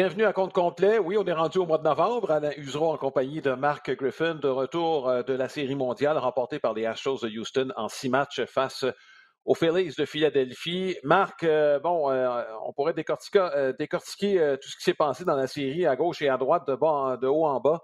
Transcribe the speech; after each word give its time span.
Bienvenue 0.00 0.26
à 0.26 0.32
compte 0.32 0.52
complet. 0.52 1.00
Oui, 1.00 1.16
on 1.18 1.24
est 1.24 1.32
rendu 1.32 1.58
au 1.58 1.66
mois 1.66 1.78
de 1.78 1.82
novembre. 1.82 2.30
Alain 2.30 2.52
Usereau 2.56 2.92
en 2.92 2.96
compagnie 2.96 3.40
de 3.40 3.50
Mark 3.50 3.90
Griffin 3.90 4.36
de 4.36 4.46
retour 4.46 5.08
euh, 5.08 5.24
de 5.24 5.32
la 5.32 5.48
série 5.48 5.74
mondiale 5.74 6.16
remportée 6.18 6.60
par 6.60 6.72
les 6.72 6.86
Astros 6.86 7.18
de 7.20 7.28
Houston 7.28 7.72
en 7.74 7.88
six 7.88 8.08
matchs 8.08 8.44
face 8.44 8.84
aux 9.44 9.56
Phillies 9.56 9.92
de 9.98 10.04
Philadelphie. 10.04 10.96
Marc, 11.02 11.42
euh, 11.42 11.80
bon, 11.80 12.12
euh, 12.12 12.44
on 12.64 12.72
pourrait 12.72 12.94
décortiquer, 12.94 13.48
tout 13.80 14.68
ce 14.68 14.76
qui 14.76 14.84
s'est 14.84 14.94
passé 14.94 15.24
dans 15.24 15.34
la 15.34 15.48
série 15.48 15.84
à 15.84 15.96
gauche 15.96 16.22
et 16.22 16.28
à 16.28 16.36
droite, 16.36 16.64
de, 16.68 16.76
de 17.16 17.26
haut 17.26 17.46
en 17.46 17.58
bas. 17.58 17.82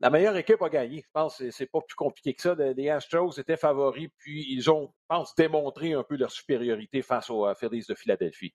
La 0.00 0.10
meilleure 0.10 0.36
équipe 0.36 0.60
a 0.60 0.68
gagné. 0.68 0.98
Je 0.98 1.10
pense 1.14 1.38
que 1.38 1.50
c'est 1.50 1.64
pas 1.64 1.80
plus 1.80 1.96
compliqué 1.96 2.34
que 2.34 2.42
ça. 2.42 2.54
Les 2.54 2.90
Astros 2.90 3.38
étaient 3.38 3.56
favoris, 3.56 4.10
puis 4.18 4.44
ils 4.50 4.70
ont, 4.70 4.92
je 4.92 5.16
pense, 5.16 5.34
démontré 5.34 5.94
un 5.94 6.02
peu 6.02 6.16
leur 6.16 6.30
supériorité 6.30 7.00
face 7.00 7.30
aux 7.30 7.46
Phillies 7.54 7.86
de 7.88 7.94
Philadelphie. 7.94 8.52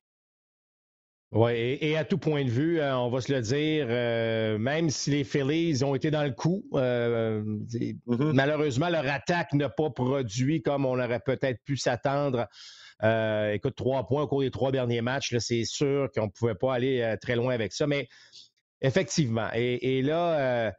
Oui, 1.33 1.51
et, 1.81 1.97
à 1.97 2.05
tout 2.05 2.17
point 2.17 2.45
de 2.45 2.49
vue, 2.49 2.79
euh, 2.79 2.97
on 2.97 3.09
va 3.09 3.19
se 3.19 3.33
le 3.33 3.41
dire, 3.41 3.87
euh, 3.89 4.57
même 4.57 4.89
si 4.89 5.11
les 5.11 5.25
Phillies 5.25 5.83
ont 5.83 5.93
été 5.93 6.09
dans 6.09 6.23
le 6.23 6.31
coup, 6.31 6.63
euh, 6.73 7.43
mm-hmm. 7.43 8.31
malheureusement, 8.31 8.87
leur 8.87 9.05
attaque 9.05 9.51
n'a 9.51 9.67
pas 9.67 9.89
produit 9.89 10.61
comme 10.61 10.85
on 10.85 10.97
aurait 10.97 11.19
peut-être 11.19 11.61
pu 11.65 11.75
s'attendre. 11.75 12.47
écoute, 13.51 13.75
trois 13.75 14.07
points 14.07 14.23
au 14.23 14.27
cours 14.27 14.39
des 14.39 14.51
trois 14.51 14.71
derniers 14.71 15.01
matchs, 15.01 15.35
c'est 15.39 15.65
sûr 15.65 16.09
qu'on 16.15 16.27
ne 16.27 16.31
pouvait 16.31 16.55
pas 16.55 16.75
aller 16.75 17.15
très 17.21 17.35
loin 17.35 17.53
avec 17.53 17.73
ça, 17.73 17.87
mais 17.87 18.07
effectivement. 18.81 19.49
et 19.53 20.01
là, 20.01 20.73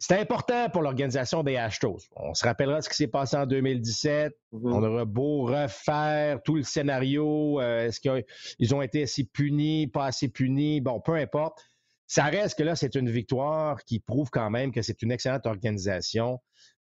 c'est 0.00 0.18
important 0.18 0.70
pour 0.70 0.80
l'organisation 0.80 1.42
des 1.42 1.56
Astros. 1.56 2.00
On 2.16 2.32
se 2.32 2.42
rappellera 2.42 2.80
ce 2.80 2.88
qui 2.88 2.96
s'est 2.96 3.06
passé 3.06 3.36
en 3.36 3.44
2017. 3.44 4.32
Mm-hmm. 4.32 4.72
On 4.72 4.82
aura 4.82 5.04
beau 5.04 5.42
refaire 5.42 6.42
tout 6.42 6.56
le 6.56 6.62
scénario. 6.62 7.60
Euh, 7.60 7.86
est-ce 7.86 8.00
qu'ils 8.00 8.74
ont 8.74 8.80
été 8.80 9.02
assez 9.02 9.24
punis, 9.24 9.88
pas 9.88 10.06
assez 10.06 10.28
punis? 10.28 10.80
Bon, 10.80 11.00
peu 11.00 11.16
importe. 11.16 11.62
Ça 12.06 12.24
reste 12.24 12.56
que 12.56 12.62
là, 12.62 12.76
c'est 12.76 12.94
une 12.94 13.10
victoire 13.10 13.84
qui 13.84 14.00
prouve 14.00 14.30
quand 14.30 14.48
même 14.48 14.72
que 14.72 14.80
c'est 14.80 15.02
une 15.02 15.12
excellente 15.12 15.44
organisation, 15.44 16.40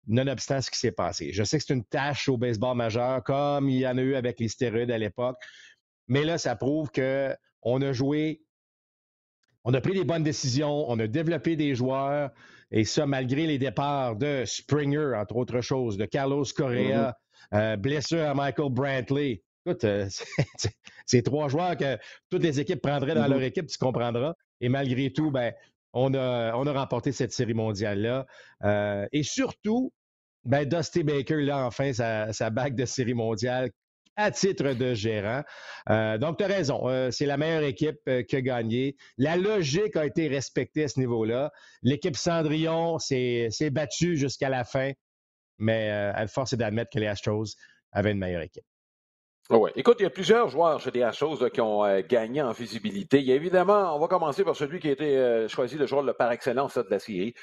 nonobstant 0.06 0.62
ce 0.62 0.70
qui 0.70 0.78
s'est 0.78 0.92
passé. 0.92 1.34
Je 1.34 1.44
sais 1.44 1.58
que 1.58 1.64
c'est 1.66 1.74
une 1.74 1.84
tâche 1.84 2.30
au 2.30 2.38
baseball 2.38 2.78
majeur, 2.78 3.24
comme 3.24 3.68
il 3.68 3.80
y 3.80 3.88
en 3.88 3.98
a 3.98 4.02
eu 4.02 4.14
avec 4.14 4.40
les 4.40 4.48
stéroïdes 4.48 4.92
à 4.92 5.00
l'époque. 5.00 5.38
Mais 6.08 6.24
là, 6.24 6.38
ça 6.38 6.56
prouve 6.56 6.92
qu'on 6.92 7.82
a 7.82 7.94
joué, 7.94 8.44
on 9.64 9.74
a 9.74 9.82
pris 9.82 9.94
des 9.94 10.06
bonnes 10.06 10.24
décisions, 10.24 10.88
on 10.88 11.00
a 11.00 11.08
développé 11.08 11.56
des 11.56 11.74
joueurs. 11.74 12.30
Et 12.72 12.86
ça, 12.86 13.06
malgré 13.06 13.48
les 13.48 13.58
départs 13.58 14.16
de 14.16 14.44
Springer, 14.46 15.14
entre 15.16 15.36
autres 15.36 15.62
choses, 15.62 15.98
de 15.98 16.06
Carlos 16.06 16.46
Correa, 16.56 17.18
mm-hmm. 17.52 17.58
euh, 17.58 17.76
blessure 17.78 18.24
à 18.24 18.34
Michael 18.34 18.72
Brantley. 18.72 19.44
Écoute, 19.66 19.84
euh, 19.84 20.08
c'est 21.06 21.22
trois 21.22 21.50
joueurs 21.50 21.76
que 21.76 21.98
toutes 22.30 22.44
les 22.44 22.60
équipes 22.60 22.82
prendraient 22.82 23.14
dans 23.14 23.28
leur 23.28 23.40
mm-hmm. 23.40 23.44
équipe, 23.44 23.68
tu 23.68 23.78
comprendras. 23.78 24.34
Et 24.62 24.70
malgré 24.70 25.12
tout, 25.12 25.32
ben, 25.32 25.54
on, 25.94 26.14
a, 26.14 26.54
on 26.56 26.66
a 26.66 26.74
remporté 26.74 27.12
cette 27.12 27.34
série 27.34 27.54
mondiale-là. 27.54 28.26
Euh, 28.64 29.06
et 29.12 29.24
surtout, 29.24 29.92
ben, 30.46 30.68
Dusty 30.68 31.04
Baker, 31.04 31.42
là, 31.42 31.66
enfin, 31.66 31.92
sa, 31.92 32.32
sa 32.32 32.50
bague 32.50 32.76
de 32.76 32.86
série 32.86 33.14
mondiale 33.14 33.70
à 34.22 34.32
titre 34.32 34.74
de 34.74 34.94
gérant. 34.94 35.44
Euh, 35.90 36.18
donc, 36.18 36.38
tu 36.38 36.44
as 36.44 36.48
raison. 36.48 36.88
Euh, 36.88 37.12
c'est 37.12 37.26
la 37.26 37.38
meilleure 37.38 37.64
équipe 37.64 38.00
euh, 38.08 38.24
qui 38.24 38.36
a 38.36 38.42
gagné. 38.42 38.96
La 39.18 39.36
logique 39.36 39.96
a 39.96 40.06
été 40.06 40.28
respectée 40.28 40.86
à 40.86 40.88
ce 40.88 41.00
niveau-là. 41.00 41.52
L'équipe 41.82 42.16
Cendrillon 42.16 43.00
s'est 43.00 43.50
battue 43.72 44.18
jusqu'à 44.18 44.50
la 44.50 44.64
fin, 44.64 44.92
mais 45.58 45.86
elle 46.16 46.28
force 46.28 46.54
d'admettre 46.54 46.92
que 46.94 47.00
les 47.00 47.08
Astros 47.08 47.56
avaient 47.92 48.12
une 48.12 48.20
meilleure 48.20 48.42
équipe. 48.42 48.64
Ah 49.50 49.58
oui. 49.58 49.72
Écoute, 49.76 49.98
il 50.00 50.04
y 50.04 50.06
a 50.06 50.10
plusieurs 50.12 50.48
joueurs 50.50 50.80
chez 50.80 50.92
les 50.92 51.04
Astros 51.04 51.50
qui 51.50 51.60
ont 51.60 51.84
gagné 52.08 52.42
en 52.42 52.52
visibilité. 52.52 53.20
Il 53.20 53.26
y 53.26 53.32
a 53.32 53.36
évidemment, 53.36 53.96
on 53.96 54.00
va 54.00 54.08
commencer 54.08 54.44
par 54.44 54.56
celui 54.56 54.80
qui 54.80 54.88
a 54.88 54.92
été 54.92 55.48
choisi 55.50 55.76
le 55.78 55.88
joueur 55.88 56.16
par 56.16 56.32
excellence 56.32 56.78
de 56.78 56.88
la 56.90 57.00
série, 57.00 57.34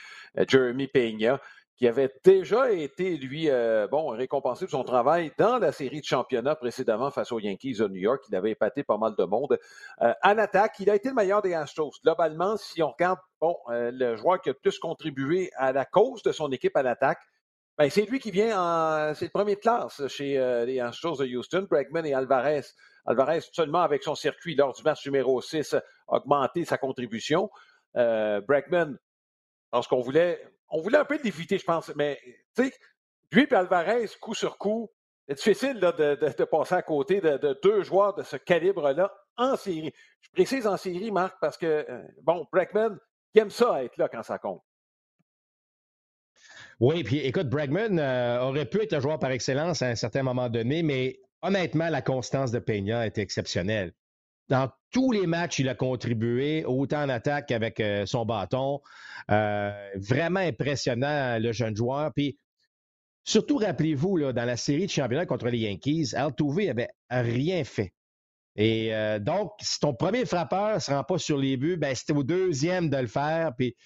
Jeremy 0.46 0.86
Peña 0.86 1.40
qui 1.78 1.86
avait 1.86 2.12
déjà 2.24 2.72
été, 2.72 3.16
lui, 3.16 3.48
euh, 3.48 3.86
bon, 3.86 4.08
récompensé 4.08 4.66
pour 4.66 4.72
son 4.72 4.82
travail 4.82 5.30
dans 5.38 5.58
la 5.58 5.70
série 5.70 6.00
de 6.00 6.04
championnat 6.04 6.56
précédemment 6.56 7.12
face 7.12 7.30
aux 7.30 7.38
Yankees 7.38 7.74
de 7.74 7.86
New 7.86 8.00
York. 8.00 8.24
Il 8.28 8.34
avait 8.34 8.50
épaté 8.50 8.82
pas 8.82 8.98
mal 8.98 9.14
de 9.16 9.22
monde. 9.22 9.56
Euh, 10.02 10.12
en 10.24 10.38
attaque, 10.38 10.74
il 10.80 10.90
a 10.90 10.96
été 10.96 11.10
le 11.10 11.14
meilleur 11.14 11.40
des 11.40 11.54
Astros. 11.54 11.92
Globalement, 12.02 12.56
si 12.56 12.82
on 12.82 12.90
regarde, 12.90 13.20
bon, 13.40 13.56
euh, 13.70 13.92
le 13.94 14.16
joueur 14.16 14.42
qui 14.42 14.50
a 14.50 14.54
plus 14.54 14.76
contribué 14.80 15.52
à 15.56 15.72
la 15.72 15.84
cause 15.84 16.24
de 16.24 16.32
son 16.32 16.50
équipe 16.50 16.76
à 16.76 16.82
l'attaque, 16.82 17.20
ben, 17.78 17.88
c'est 17.88 18.06
lui 18.06 18.18
qui 18.18 18.32
vient 18.32 18.60
en. 18.60 19.14
C'est 19.14 19.26
le 19.26 19.30
premier 19.30 19.54
de 19.54 19.60
classe 19.60 20.04
chez 20.08 20.36
les 20.66 20.80
Astros 20.80 21.18
de 21.18 21.26
Houston, 21.26 21.68
Bregman 21.70 22.04
et 22.04 22.12
Alvarez. 22.12 22.62
Alvarez, 23.06 23.40
seulement 23.52 23.82
avec 23.82 24.02
son 24.02 24.16
circuit 24.16 24.56
lors 24.56 24.72
du 24.72 24.82
match 24.82 25.06
numéro 25.06 25.40
6, 25.40 25.74
a 25.74 25.82
augmenté 26.08 26.64
sa 26.64 26.76
contribution. 26.76 27.48
Bregman, 27.94 28.98
lorsqu'on 29.72 30.00
voulait 30.00 30.42
on 30.70 30.80
voulait 30.80 30.98
un 30.98 31.04
peu 31.04 31.18
l'éviter, 31.22 31.58
je 31.58 31.64
pense. 31.64 31.92
Mais, 31.96 32.18
tu 32.56 32.64
sais, 32.64 32.74
lui 33.32 33.46
et 33.50 33.54
Alvarez, 33.54 34.06
coup 34.20 34.34
sur 34.34 34.58
coup, 34.58 34.90
c'est 35.26 35.34
difficile 35.34 35.78
de, 35.78 36.44
passer 36.44 36.74
à 36.74 36.82
côté 36.82 37.20
de, 37.20 37.58
deux 37.62 37.82
joueurs 37.82 38.14
de 38.14 38.22
ce 38.22 38.36
calibre-là 38.36 39.12
en 39.36 39.56
série. 39.56 39.92
Je 40.20 40.30
précise 40.30 40.66
en 40.66 40.76
série, 40.76 41.10
Marc, 41.10 41.36
parce 41.40 41.56
que, 41.56 41.66
euh, 41.88 42.02
bon, 42.22 42.46
Bregman, 42.52 42.98
il 43.34 43.40
aime 43.40 43.50
ça 43.50 43.84
être 43.84 43.96
là 43.98 44.08
quand 44.08 44.22
ça 44.22 44.38
compte. 44.38 44.62
Oui, 46.80 47.02
puis 47.02 47.18
écoute, 47.18 47.48
Bregman 47.48 47.98
euh, 47.98 48.40
aurait 48.40 48.64
pu 48.64 48.82
être 48.82 48.92
un 48.94 49.00
joueur 49.00 49.18
par 49.18 49.30
excellence 49.30 49.82
à 49.82 49.88
un 49.88 49.96
certain 49.96 50.22
moment 50.22 50.48
donné, 50.48 50.82
mais 50.82 51.20
honnêtement, 51.42 51.88
la 51.88 52.02
constance 52.02 52.50
de 52.52 52.58
Peña 52.58 53.06
était 53.06 53.20
exceptionnelle. 53.20 53.92
Dans 54.48 54.70
tous 54.90 55.12
les 55.12 55.26
matchs, 55.26 55.58
il 55.58 55.68
a 55.68 55.74
contribué, 55.74 56.64
autant 56.64 57.02
en 57.02 57.08
attaque 57.08 57.48
qu'avec 57.48 57.80
euh, 57.80 58.06
son 58.06 58.24
bâton. 58.24 58.80
Euh, 59.30 59.90
vraiment 59.96 60.40
impressionnant, 60.40 61.38
le 61.38 61.52
jeune 61.52 61.76
joueur. 61.76 62.12
Puis, 62.14 62.38
surtout, 63.24 63.58
rappelez-vous, 63.58 64.32
dans 64.32 64.44
la 64.44 64.56
série 64.56 64.86
de 64.86 64.90
championnat 64.90 65.26
contre 65.26 65.48
les 65.48 65.58
Yankees, 65.58 66.14
Altuve 66.14 66.66
n'avait 66.66 66.88
rien 67.10 67.62
fait. 67.64 67.92
Et 68.56 68.94
euh, 68.94 69.18
donc, 69.18 69.52
si 69.60 69.78
ton 69.78 69.94
premier 69.94 70.24
frappeur 70.24 70.76
ne 70.76 70.78
se 70.80 70.90
rend 70.90 71.04
pas 71.04 71.18
sur 71.18 71.36
les 71.36 71.56
buts, 71.56 71.76
ben, 71.76 71.94
c'était 71.94 72.14
au 72.14 72.24
deuxième 72.24 72.88
de 72.88 72.96
le 72.96 73.06
faire. 73.06 73.52
Puis, 73.56 73.76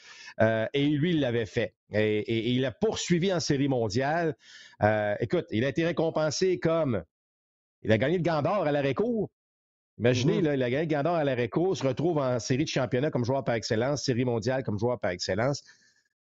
et 0.40 0.86
lui, 0.86 1.10
il 1.10 1.20
l'avait 1.20 1.46
fait. 1.46 1.74
Et, 1.92 2.20
et, 2.20 2.50
il 2.50 2.64
a 2.64 2.70
poursuivi 2.70 3.32
en 3.32 3.40
série 3.40 3.68
mondiale. 3.68 4.36
écoute, 5.20 5.46
il 5.50 5.64
a 5.64 5.68
été 5.68 5.84
récompensé 5.84 6.58
comme 6.58 7.02
il 7.82 7.90
a 7.90 7.98
gagné 7.98 8.16
le 8.16 8.22
Gandor 8.22 8.62
à 8.62 8.72
l'arrêt-court. 8.72 9.28
Imaginez, 9.98 10.40
mm-hmm. 10.40 10.56
là, 10.56 10.68
la 10.70 10.86
Gandor 10.86 11.14
à 11.14 11.24
l'arrêt 11.24 11.50
se 11.52 11.86
retrouve 11.86 12.18
en 12.18 12.38
série 12.38 12.64
de 12.64 12.68
championnat 12.68 13.10
comme 13.10 13.24
joueur 13.24 13.44
par 13.44 13.54
excellence, 13.54 14.04
série 14.04 14.24
mondiale 14.24 14.62
comme 14.62 14.78
joueur 14.78 14.98
par 14.98 15.10
excellence. 15.10 15.62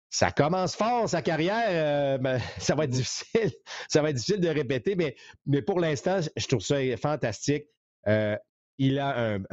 Ça 0.09 0.31
commence 0.31 0.75
fort, 0.75 1.09
sa 1.09 1.21
carrière. 1.21 1.65
Euh, 1.69 2.17
ben, 2.17 2.39
ça 2.59 2.75
va 2.75 2.85
être 2.85 2.91
mm-hmm. 2.91 2.93
difficile. 2.93 3.51
Ça 3.89 4.01
va 4.01 4.09
être 4.09 4.15
difficile 4.15 4.41
de 4.41 4.49
répéter, 4.49 4.95
mais, 4.95 5.15
mais 5.45 5.61
pour 5.61 5.79
l'instant, 5.79 6.19
je 6.35 6.47
trouve 6.47 6.61
ça 6.61 6.75
fantastique. 6.97 7.65
Euh, 8.07 8.35
il 8.79 8.97
a 8.99 9.35
un, 9.35 9.43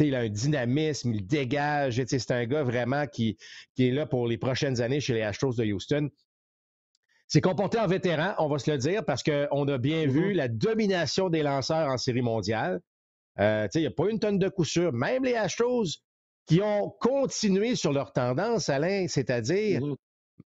il 0.00 0.14
a 0.14 0.20
un 0.20 0.28
dynamisme, 0.28 1.14
il 1.14 1.26
dégage. 1.26 2.02
C'est 2.06 2.30
un 2.32 2.44
gars 2.44 2.64
vraiment 2.64 3.06
qui, 3.06 3.38
qui 3.74 3.88
est 3.88 3.92
là 3.92 4.04
pour 4.04 4.26
les 4.26 4.36
prochaines 4.36 4.80
années 4.80 5.00
chez 5.00 5.14
les 5.14 5.22
Astros 5.22 5.54
de 5.54 5.64
Houston. 5.64 6.10
C'est 7.28 7.40
comporté 7.40 7.78
en 7.78 7.86
vétéran, 7.86 8.34
on 8.38 8.48
va 8.48 8.58
se 8.58 8.70
le 8.70 8.78
dire, 8.78 9.04
parce 9.04 9.22
qu'on 9.22 9.68
a 9.68 9.78
bien 9.78 10.06
mm-hmm. 10.06 10.10
vu 10.10 10.32
la 10.32 10.48
domination 10.48 11.28
des 11.28 11.42
lanceurs 11.42 11.88
en 11.88 11.98
série 11.98 12.22
mondiale. 12.22 12.80
Euh, 13.40 13.68
il 13.74 13.80
n'y 13.80 13.86
a 13.86 13.90
pas 13.90 14.08
une 14.10 14.18
tonne 14.18 14.38
de 14.38 14.48
coup 14.48 14.64
sûr. 14.64 14.92
Même 14.92 15.24
les 15.24 15.34
Astros 15.34 15.86
qui 16.46 16.60
ont 16.62 16.90
continué 17.00 17.76
sur 17.76 17.92
leur 17.92 18.12
tendance, 18.12 18.68
Alain, 18.68 19.06
c'est-à-dire 19.08 19.82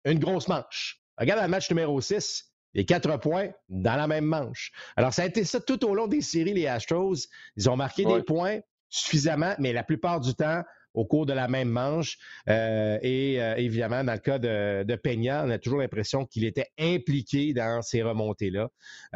une 0.05 0.19
grosse 0.19 0.49
manche. 0.49 1.01
Regarde 1.19 1.43
le 1.43 1.49
match 1.49 1.71
numéro 1.71 2.01
6, 2.01 2.53
les 2.75 2.85
quatre 2.85 3.19
points 3.19 3.49
dans 3.69 3.97
la 3.97 4.07
même 4.07 4.27
manche. 4.27 4.73
Alors, 4.97 5.15
ça 5.15 5.23
a 5.23 5.27
été 5.27 5.45
ça 5.45 5.61
tout 5.61 5.85
au 5.87 5.95
long 5.95 6.07
des 6.07 6.21
séries, 6.21 6.53
les 6.53 6.67
Astros. 6.67 7.27
Ils 7.57 7.71
ont 7.71 7.77
marqué 7.77 8.05
des 8.05 8.23
points 8.23 8.61
suffisamment, 8.89 9.55
mais 9.59 9.73
la 9.73 9.83
plupart 9.83 10.21
du 10.21 10.35
temps, 10.35 10.63
au 10.93 11.05
cours 11.05 11.27
de 11.27 11.33
la 11.33 11.49
même 11.49 11.69
manche. 11.69 12.19
Euh, 12.49 12.99
et 13.03 13.41
euh, 13.41 13.55
évidemment, 13.57 14.05
dans 14.05 14.13
le 14.13 14.19
cas 14.19 14.39
de, 14.39 14.83
de, 14.85 14.97
Peña, 14.97 15.45
on 15.45 15.51
a 15.51 15.59
toujours 15.59 15.81
l'impression 15.81 16.25
qu'il 16.27 16.45
était 16.45 16.69
impliqué 16.79 17.53
dans 17.53 17.83
ces 17.83 18.03
remontées-là, 18.03 18.69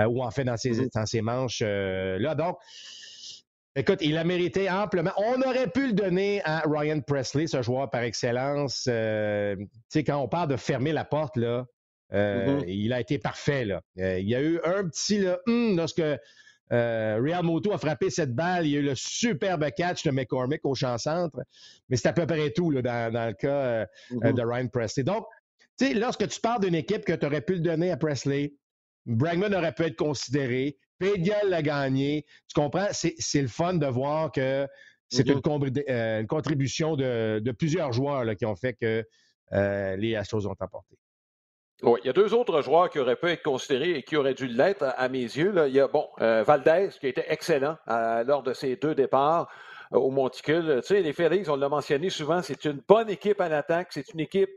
ou 0.07 0.23
en 0.23 0.31
fait 0.31 0.45
dans 0.45 0.57
ces, 0.57 0.81
mm-hmm. 0.81 0.95
dans 0.95 1.07
ces 1.07 1.21
manches-là. 1.23 2.35
Donc, 2.35 2.57
Écoute, 3.77 3.99
il 4.01 4.19
a 4.19 4.25
mérité 4.25 4.69
amplement. 4.69 5.13
On 5.17 5.41
aurait 5.43 5.69
pu 5.69 5.89
le 5.89 5.93
donner 5.93 6.43
à 6.45 6.65
Ryan 6.67 7.01
Presley, 7.01 7.47
ce 7.47 7.63
joueur 7.63 7.89
par 7.89 8.03
excellence. 8.03 8.87
Euh, 8.89 9.55
tu 9.57 9.67
sais, 9.89 10.05
quand 10.05 10.19
on 10.19 10.27
parle 10.27 10.49
de 10.49 10.57
fermer 10.57 10.93
la 10.93 11.05
porte, 11.05 11.37
là, 11.37 11.67
euh, 12.13 12.61
mm-hmm. 12.61 12.65
il 12.67 12.93
a 12.93 13.01
été 13.01 13.19
parfait. 13.19 13.65
Là. 13.65 13.81
Euh, 13.99 14.19
il 14.19 14.29
y 14.29 14.35
a 14.35 14.43
eu 14.43 14.61
un 14.65 14.89
petit 14.89 15.21
là, 15.21 15.39
hum, 15.47 15.77
lorsque 15.77 16.03
Real 16.73 17.45
Moto 17.45 17.73
a 17.73 17.79
frappé 17.79 18.11
cette 18.11 18.35
balle. 18.35 18.67
Il 18.67 18.73
y 18.73 18.77
a 18.77 18.81
eu 18.81 18.85
le 18.85 18.95
superbe 18.97 19.65
catch 19.77 20.05
de 20.05 20.11
McCormick 20.11 20.65
au 20.65 20.75
champ 20.75 20.99
centre. 20.99 21.39
Mais 21.89 21.97
c'est 21.97 22.09
à 22.09 22.13
peu 22.13 22.27
près 22.27 22.51
tout 22.51 22.73
là, 22.73 22.83
dans, 22.83 23.27
le 23.29 23.35
cas 23.35 23.85
mm-hmm. 24.11 24.35
de 24.35 24.43
Ryan 24.43 24.67
Presley. 24.67 25.05
Donc, 25.05 25.27
tu 25.79 25.87
sais, 25.87 25.95
lorsque 25.95 26.27
tu 26.27 26.41
parles 26.41 26.63
d'une 26.63 26.75
équipe 26.75 27.05
que 27.05 27.13
tu 27.13 27.25
aurais 27.25 27.41
pu 27.41 27.55
le 27.55 27.61
donner 27.61 27.93
à 27.93 27.97
Presley, 27.97 28.53
Bragman 29.07 29.55
aurait 29.55 29.73
pu 29.73 29.85
être 29.85 29.97
considéré. 29.97 30.77
Pédial 31.01 31.49
l'a 31.49 31.63
gagné. 31.63 32.27
Tu 32.47 32.61
comprends? 32.61 32.89
C'est 32.93 33.43
le 33.43 33.49
fun 33.49 33.75
de 33.75 33.87
voir 33.87 34.31
que 34.31 34.69
c'est 35.09 35.27
une, 35.29 35.41
euh, 35.89 36.25
contribution 36.27 36.95
de, 36.95 37.51
plusieurs 37.53 37.93
joueurs 37.93 38.25
qui 38.37 38.47
ont 38.47 38.55
fait 38.55 38.75
que 38.75 39.05
euh, 39.53 39.97
les 39.97 40.15
Astros 40.15 40.47
ont 40.47 40.55
emporté. 40.61 40.97
Oui, 41.83 41.99
il 42.05 42.07
y 42.07 42.11
a 42.11 42.13
deux 42.13 42.35
autres 42.35 42.61
joueurs 42.61 42.91
qui 42.91 42.99
auraient 42.99 43.17
pu 43.17 43.29
être 43.29 43.43
considérés 43.43 43.93
et 43.93 44.03
qui 44.03 44.15
auraient 44.15 44.35
dû 44.35 44.47
l'être 44.47 44.85
à, 44.85 45.09
mes 45.09 45.23
yeux. 45.23 45.55
Il 45.67 45.75
y 45.75 45.81
a, 45.81 45.89
bon, 45.89 46.07
euh, 46.21 46.45
Valdez, 46.47 46.91
qui 47.01 47.07
a 47.07 47.09
été 47.09 47.25
excellent 47.27 47.79
lors 47.87 48.43
de 48.43 48.53
ses 48.53 48.77
deux 48.77 48.95
départs 48.95 49.49
au 49.91 50.11
Monticule. 50.11 50.81
Tu 50.83 50.89
sais, 50.89 51.01
les 51.01 51.15
Félix, 51.15 51.49
on 51.49 51.57
l'a 51.57 51.71
mentionné 51.71 52.11
souvent, 52.11 52.43
c'est 52.43 52.67
une 52.67 52.83
bonne 52.87 53.09
équipe 53.09 53.41
en 53.41 53.51
attaque. 53.51 53.89
C'est 53.91 54.13
une 54.13 54.21
équipe 54.21 54.51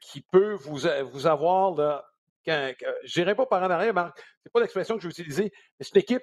qui 0.00 0.20
peut 0.30 0.54
vous, 0.54 0.86
vous 1.12 1.26
avoir, 1.26 1.74
là, 1.74 2.04
je 2.46 3.20
n'irai 3.20 3.34
pas 3.34 3.46
par 3.46 3.62
en 3.62 3.70
arrière, 3.70 3.94
Marc, 3.94 4.22
c'est 4.42 4.52
pas 4.52 4.60
l'expression 4.60 4.96
que 4.96 5.02
je 5.02 5.08
vais 5.08 5.12
utiliser, 5.12 5.52
mais 5.78 5.84
c'est 5.84 5.94
une 5.94 6.00
équipe 6.00 6.22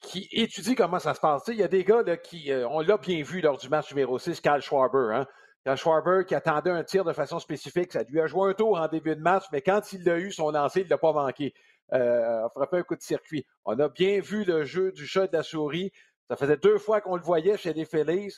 qui 0.00 0.28
étudie 0.32 0.74
comment 0.74 0.98
ça 0.98 1.14
se 1.14 1.20
passe. 1.20 1.42
il 1.48 1.56
y 1.56 1.62
a 1.62 1.68
des 1.68 1.84
gars 1.84 2.02
qui, 2.16 2.50
euh, 2.50 2.66
on 2.68 2.80
l'a 2.80 2.96
bien 2.96 3.22
vu 3.22 3.40
lors 3.40 3.58
du 3.58 3.68
match 3.68 3.90
numéro 3.90 4.18
6, 4.18 4.40
Cal 4.40 4.62
Schwarber. 4.62 5.14
Hein? 5.14 5.26
Cal 5.64 5.76
Schwarber 5.76 6.24
qui 6.26 6.34
attendait 6.34 6.70
un 6.70 6.82
tir 6.82 7.04
de 7.04 7.12
façon 7.12 7.38
spécifique, 7.38 7.92
ça 7.92 8.02
lui 8.04 8.20
a 8.20 8.26
joué 8.26 8.50
un 8.50 8.54
tour 8.54 8.80
en 8.80 8.88
début 8.88 9.14
de 9.14 9.20
match, 9.20 9.44
mais 9.52 9.60
quand 9.60 9.92
il 9.92 10.02
l'a 10.04 10.18
eu, 10.18 10.32
son 10.32 10.50
lancer, 10.50 10.80
il 10.80 10.84
ne 10.84 10.90
l'a 10.90 10.98
pas 10.98 11.12
manqué. 11.12 11.52
Euh, 11.92 12.46
a 12.46 12.48
frappé 12.50 12.78
un 12.78 12.82
coup 12.82 12.96
de 12.96 13.02
circuit. 13.02 13.44
On 13.64 13.78
a 13.78 13.88
bien 13.88 14.20
vu 14.20 14.44
le 14.44 14.64
jeu 14.64 14.92
du 14.92 15.06
chat 15.06 15.26
de 15.26 15.36
la 15.36 15.42
souris. 15.42 15.90
Ça 16.28 16.36
faisait 16.36 16.56
deux 16.56 16.78
fois 16.78 17.00
qu'on 17.00 17.16
le 17.16 17.22
voyait 17.22 17.58
chez 17.58 17.72
les 17.72 17.84
Phillies. 17.84 18.32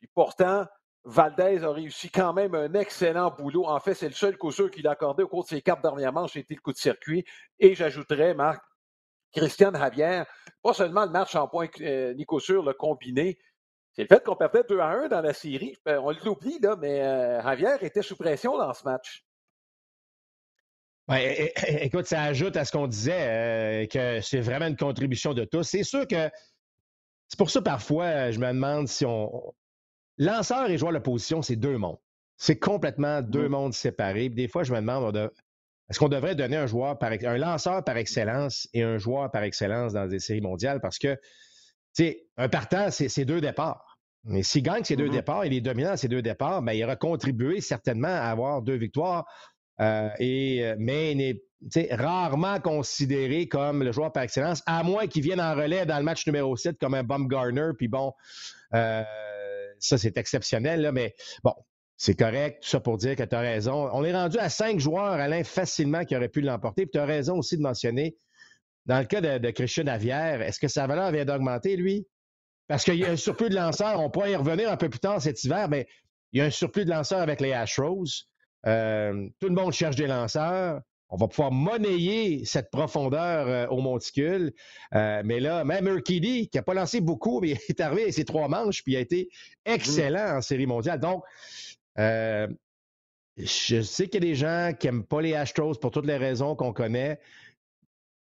Puis 0.00 0.10
pourtant, 0.14 0.66
Valdez 1.08 1.62
a 1.62 1.70
réussi 1.70 2.10
quand 2.10 2.32
même 2.32 2.56
un 2.56 2.74
excellent 2.74 3.30
boulot. 3.30 3.66
En 3.66 3.78
fait, 3.78 3.94
c'est 3.94 4.08
le 4.08 4.14
seul 4.14 4.36
coup 4.36 4.50
sûr 4.50 4.68
qu'il 4.72 4.88
a 4.88 4.90
accordé 4.90 5.22
au 5.22 5.28
cours 5.28 5.44
de 5.44 5.48
ses 5.48 5.62
quatre 5.62 5.80
dernières 5.80 6.12
manches, 6.12 6.32
c'était 6.32 6.54
le 6.54 6.60
coup 6.60 6.72
de 6.72 6.78
circuit. 6.78 7.24
Et 7.60 7.76
j'ajouterais, 7.76 8.34
Marc, 8.34 8.60
Christian 9.32 9.72
Javier, 9.72 10.24
pas 10.62 10.74
seulement 10.74 11.04
le 11.04 11.12
match 11.12 11.36
en 11.36 11.46
point 11.46 11.68
euh, 11.80 12.12
Nico 12.14 12.40
Sur 12.40 12.64
le 12.64 12.72
combiné, 12.72 13.38
c'est 13.92 14.02
le 14.02 14.08
fait 14.08 14.24
qu'on 14.24 14.34
perdait 14.34 14.64
2 14.68 14.80
à 14.80 14.88
1 14.88 15.08
dans 15.08 15.20
la 15.20 15.32
série. 15.32 15.76
Euh, 15.86 16.00
on 16.02 16.10
l'oublie, 16.10 16.58
là, 16.58 16.74
mais 16.76 17.00
euh, 17.00 17.40
Javier 17.40 17.76
était 17.82 18.02
sous 18.02 18.16
pression 18.16 18.58
dans 18.58 18.74
ce 18.74 18.82
match. 18.82 19.24
écoute, 21.08 22.06
ça 22.06 22.22
ajoute 22.22 22.56
à 22.56 22.64
ce 22.64 22.72
qu'on 22.72 22.88
disait, 22.88 23.86
que 23.92 24.20
c'est 24.22 24.40
vraiment 24.40 24.66
une 24.66 24.76
contribution 24.76 25.34
de 25.34 25.44
tous. 25.44 25.62
C'est 25.62 25.84
sûr 25.84 26.04
que 26.08 26.28
c'est 27.28 27.38
pour 27.38 27.50
ça, 27.50 27.62
parfois, 27.62 28.32
je 28.32 28.40
me 28.40 28.48
demande 28.48 28.88
si 28.88 29.06
on. 29.06 29.54
Lanceur 30.18 30.70
et 30.70 30.78
joueur 30.78 30.92
de 30.92 30.98
position, 30.98 31.42
c'est 31.42 31.56
deux 31.56 31.78
mondes. 31.78 31.98
C'est 32.36 32.58
complètement 32.58 33.22
deux 33.22 33.48
mmh. 33.48 33.52
mondes 33.52 33.74
séparés. 33.74 34.28
des 34.28 34.48
fois, 34.48 34.62
je 34.62 34.72
me 34.72 34.80
demande, 34.80 35.30
est-ce 35.88 35.98
qu'on 35.98 36.08
devrait 36.08 36.34
donner 36.34 36.56
un 36.56 36.66
joueur 36.66 36.98
par 36.98 37.12
un 37.12 37.38
lanceur 37.38 37.84
par 37.84 37.96
excellence 37.96 38.68
et 38.74 38.82
un 38.82 38.98
joueur 38.98 39.30
par 39.30 39.42
excellence 39.42 39.92
dans 39.92 40.06
des 40.06 40.18
séries 40.18 40.40
mondiales? 40.40 40.80
Parce 40.80 40.98
que, 40.98 41.14
tu 41.14 42.04
sais, 42.04 42.26
un 42.36 42.48
partant, 42.48 42.90
c'est 42.90 43.24
deux 43.24 43.40
départs. 43.40 43.98
Mais 44.24 44.42
s'il 44.42 44.62
gagne 44.62 44.82
ces 44.82 44.96
deux 44.96 45.06
mm-hmm. 45.06 45.12
départs, 45.12 45.44
il 45.46 45.54
est 45.54 45.60
dominant 45.60 45.90
à 45.90 45.96
ces 45.96 46.08
deux 46.08 46.22
départs, 46.22 46.60
bien, 46.60 46.74
il 46.74 46.82
aura 46.84 46.96
contribué 46.96 47.60
certainement 47.60 48.08
à 48.08 48.30
avoir 48.30 48.60
deux 48.62 48.74
victoires. 48.76 49.24
Euh, 49.80 50.08
et, 50.18 50.64
euh, 50.64 50.74
mais 50.78 51.12
il 51.12 51.20
est 51.20 51.94
rarement 51.94 52.58
considéré 52.60 53.46
comme 53.46 53.82
le 53.82 53.92
joueur 53.92 54.12
par 54.12 54.24
excellence, 54.24 54.62
à 54.66 54.82
moins 54.82 55.06
qu'il 55.06 55.22
vienne 55.22 55.40
en 55.40 55.54
relais 55.54 55.86
dans 55.86 55.98
le 55.98 56.02
match 56.02 56.26
numéro 56.26 56.56
7 56.56 56.76
comme 56.78 56.94
un 56.94 57.04
Garner. 57.04 57.70
Puis 57.78 57.86
bon, 57.86 58.12
euh, 58.74 59.04
ça, 59.86 59.98
c'est 59.98 60.16
exceptionnel, 60.16 60.90
mais 60.92 61.14
bon, 61.42 61.54
c'est 61.96 62.14
correct, 62.14 62.62
tout 62.62 62.68
ça 62.68 62.80
pour 62.80 62.98
dire 62.98 63.16
que 63.16 63.22
tu 63.22 63.34
as 63.34 63.40
raison. 63.40 63.88
On 63.92 64.04
est 64.04 64.12
rendu 64.12 64.38
à 64.38 64.48
cinq 64.48 64.78
joueurs, 64.78 65.14
Alain, 65.14 65.44
facilement 65.44 66.04
qui 66.04 66.14
auraient 66.14 66.28
pu 66.28 66.40
l'emporter. 66.42 66.84
Puis 66.86 66.92
tu 66.92 66.98
as 66.98 67.06
raison 67.06 67.38
aussi 67.38 67.56
de 67.56 67.62
mentionner, 67.62 68.16
dans 68.84 68.98
le 68.98 69.06
cas 69.06 69.20
de, 69.20 69.50
Christian 69.50 69.86
Avière, 69.86 70.42
est-ce 70.42 70.60
que 70.60 70.68
sa 70.68 70.86
valeur 70.86 71.10
vient 71.10 71.24
d'augmenter, 71.24 71.76
lui? 71.76 72.06
Parce 72.68 72.84
qu'il 72.84 72.96
y 72.96 73.04
a 73.04 73.10
un 73.10 73.16
surplus 73.16 73.48
de 73.48 73.54
lanceurs. 73.54 74.00
On 74.00 74.10
pourrait 74.10 74.32
y 74.32 74.36
revenir 74.36 74.70
un 74.70 74.76
peu 74.76 74.88
plus 74.88 74.98
tard 74.98 75.22
cet 75.22 75.42
hiver, 75.44 75.68
mais 75.68 75.86
il 76.32 76.40
y 76.40 76.42
a 76.42 76.46
un 76.46 76.50
surplus 76.50 76.84
de 76.84 76.90
lanceurs 76.90 77.20
avec 77.20 77.40
les 77.40 77.52
Astros. 77.52 78.26
Euh, 78.66 79.28
tout 79.40 79.48
le 79.48 79.54
monde 79.54 79.72
cherche 79.72 79.96
des 79.96 80.06
lanceurs. 80.06 80.80
On 81.08 81.16
va 81.16 81.28
pouvoir 81.28 81.52
monnayer 81.52 82.44
cette 82.44 82.70
profondeur 82.70 83.46
euh, 83.46 83.66
au 83.68 83.80
monticule. 83.80 84.52
Euh, 84.94 85.22
mais 85.24 85.38
là, 85.38 85.64
même 85.64 85.86
Urquidy, 85.86 86.48
qui 86.48 86.58
n'a 86.58 86.62
pas 86.62 86.74
lancé 86.74 87.00
beaucoup, 87.00 87.40
mais 87.40 87.50
il 87.68 87.70
est 87.70 87.80
arrivé 87.80 88.02
avec 88.02 88.14
ses 88.14 88.24
trois 88.24 88.48
manches, 88.48 88.82
puis 88.82 88.94
il 88.94 88.96
a 88.96 89.00
été 89.00 89.28
mmh. 89.30 89.70
excellent 89.70 90.36
en 90.36 90.42
série 90.42 90.66
mondiale. 90.66 90.98
Donc, 90.98 91.22
euh, 91.98 92.48
je 93.36 93.82
sais 93.82 94.08
qu'il 94.08 94.24
y 94.24 94.26
a 94.26 94.30
des 94.30 94.34
gens 94.34 94.72
qui 94.78 94.86
n'aiment 94.86 95.04
pas 95.04 95.20
les 95.20 95.34
Astros 95.34 95.78
pour 95.78 95.90
toutes 95.90 96.06
les 96.06 96.16
raisons 96.16 96.56
qu'on 96.56 96.72
connaît. 96.72 97.20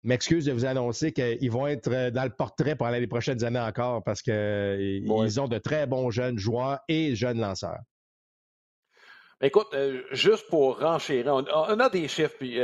M'excuse 0.02 0.46
de 0.46 0.52
vous 0.52 0.64
annoncer 0.64 1.12
qu'ils 1.12 1.50
vont 1.50 1.66
être 1.66 2.10
dans 2.10 2.24
le 2.24 2.30
portrait 2.30 2.74
pendant 2.74 2.96
les 2.96 3.06
prochaines 3.06 3.44
années 3.44 3.60
encore 3.60 4.02
parce 4.02 4.22
qu'ils 4.22 5.40
ont 5.40 5.48
de 5.48 5.58
très 5.58 5.86
bons 5.86 6.10
jeunes 6.10 6.38
joueurs 6.38 6.78
et 6.88 7.14
jeunes 7.14 7.38
lanceurs. 7.38 7.80
Écoute, 9.42 9.74
juste 10.10 10.48
pour 10.50 10.78
renchérir, 10.78 11.34
on, 11.34 11.80
a 11.80 11.88
des 11.88 12.08
chiffres, 12.08 12.34
puis 12.38 12.60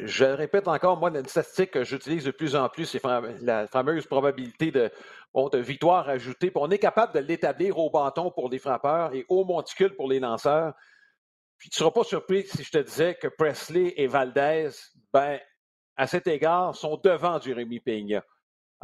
je, 0.00 0.24
le 0.26 0.34
répète 0.34 0.68
encore, 0.68 0.98
moi, 0.98 1.08
une 1.08 1.24
statistique 1.24 1.70
que 1.70 1.84
j'utilise 1.84 2.24
de 2.24 2.32
plus 2.32 2.54
en 2.54 2.68
plus, 2.68 2.84
c'est 2.84 3.00
la 3.40 3.66
fameuse 3.66 4.06
probabilité 4.06 4.70
de, 4.70 4.90
victoire 5.54 6.06
ajoutée. 6.10 6.52
On 6.54 6.70
est 6.70 6.78
capable 6.78 7.14
de 7.14 7.20
l'établir 7.20 7.78
au 7.78 7.88
bâton 7.88 8.30
pour 8.30 8.50
les 8.50 8.58
frappeurs 8.58 9.14
et 9.14 9.24
au 9.30 9.46
monticule 9.46 9.96
pour 9.96 10.08
les 10.08 10.20
lanceurs. 10.20 10.74
Puis 11.56 11.70
tu 11.70 11.76
ne 11.76 11.78
seras 11.78 11.90
pas 11.90 12.04
surpris 12.04 12.46
si 12.46 12.62
je 12.62 12.70
te 12.70 12.78
disais 12.78 13.14
que 13.14 13.28
Presley 13.28 13.94
et 13.96 14.06
Valdez, 14.06 14.68
ben, 15.14 15.40
à 15.96 16.06
cet 16.06 16.26
égard, 16.26 16.74
sont 16.74 17.00
devant 17.02 17.40
Jérémy 17.40 17.80
Peña. 17.80 18.22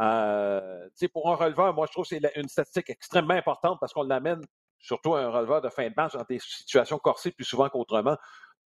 Euh, 0.00 0.88
pour 1.12 1.30
un 1.30 1.34
releveur, 1.34 1.74
moi, 1.74 1.84
je 1.86 1.92
trouve 1.92 2.08
que 2.08 2.16
c'est 2.16 2.36
une 2.36 2.48
statistique 2.48 2.88
extrêmement 2.88 3.34
importante 3.34 3.76
parce 3.80 3.92
qu'on 3.92 4.04
l'amène 4.04 4.40
surtout 4.82 5.14
un 5.14 5.30
releveur 5.30 5.62
de 5.62 5.70
fin 5.70 5.88
de 5.88 5.94
match 5.96 6.12
dans 6.12 6.24
des 6.28 6.38
situations 6.38 6.98
corsées 6.98 7.30
plus 7.30 7.44
souvent 7.44 7.68
qu'autrement. 7.70 8.16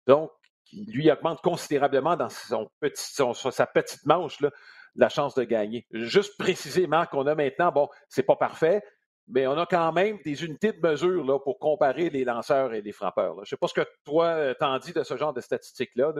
Donc, 0.07 0.31
lui 0.73 1.09
augmente 1.09 1.41
considérablement 1.41 2.17
dans 2.17 2.29
sa 2.29 2.57
petite 2.81 4.05
manche 4.05 4.41
là, 4.41 4.51
la 4.95 5.09
chance 5.09 5.35
de 5.35 5.43
gagner. 5.43 5.85
Juste 5.91 6.37
préciser, 6.37 6.87
Marc, 6.87 7.11
qu'on 7.11 7.27
a 7.27 7.35
maintenant, 7.35 7.71
bon, 7.71 7.87
c'est 8.09 8.23
pas 8.23 8.35
parfait, 8.35 8.81
mais 9.27 9.47
on 9.47 9.57
a 9.57 9.65
quand 9.65 9.93
même 9.93 10.17
des 10.25 10.43
unités 10.43 10.73
de 10.73 10.79
mesure 10.85 11.23
là, 11.23 11.39
pour 11.39 11.59
comparer 11.59 12.09
les 12.09 12.25
lanceurs 12.25 12.73
et 12.73 12.81
les 12.81 12.91
frappeurs. 12.91 13.35
Je 13.35 13.41
ne 13.41 13.45
sais 13.45 13.57
pas 13.57 13.67
ce 13.67 13.73
que 13.73 13.87
toi 14.03 14.25
euh, 14.25 14.53
t'en 14.59 14.77
dis 14.79 14.93
de 14.93 15.03
ce 15.03 15.15
genre 15.15 15.33
de 15.33 15.41
statistiques-là. 15.41 16.13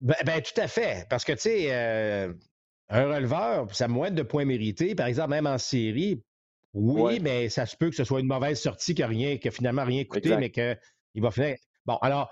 Ben, 0.00 0.16
ben, 0.24 0.42
tout 0.42 0.60
à 0.60 0.68
fait. 0.68 1.06
Parce 1.08 1.24
que, 1.24 1.32
tu 1.32 1.40
sais, 1.40 1.74
euh, 1.74 2.32
un 2.88 3.14
releveur, 3.14 3.74
ça 3.74 3.88
moins 3.88 4.10
de 4.10 4.22
points 4.22 4.44
mérités, 4.44 4.94
par 4.94 5.06
exemple, 5.06 5.30
même 5.30 5.46
en 5.46 5.58
série, 5.58 6.22
oui, 6.74 7.20
mais 7.20 7.48
ça 7.48 7.66
se 7.66 7.76
peut 7.76 7.88
que 7.88 7.96
ce 7.96 8.04
soit 8.04 8.20
une 8.20 8.26
mauvaise 8.26 8.60
sortie 8.60 8.94
qui 8.94 9.04
rien, 9.04 9.36
qui 9.38 9.50
finalement 9.50 9.84
rien 9.84 10.04
coûté, 10.04 10.36
mais 10.36 10.50
qu'il 10.50 10.76
va 11.16 11.30
finir. 11.30 11.56
Bon, 11.86 11.96
alors, 11.96 12.30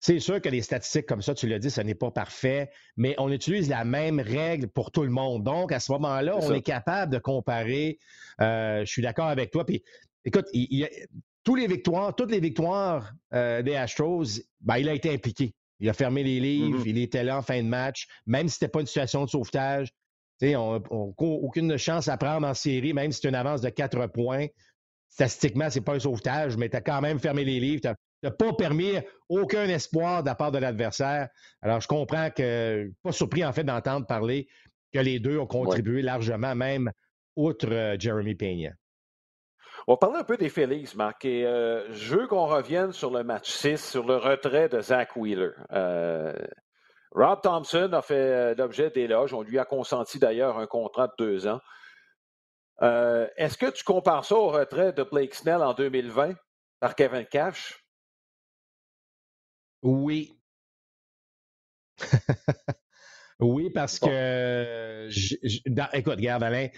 c'est 0.00 0.20
sûr 0.20 0.40
que 0.40 0.48
les 0.48 0.62
statistiques 0.62 1.06
comme 1.06 1.22
ça, 1.22 1.34
tu 1.34 1.48
l'as 1.48 1.58
dit, 1.58 1.70
ce 1.70 1.80
n'est 1.80 1.94
pas 1.94 2.10
parfait, 2.10 2.70
mais 2.96 3.14
on 3.18 3.32
utilise 3.32 3.68
la 3.68 3.84
même 3.84 4.20
règle 4.20 4.68
pour 4.68 4.92
tout 4.92 5.02
le 5.02 5.10
monde. 5.10 5.42
Donc, 5.42 5.72
à 5.72 5.80
ce 5.80 5.90
moment-là, 5.92 6.36
on 6.40 6.52
est 6.52 6.62
capable 6.62 7.12
de 7.12 7.18
comparer. 7.18 7.98
Euh, 8.40 8.80
je 8.84 8.90
suis 8.90 9.02
d'accord 9.02 9.26
avec 9.26 9.50
toi. 9.50 9.64
Puis, 9.64 9.82
écoute, 10.24 10.46
il, 10.52 10.88
tous 11.42 11.54
les 11.56 11.66
victoires, 11.66 12.14
toutes 12.14 12.30
les 12.30 12.40
victoires 12.40 13.12
euh, 13.32 13.62
des 13.62 13.74
Astros, 13.74 14.42
ben, 14.60 14.76
il 14.76 14.88
a 14.88 14.94
été 14.94 15.12
impliqué. 15.12 15.54
Il 15.80 15.88
a 15.88 15.92
fermé 15.92 16.22
les 16.22 16.40
livres, 16.40 16.84
mm-hmm. 16.84 16.90
il 16.90 16.98
était 16.98 17.24
là 17.24 17.38
en 17.38 17.42
fin 17.42 17.62
de 17.62 17.68
match, 17.68 18.06
même 18.26 18.48
si 18.48 18.58
ce 18.58 18.64
n'était 18.64 18.70
pas 18.70 18.80
une 18.80 18.86
situation 18.86 19.24
de 19.24 19.30
sauvetage. 19.30 19.88
On 20.42 20.78
n'a 20.78 21.16
aucune 21.18 21.76
chance 21.76 22.08
à 22.08 22.16
prendre 22.16 22.46
en 22.46 22.54
série, 22.54 22.92
même 22.92 23.12
si 23.12 23.20
c'est 23.20 23.28
une 23.28 23.34
avance 23.34 23.60
de 23.60 23.70
quatre 23.70 24.06
points. 24.06 24.46
Statistiquement, 25.08 25.70
ce 25.70 25.78
n'est 25.78 25.84
pas 25.84 25.94
un 25.94 25.98
sauvetage, 25.98 26.56
mais 26.56 26.68
tu 26.68 26.76
as 26.76 26.80
quand 26.80 27.00
même 27.00 27.18
fermé 27.18 27.44
les 27.44 27.60
livres, 27.60 27.94
n'a 28.22 28.30
pas 28.30 28.52
permis 28.52 28.92
aucun 29.28 29.64
espoir 29.64 30.22
de 30.22 30.28
la 30.28 30.34
part 30.34 30.52
de 30.52 30.58
l'adversaire. 30.58 31.28
Alors, 31.62 31.80
je 31.80 31.88
comprends 31.88 32.30
que, 32.30 32.90
pas 33.02 33.12
surpris 33.12 33.44
en 33.44 33.52
fait 33.52 33.64
d'entendre 33.64 34.06
parler 34.06 34.48
que 34.92 34.98
les 34.98 35.18
deux 35.18 35.38
ont 35.38 35.46
contribué 35.46 36.02
largement, 36.02 36.54
même 36.54 36.90
outre 37.36 37.68
euh, 37.70 37.96
Jeremy 37.98 38.34
Peña. 38.34 38.72
On 39.86 39.92
va 39.92 39.96
parler 39.96 40.18
un 40.18 40.24
peu 40.24 40.36
des 40.36 40.48
Phillies, 40.48 40.92
Marc. 40.96 41.24
Et, 41.24 41.46
euh, 41.46 41.92
je 41.94 42.16
veux 42.16 42.26
qu'on 42.26 42.46
revienne 42.46 42.92
sur 42.92 43.10
le 43.10 43.22
match 43.22 43.50
6, 43.50 43.82
sur 43.90 44.06
le 44.06 44.16
retrait 44.16 44.68
de 44.68 44.80
Zach 44.80 45.16
Wheeler. 45.16 45.52
Euh, 45.72 46.34
Rob 47.12 47.40
Thompson 47.42 47.90
a 47.92 48.02
fait 48.02 48.54
l'objet 48.54 48.90
d'éloges. 48.90 49.32
On 49.32 49.42
lui 49.42 49.58
a 49.58 49.64
consenti 49.64 50.18
d'ailleurs 50.18 50.58
un 50.58 50.66
contrat 50.66 51.08
de 51.08 51.14
deux 51.18 51.46
ans. 51.46 51.60
Est-ce 52.80 53.58
que 53.58 53.70
tu 53.70 53.84
compares 53.84 54.24
ça 54.24 54.36
au 54.36 54.48
retrait 54.48 54.92
de 54.92 55.02
Blake 55.02 55.34
Snell 55.34 55.62
en 55.62 55.74
2020 55.74 56.34
par 56.80 56.94
Kevin 56.94 57.26
Cash? 57.26 57.84
Oui. 59.82 60.38
oui, 63.40 63.70
parce 63.70 63.98
que, 63.98 65.08
écoute, 65.96 66.16
regarde, 66.16 66.42
Alain, 66.42 66.68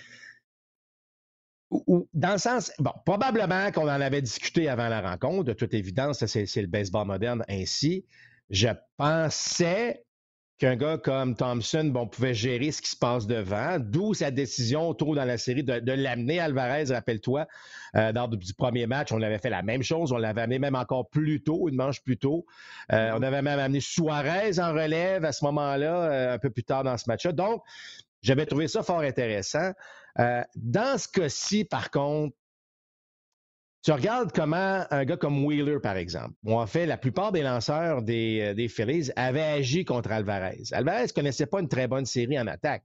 dans 1.70 2.32
le 2.32 2.38
sens, 2.38 2.72
bon, 2.78 2.92
probablement 3.04 3.70
qu'on 3.70 3.82
en 3.82 4.00
avait 4.00 4.22
discuté 4.22 4.68
avant 4.68 4.88
la 4.88 5.00
rencontre, 5.00 5.44
de 5.44 5.52
toute 5.52 5.75
évidence, 5.75 6.25
c'est 6.26 6.56
le 6.56 6.66
baseball 6.66 7.06
moderne 7.06 7.44
ainsi. 7.49 8.06
Je 8.50 8.68
pensais 8.96 10.04
qu'un 10.61 10.76
gars 10.76 10.99
comme 10.99 11.35
Thompson 11.35 11.85
bon, 11.85 12.07
pouvait 12.07 12.35
gérer 12.35 12.71
ce 12.71 12.83
qui 12.83 12.90
se 12.90 12.97
passe 12.97 13.26
devant, 13.26 13.79
d'où 13.81 14.12
sa 14.12 14.31
décision 14.31 14.93
tôt 14.93 15.14
dans 15.14 15.25
la 15.25 15.38
série 15.38 15.64
de, 15.64 15.93
l'amener 15.93 16.38
Alvarez, 16.38 16.85
rappelle-toi, 16.90 17.47
euh, 17.97 18.12
dans 18.12 18.29
du 18.29 18.52
premier 18.55 18.87
match, 18.87 19.11
on 19.11 19.23
avait 19.23 19.38
fait 19.38 19.49
la 19.49 19.62
même 19.62 19.83
chose, 19.83 20.12
on 20.12 20.19
l'avait 20.19 20.43
amené 20.43 20.59
même 20.59 20.75
encore 20.75 21.09
plus 21.09 21.43
tôt, 21.43 21.69
une 21.69 21.76
manche 21.76 22.02
plus 22.02 22.19
tôt. 22.19 22.45
Euh, 22.93 23.11
on 23.17 23.23
avait 23.23 23.40
même 23.40 23.59
amené 23.59 23.81
Suarez 23.81 24.61
en 24.61 24.73
relève 24.73 25.25
à 25.25 25.33
ce 25.33 25.45
moment-là, 25.47 25.97
euh, 25.97 26.35
un 26.35 26.38
peu 26.38 26.50
plus 26.50 26.64
tard 26.64 26.85
dans 26.85 26.99
ce 26.99 27.09
match-là. 27.09 27.33
Donc, 27.33 27.62
j'avais 28.23 28.45
trouvé 28.45 28.69
ça 28.69 28.83
fort 28.83 29.00
intéressant. 29.00 29.73
dans 30.57 30.99
ce 30.99 31.09
cas-ci, 31.09 31.64
par 31.64 31.90
contre, 31.90 32.37
tu 33.82 33.92
regardes 33.92 34.32
comment 34.32 34.84
un 34.90 35.04
gars 35.04 35.16
comme 35.16 35.44
Wheeler, 35.44 35.78
par 35.80 35.96
exemple, 35.96 36.34
en 36.46 36.66
fait, 36.66 36.87
la 36.87 36.99
plupart 36.99 37.32
des 37.32 37.42
lanceurs 37.42 38.02
des, 38.02 38.40
euh, 38.40 38.54
des 38.54 38.68
Phillies 38.68 39.10
avaient 39.16 39.40
agi 39.40 39.84
contre 39.84 40.12
Alvarez. 40.12 40.64
Alvarez 40.72 41.04
ne 41.06 41.12
connaissait 41.12 41.46
pas 41.46 41.60
une 41.60 41.68
très 41.68 41.88
bonne 41.88 42.04
série 42.04 42.38
en 42.38 42.46
attaque. 42.46 42.84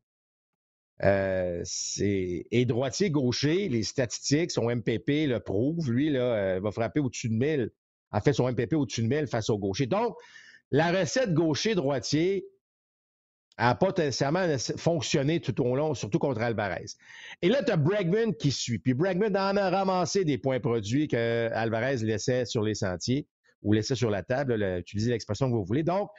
Euh, 1.04 1.64
et 2.00 2.66
droitier, 2.66 3.10
gaucher, 3.10 3.68
les 3.68 3.84
statistiques, 3.84 4.52
son 4.52 4.70
MPP 4.70 5.28
le 5.28 5.40
prouve. 5.40 5.92
Lui, 5.92 6.10
là, 6.10 6.20
euh, 6.20 6.60
va 6.62 6.72
frapper 6.72 7.02
au-dessus 7.02 7.28
de 7.28 7.34
1000. 7.34 7.72
A 8.12 8.22
fait 8.22 8.32
son 8.32 8.50
MPP 8.50 8.76
au-dessus 8.76 9.02
de 9.02 9.08
1000 9.08 9.28
face 9.28 9.50
au 9.50 9.58
gaucher. 9.58 9.88
Donc, 9.88 10.16
la 10.72 10.92
recette 10.92 11.34
gaucher-droitier, 11.34 12.46
n'a 13.58 13.76
pas 13.76 13.92
nécessairement 13.98 14.46
fonctionné 14.78 15.40
tout 15.40 15.62
au 15.62 15.76
long, 15.76 15.94
surtout 15.94 16.20
contre 16.20 16.42
Alvarez. 16.42 16.86
Et 17.42 17.50
là, 17.50 17.64
tu 17.64 17.72
as 17.72 17.78
Bregman 17.78 18.34
qui 18.36 18.52
suit. 18.52 18.80
Puis 18.80 18.94
Bregman 18.94 19.36
a 19.36 19.70
ramassé 19.70 20.26
des 20.26 20.38
points 20.38 20.60
produits 20.60 21.08
que 21.08 21.50
Alvarez 21.54 21.98
laissait 21.98 22.46
sur 22.46 22.64
les 22.64 22.76
sentiers 22.76 23.28
ou 23.64 23.74
laissait 23.74 23.96
sur 23.96 24.10
la 24.10 24.24
table. 24.24 24.62
utilisez 24.80 25.12
l'expression 25.12 25.50
que 25.50 25.56
vous 25.56 25.64
voulez. 25.64 25.84
Donc, 25.84 26.10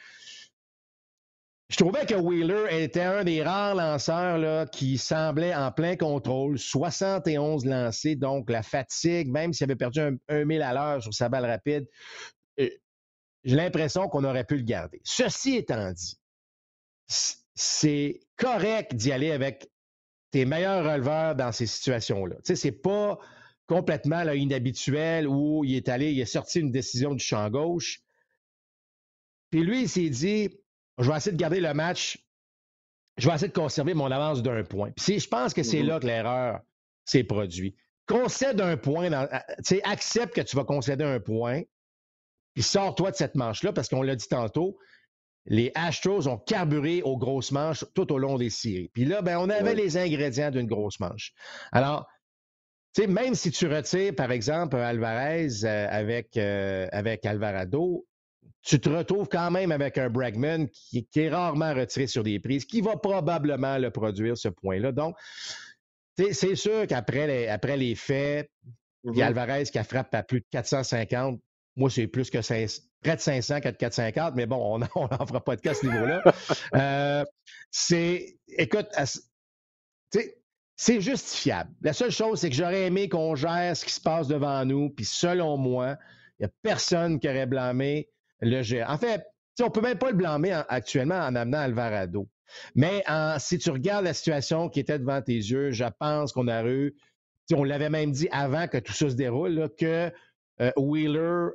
je 1.68 1.76
trouvais 1.78 2.06
que 2.06 2.14
Wheeler 2.14 2.66
était 2.70 3.00
un 3.00 3.24
des 3.24 3.42
rares 3.42 3.74
lanceurs 3.74 4.70
qui 4.70 4.98
semblait 4.98 5.54
en 5.54 5.72
plein 5.72 5.96
contrôle. 5.96 6.58
71 6.58 7.64
lancés, 7.66 8.14
donc 8.14 8.50
la 8.50 8.62
fatigue, 8.62 9.28
même 9.28 9.52
s'il 9.52 9.64
avait 9.64 9.74
perdu 9.74 9.98
un, 9.98 10.16
un 10.28 10.44
1000 10.44 10.62
à 10.62 10.72
l'heure 10.72 11.02
sur 11.02 11.12
sa 11.12 11.28
balle 11.28 11.44
rapide, 11.44 11.88
euh, 12.60 12.68
j'ai 13.42 13.56
l'impression 13.56 14.08
qu'on 14.08 14.22
aurait 14.22 14.44
pu 14.44 14.56
le 14.56 14.62
garder. 14.62 15.00
Ceci 15.02 15.56
étant 15.56 15.90
dit, 15.92 16.16
c'est 17.06 18.20
correct 18.36 18.94
d'y 18.94 19.12
aller 19.12 19.30
avec 19.30 19.70
tes 20.30 20.44
meilleurs 20.44 20.84
releveurs 20.84 21.34
dans 21.34 21.52
ces 21.52 21.66
situations-là. 21.66 22.36
Tu 22.36 22.42
sais, 22.44 22.56
c'est 22.56 22.72
pas 22.72 23.18
complètement 23.66 24.22
inhabituel 24.22 25.26
où 25.26 25.64
il 25.64 25.74
est 25.74 25.88
allé, 25.88 26.12
il 26.12 26.20
est 26.20 26.26
sorti 26.26 26.60
une 26.60 26.70
décision 26.70 27.14
du 27.14 27.24
champ 27.24 27.48
gauche. 27.50 28.00
Puis 29.50 29.62
lui, 29.62 29.82
il 29.82 29.88
s'est 29.88 30.10
dit, 30.10 30.50
je 30.98 31.10
vais 31.10 31.16
essayer 31.16 31.32
de 31.32 31.40
garder 31.40 31.60
le 31.60 31.72
match, 31.74 32.18
je 33.16 33.28
vais 33.28 33.34
essayer 33.34 33.48
de 33.48 33.52
conserver 33.54 33.94
mon 33.94 34.10
avance 34.10 34.42
d'un 34.42 34.62
point. 34.62 34.90
Puis 34.92 35.18
je 35.18 35.28
pense 35.28 35.54
que 35.54 35.62
c'est 35.62 35.82
mm-hmm. 35.82 35.86
là 35.86 36.00
que 36.00 36.06
l'erreur 36.06 36.60
s'est 37.04 37.24
produite. 37.24 37.76
Concède 38.06 38.60
un 38.60 38.76
point, 38.76 39.10
dans, 39.10 39.26
tu 39.26 39.64
sais, 39.64 39.82
accepte 39.82 40.34
que 40.34 40.40
tu 40.40 40.54
vas 40.54 40.64
concéder 40.64 41.04
un 41.04 41.18
point, 41.18 41.62
puis 42.54 42.62
sors-toi 42.62 43.10
de 43.10 43.16
cette 43.16 43.34
manche-là, 43.34 43.72
parce 43.72 43.88
qu'on 43.88 44.02
l'a 44.02 44.14
dit 44.14 44.28
tantôt, 44.28 44.78
les 45.46 45.70
Astros 45.74 46.26
ont 46.28 46.38
carburé 46.38 47.02
aux 47.02 47.16
grosses 47.16 47.52
manches 47.52 47.84
tout 47.94 48.12
au 48.12 48.18
long 48.18 48.36
des 48.36 48.50
séries. 48.50 48.90
Puis 48.92 49.04
là, 49.04 49.22
ben, 49.22 49.38
on 49.38 49.48
avait 49.48 49.74
les 49.74 49.96
ingrédients 49.96 50.50
d'une 50.50 50.66
grosse 50.66 50.98
manche. 51.00 51.32
Alors, 51.72 52.06
tu 52.94 53.02
sais, 53.02 53.08
même 53.08 53.34
si 53.34 53.50
tu 53.50 53.66
retires, 53.66 54.14
par 54.14 54.32
exemple, 54.32 54.76
Alvarez 54.76 55.64
euh, 55.64 55.86
avec, 55.90 56.36
euh, 56.36 56.88
avec 56.92 57.24
Alvarado, 57.26 58.06
tu 58.62 58.80
te 58.80 58.88
retrouves 58.88 59.28
quand 59.28 59.50
même 59.50 59.70
avec 59.70 59.96
un 59.98 60.10
Bregman 60.10 60.68
qui, 60.68 61.06
est 61.14 61.28
rarement 61.28 61.72
retiré 61.72 62.08
sur 62.08 62.24
des 62.24 62.40
prises, 62.40 62.64
qui 62.64 62.80
va 62.80 62.96
probablement 62.96 63.78
le 63.78 63.90
produire, 63.90 64.36
ce 64.36 64.48
point-là. 64.48 64.90
Donc, 64.90 65.16
c'est 66.16 66.56
sûr 66.56 66.86
qu'après 66.88 67.26
les, 67.26 67.48
après 67.48 67.76
les 67.76 67.94
faits, 67.94 68.50
il 69.04 69.16
y 69.16 69.22
a 69.22 69.26
Alvarez 69.26 69.64
qui 69.64 69.78
a 69.78 69.84
frappé 69.84 70.16
à 70.16 70.22
plus 70.22 70.40
de 70.40 70.46
450, 70.50 71.40
moi, 71.76 71.90
c'est 71.90 72.06
plus 72.06 72.30
que 72.30 72.40
5, 72.40 72.68
près 73.02 73.16
de 73.16 73.20
500 73.20 73.60
4 73.60 73.76
450, 73.76 74.34
mais 74.34 74.46
bon, 74.46 74.56
on 74.74 74.78
n'en 75.08 75.26
fera 75.26 75.44
pas 75.44 75.56
de 75.56 75.60
cas 75.60 75.72
à 75.72 75.74
ce 75.74 75.86
niveau-là. 75.86 76.22
Euh, 76.74 77.24
c'est, 77.70 78.38
écoute, 78.48 78.88
c'est 80.76 81.00
justifiable. 81.00 81.70
La 81.82 81.92
seule 81.92 82.10
chose, 82.10 82.40
c'est 82.40 82.50
que 82.50 82.56
j'aurais 82.56 82.86
aimé 82.86 83.08
qu'on 83.08 83.34
gère 83.34 83.76
ce 83.76 83.84
qui 83.84 83.92
se 83.92 84.00
passe 84.00 84.28
devant 84.28 84.64
nous, 84.64 84.90
puis 84.90 85.04
selon 85.04 85.56
moi, 85.56 85.96
il 86.38 86.42
n'y 86.42 86.46
a 86.46 86.50
personne 86.62 87.18
qui 87.18 87.28
aurait 87.28 87.46
blâmé 87.46 88.08
le 88.40 88.62
gérant. 88.62 88.94
En 88.94 88.98
fait, 88.98 89.24
on 89.60 89.66
ne 89.66 89.70
peut 89.70 89.80
même 89.80 89.98
pas 89.98 90.10
le 90.10 90.16
blâmer 90.16 90.52
actuellement 90.68 91.18
en 91.18 91.34
amenant 91.34 91.58
Alvarado. 91.58 92.28
Mais 92.74 93.04
si 93.38 93.58
tu 93.58 93.70
regardes 93.70 94.04
la 94.04 94.14
situation 94.14 94.68
qui 94.68 94.80
était 94.80 94.98
devant 94.98 95.20
tes 95.22 95.36
yeux, 95.36 95.70
je 95.70 95.84
pense 95.98 96.32
qu'on 96.32 96.48
a 96.48 96.64
eu, 96.64 96.94
on 97.52 97.64
l'avait 97.64 97.90
même 97.90 98.12
dit 98.12 98.28
avant 98.30 98.68
que 98.68 98.78
tout 98.78 98.92
ça 98.92 99.08
se 99.08 99.14
déroule, 99.14 99.70
que 99.78 100.12
euh, 100.60 100.72
Wheeler 100.76 101.48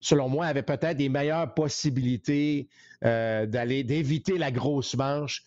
selon 0.00 0.28
moi, 0.28 0.46
avait 0.46 0.62
peut-être 0.62 0.96
des 0.96 1.08
meilleures 1.08 1.52
possibilités 1.54 2.68
euh, 3.04 3.46
d'aller 3.46 3.84
d'éviter 3.84 4.38
la 4.38 4.50
grosse 4.50 4.94
manche 4.94 5.44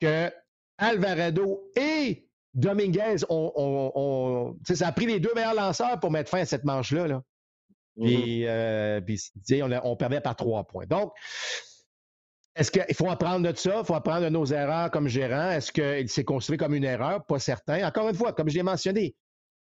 que 0.00 0.30
Alvarado 0.78 1.70
et 1.76 2.26
Dominguez 2.54 3.16
ont, 3.28 4.56
ça 4.64 4.88
a 4.88 4.92
pris 4.92 5.06
les 5.06 5.20
deux 5.20 5.32
meilleurs 5.34 5.54
lanceurs 5.54 6.00
pour 6.00 6.10
mettre 6.10 6.30
fin 6.30 6.40
à 6.40 6.44
cette 6.44 6.64
manche-là. 6.64 7.06
Là. 7.06 7.22
Mm-hmm. 7.98 8.44
Euh, 8.46 9.00
on, 9.62 9.90
on, 9.90 9.96
perdait 9.96 10.20
par 10.20 10.36
trois 10.36 10.64
points. 10.64 10.86
Donc, 10.86 11.12
est-ce 12.54 12.70
qu'il 12.70 12.94
faut 12.94 13.08
apprendre 13.08 13.50
de 13.50 13.56
ça? 13.56 13.78
Il 13.78 13.84
faut 13.84 13.94
apprendre 13.94 14.22
de 14.22 14.28
nos 14.28 14.44
erreurs 14.46 14.90
comme 14.90 15.08
gérant. 15.08 15.50
Est-ce 15.50 15.72
qu'il 15.72 16.08
s'est 16.08 16.24
construit 16.24 16.58
comme 16.58 16.74
une 16.74 16.84
erreur? 16.84 17.24
Pas 17.24 17.38
certain. 17.38 17.86
Encore 17.86 18.08
une 18.08 18.14
fois, 18.14 18.32
comme 18.32 18.50
je 18.50 18.56
l'ai 18.56 18.62
mentionné, 18.62 19.14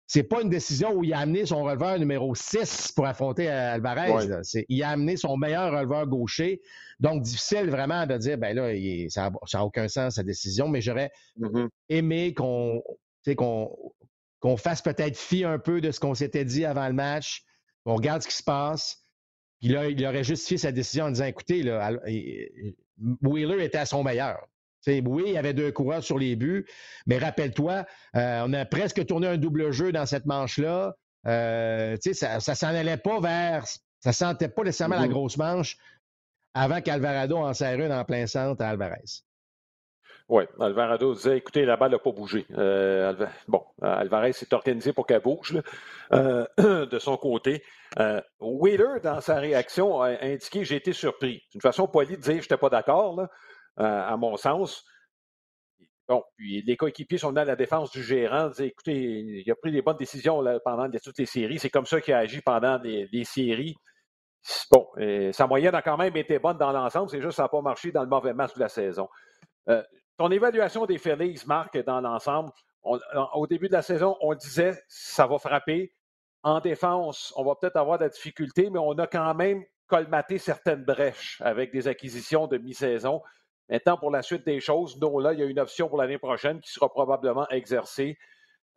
c'est 0.09 0.23
pas 0.23 0.41
une 0.41 0.49
décision 0.49 0.95
où 0.95 1.05
il 1.05 1.13
a 1.13 1.19
amené 1.19 1.45
son 1.45 1.63
releveur 1.63 1.99
numéro 1.99 2.35
6 2.35 2.93
pour 2.97 3.07
affronter 3.07 3.51
euh, 3.51 3.75
Alvarez. 3.75 4.11
Il 4.71 4.83
a 4.83 4.89
amené 4.89 5.19
son 5.19 5.37
meilleur 5.37 5.71
releveur 5.71 6.07
gaucher. 6.07 6.63
Donc, 6.99 7.23
difficile 7.23 7.69
vraiment 7.69 8.07
de 8.07 8.17
dire, 8.17 8.39
ben 8.39 8.57
là, 8.57 8.73
ça 9.11 9.31
n'a 9.53 9.65
aucun 9.65 9.87
sens, 9.87 10.15
sa 10.15 10.23
décision, 10.23 10.67
mais 10.67 10.81
j'aurais 10.81 11.13
mm-hmm. 11.39 11.69
aimé 11.91 12.35
qu'on 12.35 12.83
qu'on 14.41 14.57
fasse 14.57 14.81
peut-être 14.81 15.19
fi 15.19 15.45
un 15.45 15.59
peu 15.59 15.83
de 15.83 15.91
ce 15.91 16.01
qu'on 16.01 16.15
s'était 16.15 16.47
dit 16.47 16.65
avant 16.65 16.87
le 16.87 16.95
match, 16.95 17.45
qu'on 17.85 17.97
regarde 17.97 18.23
ce 18.23 18.29
qui 18.29 18.37
se 18.37 18.43
passe. 18.43 19.05
Puis 19.61 19.69
là, 19.69 19.89
il 19.89 20.07
aurait 20.07 20.25
justifié 20.25 20.57
sa 20.57 20.73
décision 20.73 21.07
en 21.07 21.11
disant, 21.11 21.27
écoutez, 21.27 21.63
là, 21.63 21.93
Wheeler 23.21 23.63
était 23.63 23.79
à 23.79 23.85
son 23.87 24.03
meilleur 24.03 24.39
oui, 24.87 25.25
il 25.27 25.33
y 25.33 25.39
avait 25.39 25.55
deux 25.55 25.73
coureurs 25.73 26.03
sur 26.03 26.19
les 26.19 26.37
buts, 26.37 26.67
mais 27.07 27.19
rappelle-toi, 27.19 27.85
euh, 28.17 28.45
on 28.47 28.53
a 28.53 28.65
presque 28.65 29.05
tourné 29.07 29.27
un 29.29 29.37
double 29.37 29.71
jeu 29.71 29.93
dans 29.93 30.07
cette 30.07 30.27
manche-là. 30.27 30.95
Euh, 31.27 31.97
ça 32.13 32.37
ne 32.37 32.41
s'en 32.41 32.69
allait 32.69 32.97
pas 32.97 33.21
vers. 33.21 33.65
Ça 34.01 34.13
sentait 34.13 34.49
pas 34.49 34.63
nécessairement 34.63 34.97
la 34.97 35.07
mm-hmm. 35.07 35.11
grosse 35.11 35.37
manche 35.37 35.77
avant 36.55 36.81
qu'Alvarado 36.81 37.37
en 37.37 37.53
serre 37.53 37.81
une 37.81 37.93
en 37.93 38.05
plein 38.05 38.27
centre 38.27 38.63
à 38.63 38.69
Alvarez. 38.69 39.23
Oui, 40.29 40.45
Alvarado 40.61 41.15
disait 41.15 41.39
écoutez, 41.39 41.65
la 41.65 41.77
balle 41.77 41.93
n'a 41.93 41.99
pas 41.99 42.13
bougé. 42.13 42.47
Euh, 42.57 43.27
bon, 43.49 43.65
Alvarez 43.81 44.35
s'est 44.35 44.53
organisé 44.53 44.93
pour 44.93 45.07
qu'elle 45.07 45.23
bouge 45.23 45.61
de 46.13 46.99
son 46.99 47.17
côté. 47.17 47.63
Wheeler, 48.39 49.01
dans 49.03 49.21
sa 49.21 49.37
réaction, 49.37 50.03
a 50.03 50.23
indiqué 50.23 50.65
j'ai 50.65 50.77
été 50.77 50.93
surpris. 50.93 51.43
C'est 51.49 51.55
une 51.57 51.63
façon 51.63 51.89
polie 51.89 52.17
de 52.17 52.23
dire 52.23 52.35
je 52.35 52.39
n'étais 52.41 52.57
pas 52.59 52.69
d'accord. 52.69 53.27
Euh, 53.81 53.85
à 53.85 54.17
mon 54.17 54.37
sens. 54.37 54.85
Bon, 56.09 56.25
puis 56.37 56.63
les 56.63 56.77
coéquipiers 56.77 57.19
sont 57.19 57.33
dans 57.33 57.45
la 57.45 57.55
défense 57.55 57.91
du 57.91 58.03
gérant, 58.03 58.49
disent 58.49 58.63
écoutez, 58.63 58.95
il 58.95 59.51
a 59.51 59.55
pris 59.55 59.71
des 59.71 59.83
bonnes 59.83 59.97
décisions 59.97 60.43
pendant 60.65 60.91
toutes 60.91 61.19
les 61.19 61.27
séries. 61.27 61.59
C'est 61.59 61.71
comme 61.71 61.87
ça 61.87 62.01
qu'il 62.01 62.15
a 62.15 62.19
agi 62.19 62.41
pendant 62.41 62.79
les, 62.79 63.25
séries. 63.25 63.77
Bon, 64.73 64.89
sa 65.33 65.47
moyenne 65.47 65.75
a 65.75 65.83
quand 65.83 65.99
même 65.99 66.17
été 66.17 66.39
bonne 66.39 66.57
dans 66.57 66.73
l'ensemble, 66.73 67.11
c'est 67.11 67.21
juste 67.21 67.33
que 67.33 67.35
ça 67.37 67.43
n'a 67.43 67.49
pas 67.51 67.61
marché 67.61 67.93
dans 67.93 68.03
le 68.03 68.09
mauvais 68.09 68.33
match 68.33 68.55
de 68.55 68.61
la 68.61 68.71
saison. 68.71 69.09
Euh, 69.69 69.83
ton 70.17 70.31
évaluation 70.31 70.87
des 70.87 70.99
Phillies, 70.99 71.43
Marc, 71.47 71.79
dans 71.85 72.01
l'ensemble, 72.01 72.51
au 72.83 73.47
début 73.47 73.69
de 73.69 73.75
la 73.75 73.83
saison, 73.83 74.17
on 74.21 74.35
disait 74.35 74.81
ça 74.89 75.27
va 75.27 75.39
frapper. 75.39 75.93
En 76.43 76.61
défense, 76.61 77.33
on 77.37 77.45
va 77.45 77.55
peut-être 77.55 77.77
avoir 77.77 77.99
de 77.99 78.05
la 78.05 78.09
difficulté, 78.09 78.71
mais 78.71 78.79
on 78.79 78.93
a 78.93 79.07
quand 79.07 79.35
même 79.35 79.63
colmaté 79.87 80.39
certaines 80.39 80.85
brèches 80.85 81.41
avec 81.45 81.73
des 81.73 81.87
acquisitions 81.87 82.47
de 82.47 82.57
mi-saison. 82.59 83.23
Maintenant, 83.69 83.99
pour 83.99 84.11
la 84.11 84.23
suite 84.23 84.47
des 84.47 84.61
choses, 84.61 84.99
non, 84.99 85.19
là, 85.19 85.33
il 85.35 85.41
y 85.41 85.43
a 85.43 85.47
une 85.47 85.59
option 85.59 85.89
pour 85.89 85.99
l'année 85.99 86.19
prochaine 86.19 86.61
qui 86.61 86.73
sera 86.73 86.89
probablement 86.89 87.47
exercée. 87.49 88.17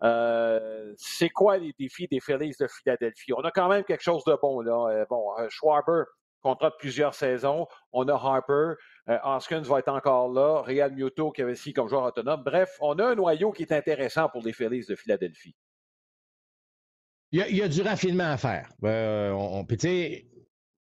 Euh, 0.03 0.93
c'est 0.97 1.29
quoi 1.29 1.57
les 1.57 1.73
défis 1.79 2.07
des 2.07 2.19
Phillies 2.19 2.55
de 2.59 2.67
Philadelphie? 2.67 3.33
On 3.33 3.41
a 3.41 3.51
quand 3.51 3.69
même 3.69 3.83
quelque 3.83 4.03
chose 4.03 4.23
de 4.25 4.35
bon, 4.41 4.61
là. 4.61 4.89
Euh, 4.89 5.05
bon, 5.09 5.31
euh, 5.39 5.47
Schwarber, 5.49 6.03
contrat 6.41 6.71
de 6.71 6.75
plusieurs 6.77 7.13
saisons. 7.13 7.67
On 7.93 8.07
a 8.07 8.13
Harper. 8.13 8.73
Hoskins 9.23 9.61
va 9.61 9.79
être 9.79 9.89
encore 9.89 10.31
là. 10.33 10.61
Real 10.61 10.91
Muto 10.93 11.31
qui 11.31 11.41
avait 11.41 11.53
ici 11.53 11.71
comme 11.73 11.87
joueur 11.87 12.03
autonome. 12.03 12.43
Bref, 12.43 12.77
on 12.81 12.97
a 12.99 13.05
un 13.05 13.15
noyau 13.15 13.51
qui 13.51 13.63
est 13.63 13.71
intéressant 13.71 14.27
pour 14.29 14.41
les 14.43 14.53
Phillies 14.53 14.85
de 14.87 14.95
Philadelphie. 14.95 15.55
Il 17.33 17.39
y, 17.39 17.61
a, 17.61 17.67
du 17.69 17.81
raffinement 17.81 18.29
à 18.31 18.37
faire. 18.37 18.69
on, 18.81 19.63
peut, 19.63 19.77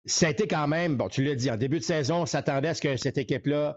ça 0.06 0.26
a 0.26 0.30
été 0.30 0.46
quand 0.46 0.66
même, 0.68 0.96
bon, 0.96 1.08
tu 1.08 1.24
l'as 1.24 1.34
dit, 1.34 1.50
en 1.50 1.56
début 1.56 1.78
de 1.78 1.84
saison, 1.84 2.22
on 2.22 2.26
s'attendait 2.26 2.68
à 2.68 2.74
ce 2.74 2.80
que 2.80 2.96
cette 2.96 3.18
équipe-là 3.18 3.76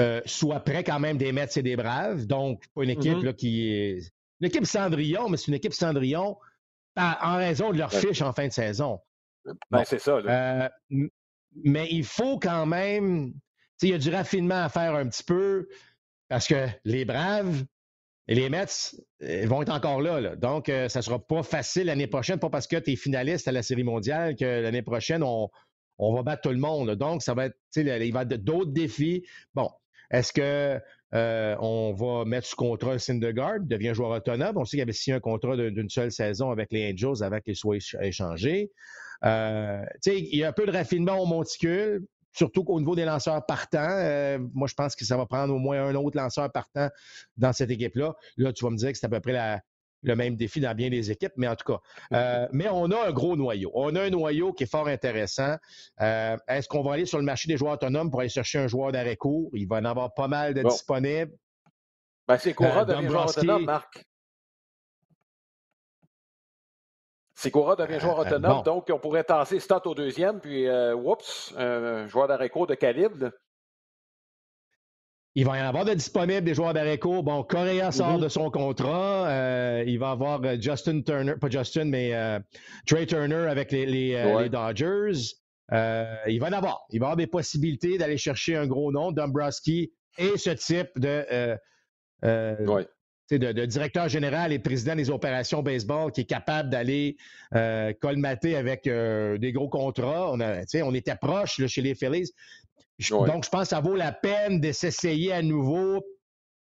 euh, 0.00 0.20
soit 0.24 0.60
près 0.60 0.82
quand 0.84 0.98
même 0.98 1.18
des 1.18 1.32
Mets 1.32 1.48
et 1.56 1.62
des 1.62 1.76
Braves. 1.76 2.26
Donc, 2.26 2.64
pas 2.74 2.82
une 2.82 2.90
équipe 2.90 3.18
mm-hmm. 3.18 3.34
qui 3.34 3.68
est. 3.72 4.12
Une 4.40 4.48
équipe 4.48 4.66
Cendrillon, 4.66 5.28
mais 5.28 5.36
c'est 5.36 5.48
une 5.48 5.54
équipe 5.54 5.72
Cendrillon 5.72 6.36
en 6.96 7.36
raison 7.36 7.70
de 7.70 7.78
leur 7.78 7.92
fiche 7.92 8.22
en 8.22 8.32
fin 8.32 8.48
de 8.48 8.52
saison. 8.52 8.98
Ben, 9.70 9.84
c'est 9.84 10.00
ça. 10.00 10.16
Euh, 10.16 10.68
mais 11.64 11.88
il 11.90 12.04
faut 12.04 12.38
quand 12.38 12.66
même. 12.66 13.34
Il 13.82 13.88
y 13.88 13.94
a 13.94 13.98
du 13.98 14.10
raffinement 14.10 14.64
à 14.64 14.68
faire 14.68 14.94
un 14.94 15.08
petit 15.08 15.24
peu 15.24 15.68
parce 16.28 16.46
que 16.46 16.68
les 16.84 17.04
Braves 17.04 17.64
et 18.28 18.34
les 18.34 18.48
Mets 18.48 18.66
ils 19.20 19.48
vont 19.48 19.62
être 19.62 19.72
encore 19.72 20.00
là. 20.00 20.36
Donc, 20.36 20.66
ça 20.66 20.98
ne 20.98 21.02
sera 21.02 21.18
pas 21.18 21.42
facile 21.42 21.86
l'année 21.86 22.06
prochaine, 22.06 22.38
pas 22.38 22.50
parce 22.50 22.66
que 22.66 22.76
tu 22.76 22.92
es 22.92 22.96
finaliste 22.96 23.48
à 23.48 23.52
la 23.52 23.62
Série 23.62 23.84
mondiale 23.84 24.36
que 24.36 24.62
l'année 24.62 24.82
prochaine, 24.82 25.22
on, 25.22 25.48
on 25.98 26.14
va 26.14 26.22
battre 26.22 26.42
tout 26.42 26.50
le 26.50 26.58
monde. 26.58 26.92
Donc, 26.92 27.22
ça 27.22 27.34
va 27.34 27.46
être, 27.46 27.56
il 27.76 27.84
va 27.84 27.98
y 27.98 28.08
avoir 28.08 28.26
d'autres 28.26 28.72
défis. 28.72 29.24
Bon, 29.54 29.70
est-ce 30.10 30.32
que 30.32 30.80
euh, 31.14 31.56
on 31.60 31.92
va 31.92 32.24
mettre 32.24 32.46
sous 32.46 32.56
contrat 32.56 32.98
Syndergaard, 32.98 33.60
devient 33.60 33.92
joueur 33.94 34.10
autonome? 34.10 34.56
On 34.56 34.64
sait 34.64 34.76
qu'il 34.76 34.82
avait 34.82 34.92
signé 34.92 35.16
un 35.16 35.20
contrat 35.20 35.56
d'une 35.56 35.90
seule 35.90 36.10
saison 36.12 36.50
avec 36.50 36.72
les 36.72 36.92
Angels 36.92 37.22
avant 37.22 37.40
qu'il 37.40 37.56
soit 37.56 37.78
échangé. 38.00 38.70
Euh, 39.24 39.84
il 40.06 40.36
y 40.36 40.44
a 40.44 40.48
un 40.48 40.52
peu 40.52 40.66
de 40.66 40.72
raffinement 40.72 41.18
au 41.18 41.26
monticule, 41.26 42.04
surtout 42.32 42.64
qu'au 42.64 42.78
niveau 42.80 42.94
des 42.94 43.04
lanceurs 43.04 43.44
partants. 43.46 43.78
Euh, 43.80 44.38
moi, 44.54 44.68
je 44.68 44.74
pense 44.74 44.96
que 44.96 45.04
ça 45.04 45.16
va 45.16 45.26
prendre 45.26 45.54
au 45.54 45.58
moins 45.58 45.84
un 45.84 45.94
autre 45.94 46.16
lanceur 46.16 46.50
partant 46.50 46.88
dans 47.36 47.52
cette 47.52 47.70
équipe-là. 47.70 48.14
Là, 48.36 48.52
tu 48.52 48.64
vas 48.64 48.70
me 48.70 48.76
dire 48.76 48.92
que 48.92 48.98
c'est 48.98 49.06
à 49.06 49.08
peu 49.08 49.20
près 49.20 49.32
la, 49.32 49.60
le 50.02 50.16
même 50.16 50.36
défi 50.36 50.60
dans 50.60 50.74
bien 50.74 50.90
des 50.90 51.10
équipes, 51.10 51.32
mais 51.36 51.48
en 51.48 51.56
tout 51.56 51.72
cas. 51.72 51.80
Euh, 52.12 52.48
mais 52.52 52.68
on 52.68 52.90
a 52.90 53.08
un 53.08 53.12
gros 53.12 53.36
noyau. 53.36 53.70
On 53.74 53.94
a 53.94 54.02
un 54.02 54.10
noyau 54.10 54.52
qui 54.52 54.64
est 54.64 54.70
fort 54.70 54.88
intéressant. 54.88 55.56
Euh, 56.00 56.36
est-ce 56.48 56.68
qu'on 56.68 56.82
va 56.82 56.94
aller 56.94 57.06
sur 57.06 57.18
le 57.18 57.24
marché 57.24 57.48
des 57.48 57.56
joueurs 57.56 57.74
autonomes 57.74 58.10
pour 58.10 58.20
aller 58.20 58.28
chercher 58.28 58.58
un 58.58 58.66
joueur 58.66 58.92
d'arrêt 58.92 59.16
court? 59.16 59.50
Il 59.54 59.68
va 59.68 59.76
en 59.76 59.84
avoir 59.84 60.14
pas 60.14 60.28
mal 60.28 60.54
de 60.54 60.62
disponibles. 60.62 61.32
Ben, 62.28 62.38
c'est 62.38 62.54
Cora 62.54 62.84
devient 62.84 63.08
joueur 63.08 63.28
autonome, 63.28 63.64
Marc. 63.64 64.04
Cora 67.50 67.76
devient 67.76 68.00
joueur 68.00 68.18
autonome, 68.18 68.62
donc 68.62 68.88
on 68.92 68.98
pourrait 68.98 69.24
tasser 69.24 69.60
Stott 69.60 69.86
au 69.86 69.94
deuxième, 69.94 70.40
puis, 70.40 70.66
euh, 70.66 70.94
oups, 70.94 71.54
un 71.58 72.06
joueur 72.06 72.28
court 72.50 72.66
de 72.66 72.74
calibre. 72.74 73.30
Il 75.34 75.46
va 75.46 75.58
y 75.58 75.62
en 75.62 75.64
avoir 75.66 75.86
de 75.86 75.94
disponibles 75.94 76.44
des 76.44 76.52
joueurs 76.52 76.74
d'arrêt 76.74 76.98
Bon, 76.98 77.42
Correa 77.42 77.90
sort 77.90 78.18
mm-hmm. 78.18 78.22
de 78.22 78.28
son 78.28 78.50
contrat. 78.50 79.28
Euh, 79.28 79.84
il 79.86 79.98
va 79.98 80.10
avoir 80.10 80.42
euh, 80.44 80.56
Justin 80.60 81.00
Turner, 81.00 81.36
pas 81.40 81.48
Justin, 81.48 81.86
mais 81.86 82.14
euh, 82.14 82.38
Trey 82.86 83.06
Turner 83.06 83.46
avec 83.48 83.72
les, 83.72 83.86
les, 83.86 84.48
Dodgers. 84.50 85.32
il 85.70 86.38
va 86.38 86.48
en 86.48 86.52
avoir. 86.52 86.82
Il 86.90 87.00
va 87.00 87.06
avoir 87.06 87.16
des 87.16 87.26
possibilités 87.26 87.96
d'aller 87.96 88.18
chercher 88.18 88.56
un 88.56 88.66
gros 88.66 88.92
nom, 88.92 89.10
Dombrowski, 89.10 89.94
et 90.18 90.36
ce 90.36 90.50
type 90.50 90.90
de, 90.96 91.56
de, 93.38 93.66
directeur 93.66 94.08
général 94.08 94.52
et 94.52 94.58
président 94.58 94.94
des 94.94 95.10
opérations 95.10 95.62
baseball 95.62 96.12
qui 96.12 96.22
est 96.22 96.26
capable 96.26 96.70
d'aller 96.70 97.16
colmater 98.00 98.56
avec 98.56 98.84
des 98.84 99.52
gros 99.52 99.68
contrats. 99.68 100.30
On, 100.32 100.40
a, 100.40 100.62
on 100.82 100.94
était 100.94 101.16
proche 101.16 101.64
chez 101.66 101.82
les 101.82 101.94
Phillies. 101.94 102.30
Donc, 103.10 103.44
je 103.44 103.50
pense 103.50 103.62
que 103.62 103.68
ça 103.68 103.80
vaut 103.80 103.96
la 103.96 104.12
peine 104.12 104.60
de 104.60 104.72
s'essayer 104.72 105.32
à 105.32 105.42
nouveau. 105.42 106.04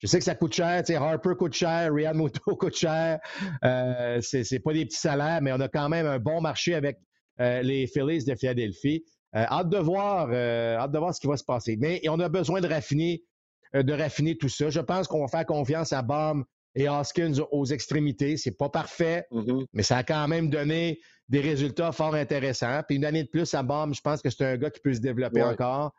Je 0.00 0.06
sais 0.06 0.18
que 0.18 0.24
ça 0.24 0.34
coûte 0.34 0.54
cher, 0.54 0.84
Harper 0.88 1.34
coûte 1.36 1.54
cher, 1.54 1.92
Ryan 1.92 2.14
Muto 2.14 2.56
coûte 2.56 2.76
cher. 2.76 3.18
Euh, 3.64 4.20
c'est 4.20 4.60
pas 4.60 4.72
des 4.72 4.84
petits 4.84 4.98
salaires, 4.98 5.40
mais 5.42 5.52
on 5.52 5.60
a 5.60 5.68
quand 5.68 5.88
même 5.88 6.06
un 6.06 6.18
bon 6.18 6.40
marché 6.40 6.74
avec 6.74 6.98
euh, 7.40 7.62
les 7.62 7.86
Phillies 7.86 8.24
de 8.24 8.34
Philadelphie. 8.36 9.04
Euh, 9.34 9.44
hâte 9.44 9.68
de 9.68 9.78
voir, 9.78 10.28
euh, 10.30 10.76
hâte 10.76 10.92
de 10.92 10.98
voir 10.98 11.14
ce 11.14 11.20
qui 11.20 11.26
va 11.26 11.36
se 11.36 11.44
passer. 11.44 11.76
Mais 11.76 12.00
on 12.08 12.20
a 12.20 12.28
besoin 12.28 12.60
de 12.60 12.68
raffiner, 12.68 13.24
de 13.74 13.92
raffiner 13.92 14.38
tout 14.38 14.48
ça. 14.48 14.70
Je 14.70 14.80
pense 14.80 15.08
qu'on 15.08 15.20
va 15.20 15.28
faire 15.28 15.46
confiance 15.46 15.92
à 15.92 16.02
Baum 16.02 16.44
et 16.78 16.88
Hoskins 16.88 17.34
aux 17.50 17.66
extrémités. 17.66 18.36
C'est 18.36 18.56
pas 18.56 18.68
parfait, 18.68 19.26
mm-hmm. 19.32 19.66
mais 19.72 19.82
ça 19.82 19.98
a 19.98 20.02
quand 20.04 20.28
même 20.28 20.48
donné 20.48 21.00
des 21.28 21.40
résultats 21.40 21.90
fort 21.90 22.14
intéressants. 22.14 22.82
Puis 22.86 22.96
une 22.96 23.04
année 23.04 23.24
de 23.24 23.28
plus 23.28 23.52
à 23.52 23.62
Baum, 23.64 23.92
je 23.94 24.00
pense 24.00 24.22
que 24.22 24.30
c'est 24.30 24.44
un 24.44 24.56
gars 24.56 24.70
qui 24.70 24.80
peut 24.80 24.94
se 24.94 25.00
développer 25.00 25.42
encore. 25.42 25.92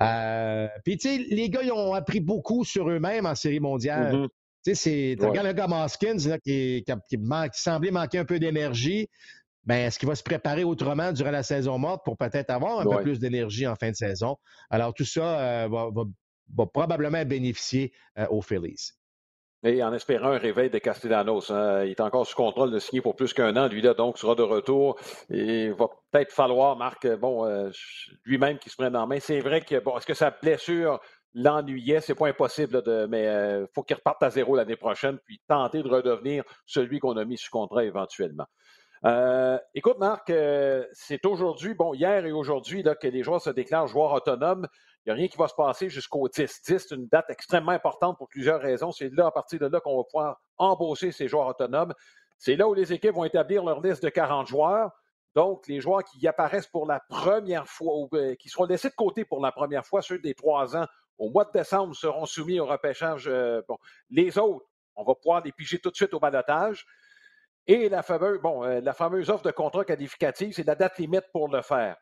Euh, 0.00 0.68
puis, 0.84 0.96
tu 0.96 1.08
sais, 1.08 1.26
les 1.30 1.50
gars, 1.50 1.62
ils 1.62 1.72
ont 1.72 1.94
appris 1.94 2.20
beaucoup 2.20 2.64
sur 2.64 2.88
eux-mêmes 2.88 3.26
en 3.26 3.34
série 3.34 3.58
mondiale. 3.58 4.14
Mm-hmm. 4.14 4.28
Tu 4.64 4.74
sais, 4.74 5.16
regardes 5.18 5.48
le 5.48 5.52
gars 5.52 5.66
Maskins 5.66 6.38
qui, 6.44 6.84
semblait 7.52 7.90
manquer 7.90 8.18
un 8.18 8.24
peu 8.24 8.38
d'énergie. 8.38 9.08
Ben, 9.64 9.86
est-ce 9.86 9.98
qu'il 9.98 10.08
va 10.08 10.14
se 10.14 10.22
préparer 10.22 10.64
autrement 10.64 11.12
durant 11.12 11.32
la 11.32 11.42
saison 11.42 11.76
morte 11.76 12.02
pour 12.04 12.16
peut-être 12.16 12.50
avoir 12.50 12.80
un 12.80 12.84
peu 12.84 13.02
plus 13.02 13.18
d'énergie 13.18 13.66
en 13.66 13.74
fin 13.74 13.90
de 13.90 13.96
saison? 13.96 14.36
Alors, 14.70 14.94
tout 14.94 15.04
ça 15.04 15.64
euh, 15.64 15.68
va, 15.68 16.66
probablement 16.66 17.24
bénéficier 17.24 17.92
euh, 18.18 18.26
aux 18.30 18.42
Phillies. 18.42 18.92
Et 19.62 19.82
en 19.82 19.92
espérant 19.92 20.30
un 20.30 20.38
réveil 20.38 20.70
de 20.70 20.78
Castellanos. 20.78 21.50
Hein. 21.50 21.84
Il 21.84 21.90
est 21.90 22.00
encore 22.00 22.26
sous 22.26 22.34
contrôle 22.34 22.70
de 22.70 22.78
signer 22.78 23.02
pour 23.02 23.14
plus 23.14 23.34
qu'un 23.34 23.54
an. 23.56 23.68
Lui-là, 23.68 23.92
donc, 23.92 24.16
sera 24.16 24.34
de 24.34 24.42
retour. 24.42 24.98
Et 25.28 25.64
il 25.64 25.74
va 25.74 25.88
peut-être 26.10 26.32
falloir, 26.32 26.76
Marc, 26.76 27.06
bon, 27.18 27.44
euh, 27.44 27.70
lui-même 28.24 28.58
qui 28.58 28.70
se 28.70 28.76
prenne 28.76 28.96
en 28.96 29.06
main. 29.06 29.20
C'est 29.20 29.40
vrai 29.40 29.60
que, 29.60 29.78
bon, 29.78 29.98
est-ce 29.98 30.06
que 30.06 30.14
sa 30.14 30.30
blessure 30.30 30.98
l'ennuyait? 31.34 32.00
C'est 32.00 32.14
pas 32.14 32.28
impossible, 32.28 32.82
de, 32.82 33.04
mais 33.04 33.24
il 33.24 33.26
euh, 33.26 33.66
faut 33.74 33.82
qu'il 33.82 33.96
reparte 33.96 34.22
à 34.22 34.30
zéro 34.30 34.56
l'année 34.56 34.76
prochaine, 34.76 35.18
puis 35.26 35.42
tenter 35.46 35.82
de 35.82 35.88
redevenir 35.88 36.42
celui 36.64 36.98
qu'on 36.98 37.18
a 37.18 37.26
mis 37.26 37.36
sous 37.36 37.50
contrat 37.50 37.84
éventuellement. 37.84 38.46
Euh, 39.04 39.58
écoute, 39.74 39.98
Marc, 39.98 40.32
c'est 40.92 41.26
aujourd'hui, 41.26 41.74
bon, 41.74 41.92
hier 41.92 42.24
et 42.24 42.32
aujourd'hui, 42.32 42.82
que 42.82 43.08
les 43.08 43.22
joueurs 43.22 43.42
se 43.42 43.50
déclarent 43.50 43.88
joueurs 43.88 44.14
autonomes. 44.14 44.66
Il 45.04 45.08
n'y 45.08 45.12
a 45.12 45.14
rien 45.14 45.28
qui 45.28 45.38
va 45.38 45.48
se 45.48 45.54
passer 45.54 45.88
jusqu'au 45.88 46.28
10. 46.28 46.62
10, 46.66 46.78
c'est 46.78 46.94
une 46.94 47.06
date 47.06 47.30
extrêmement 47.30 47.72
importante 47.72 48.18
pour 48.18 48.28
plusieurs 48.28 48.60
raisons. 48.60 48.92
C'est 48.92 49.08
là, 49.14 49.26
à 49.26 49.30
partir 49.30 49.58
de 49.58 49.66
là, 49.66 49.80
qu'on 49.80 49.96
va 49.96 50.04
pouvoir 50.04 50.40
embaucher 50.58 51.10
ces 51.10 51.26
joueurs 51.26 51.46
autonomes. 51.46 51.94
C'est 52.38 52.56
là 52.56 52.68
où 52.68 52.74
les 52.74 52.92
équipes 52.92 53.14
vont 53.14 53.24
établir 53.24 53.64
leur 53.64 53.80
liste 53.80 54.02
de 54.02 54.10
40 54.10 54.46
joueurs. 54.46 54.90
Donc, 55.34 55.66
les 55.68 55.80
joueurs 55.80 56.04
qui 56.04 56.18
y 56.18 56.28
apparaissent 56.28 56.66
pour 56.66 56.86
la 56.86 57.00
première 57.08 57.66
fois, 57.66 57.94
ou 57.94 58.08
euh, 58.14 58.34
qui 58.34 58.48
seront 58.48 58.64
laissés 58.64 58.90
de 58.90 58.94
côté 58.94 59.24
pour 59.24 59.40
la 59.40 59.52
première 59.52 59.86
fois, 59.86 60.02
ceux 60.02 60.18
des 60.18 60.34
trois 60.34 60.76
ans, 60.76 60.86
au 61.18 61.30
mois 61.30 61.44
de 61.44 61.52
décembre, 61.52 61.94
seront 61.94 62.26
soumis 62.26 62.58
au 62.60 62.66
repêchage. 62.66 63.28
Euh, 63.28 63.62
bon, 63.68 63.78
les 64.10 64.38
autres, 64.38 64.66
on 64.96 65.04
va 65.04 65.14
pouvoir 65.14 65.42
les 65.42 65.52
piger 65.52 65.78
tout 65.78 65.90
de 65.90 65.96
suite 65.96 66.12
au 66.14 66.20
balotage. 66.20 66.84
Et 67.66 67.88
la 67.88 68.02
fameuse, 68.02 68.40
bon, 68.40 68.64
euh, 68.64 68.80
la 68.80 68.92
fameuse 68.92 69.30
offre 69.30 69.44
de 69.44 69.50
contrat 69.50 69.84
qualificatif, 69.84 70.56
c'est 70.56 70.66
la 70.66 70.74
date 70.74 70.98
limite 70.98 71.26
pour 71.32 71.48
le 71.48 71.62
faire. 71.62 71.96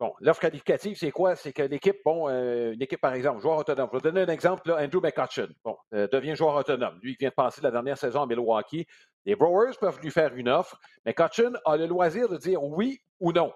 Bon, 0.00 0.14
l'offre 0.20 0.40
qualificative, 0.40 0.96
c'est 0.96 1.10
quoi? 1.10 1.36
C'est 1.36 1.52
que 1.52 1.60
l'équipe, 1.60 1.98
bon, 2.06 2.26
euh, 2.30 2.72
une 2.72 2.80
équipe, 2.80 3.02
par 3.02 3.12
exemple, 3.12 3.42
joueur 3.42 3.58
autonome. 3.58 3.90
Je 3.92 3.98
vais 3.98 4.02
donner 4.02 4.22
un 4.22 4.32
exemple, 4.32 4.72
Andrew 4.72 5.02
McCutcheon, 5.02 5.48
bon, 5.62 5.76
euh, 5.92 6.08
devient 6.08 6.34
joueur 6.34 6.56
autonome. 6.56 6.98
Lui, 7.02 7.12
il 7.12 7.16
vient 7.18 7.28
de 7.28 7.34
passer 7.34 7.60
la 7.60 7.70
dernière 7.70 7.98
saison 7.98 8.22
à 8.22 8.26
Milwaukee. 8.26 8.86
Les 9.26 9.36
Brewers 9.36 9.76
peuvent 9.78 10.00
lui 10.00 10.10
faire 10.10 10.34
une 10.34 10.48
offre. 10.48 10.80
McCutcheon 11.04 11.52
a 11.66 11.76
le 11.76 11.84
loisir 11.84 12.30
de 12.30 12.38
dire 12.38 12.62
oui 12.64 12.98
ou 13.20 13.32
non. 13.32 13.52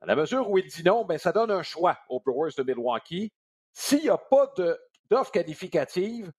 À 0.00 0.06
la 0.06 0.16
mesure 0.16 0.50
où 0.50 0.58
il 0.58 0.66
dit 0.66 0.82
non, 0.82 1.04
ben, 1.04 1.18
ça 1.18 1.30
donne 1.30 1.52
un 1.52 1.62
choix 1.62 1.96
aux 2.08 2.18
Brewers 2.18 2.50
de 2.58 2.64
Milwaukee. 2.64 3.32
S'il 3.72 4.02
n'y 4.02 4.08
a 4.08 4.18
pas 4.18 4.52
d'offre 5.08 5.30
qualificative, 5.30 6.32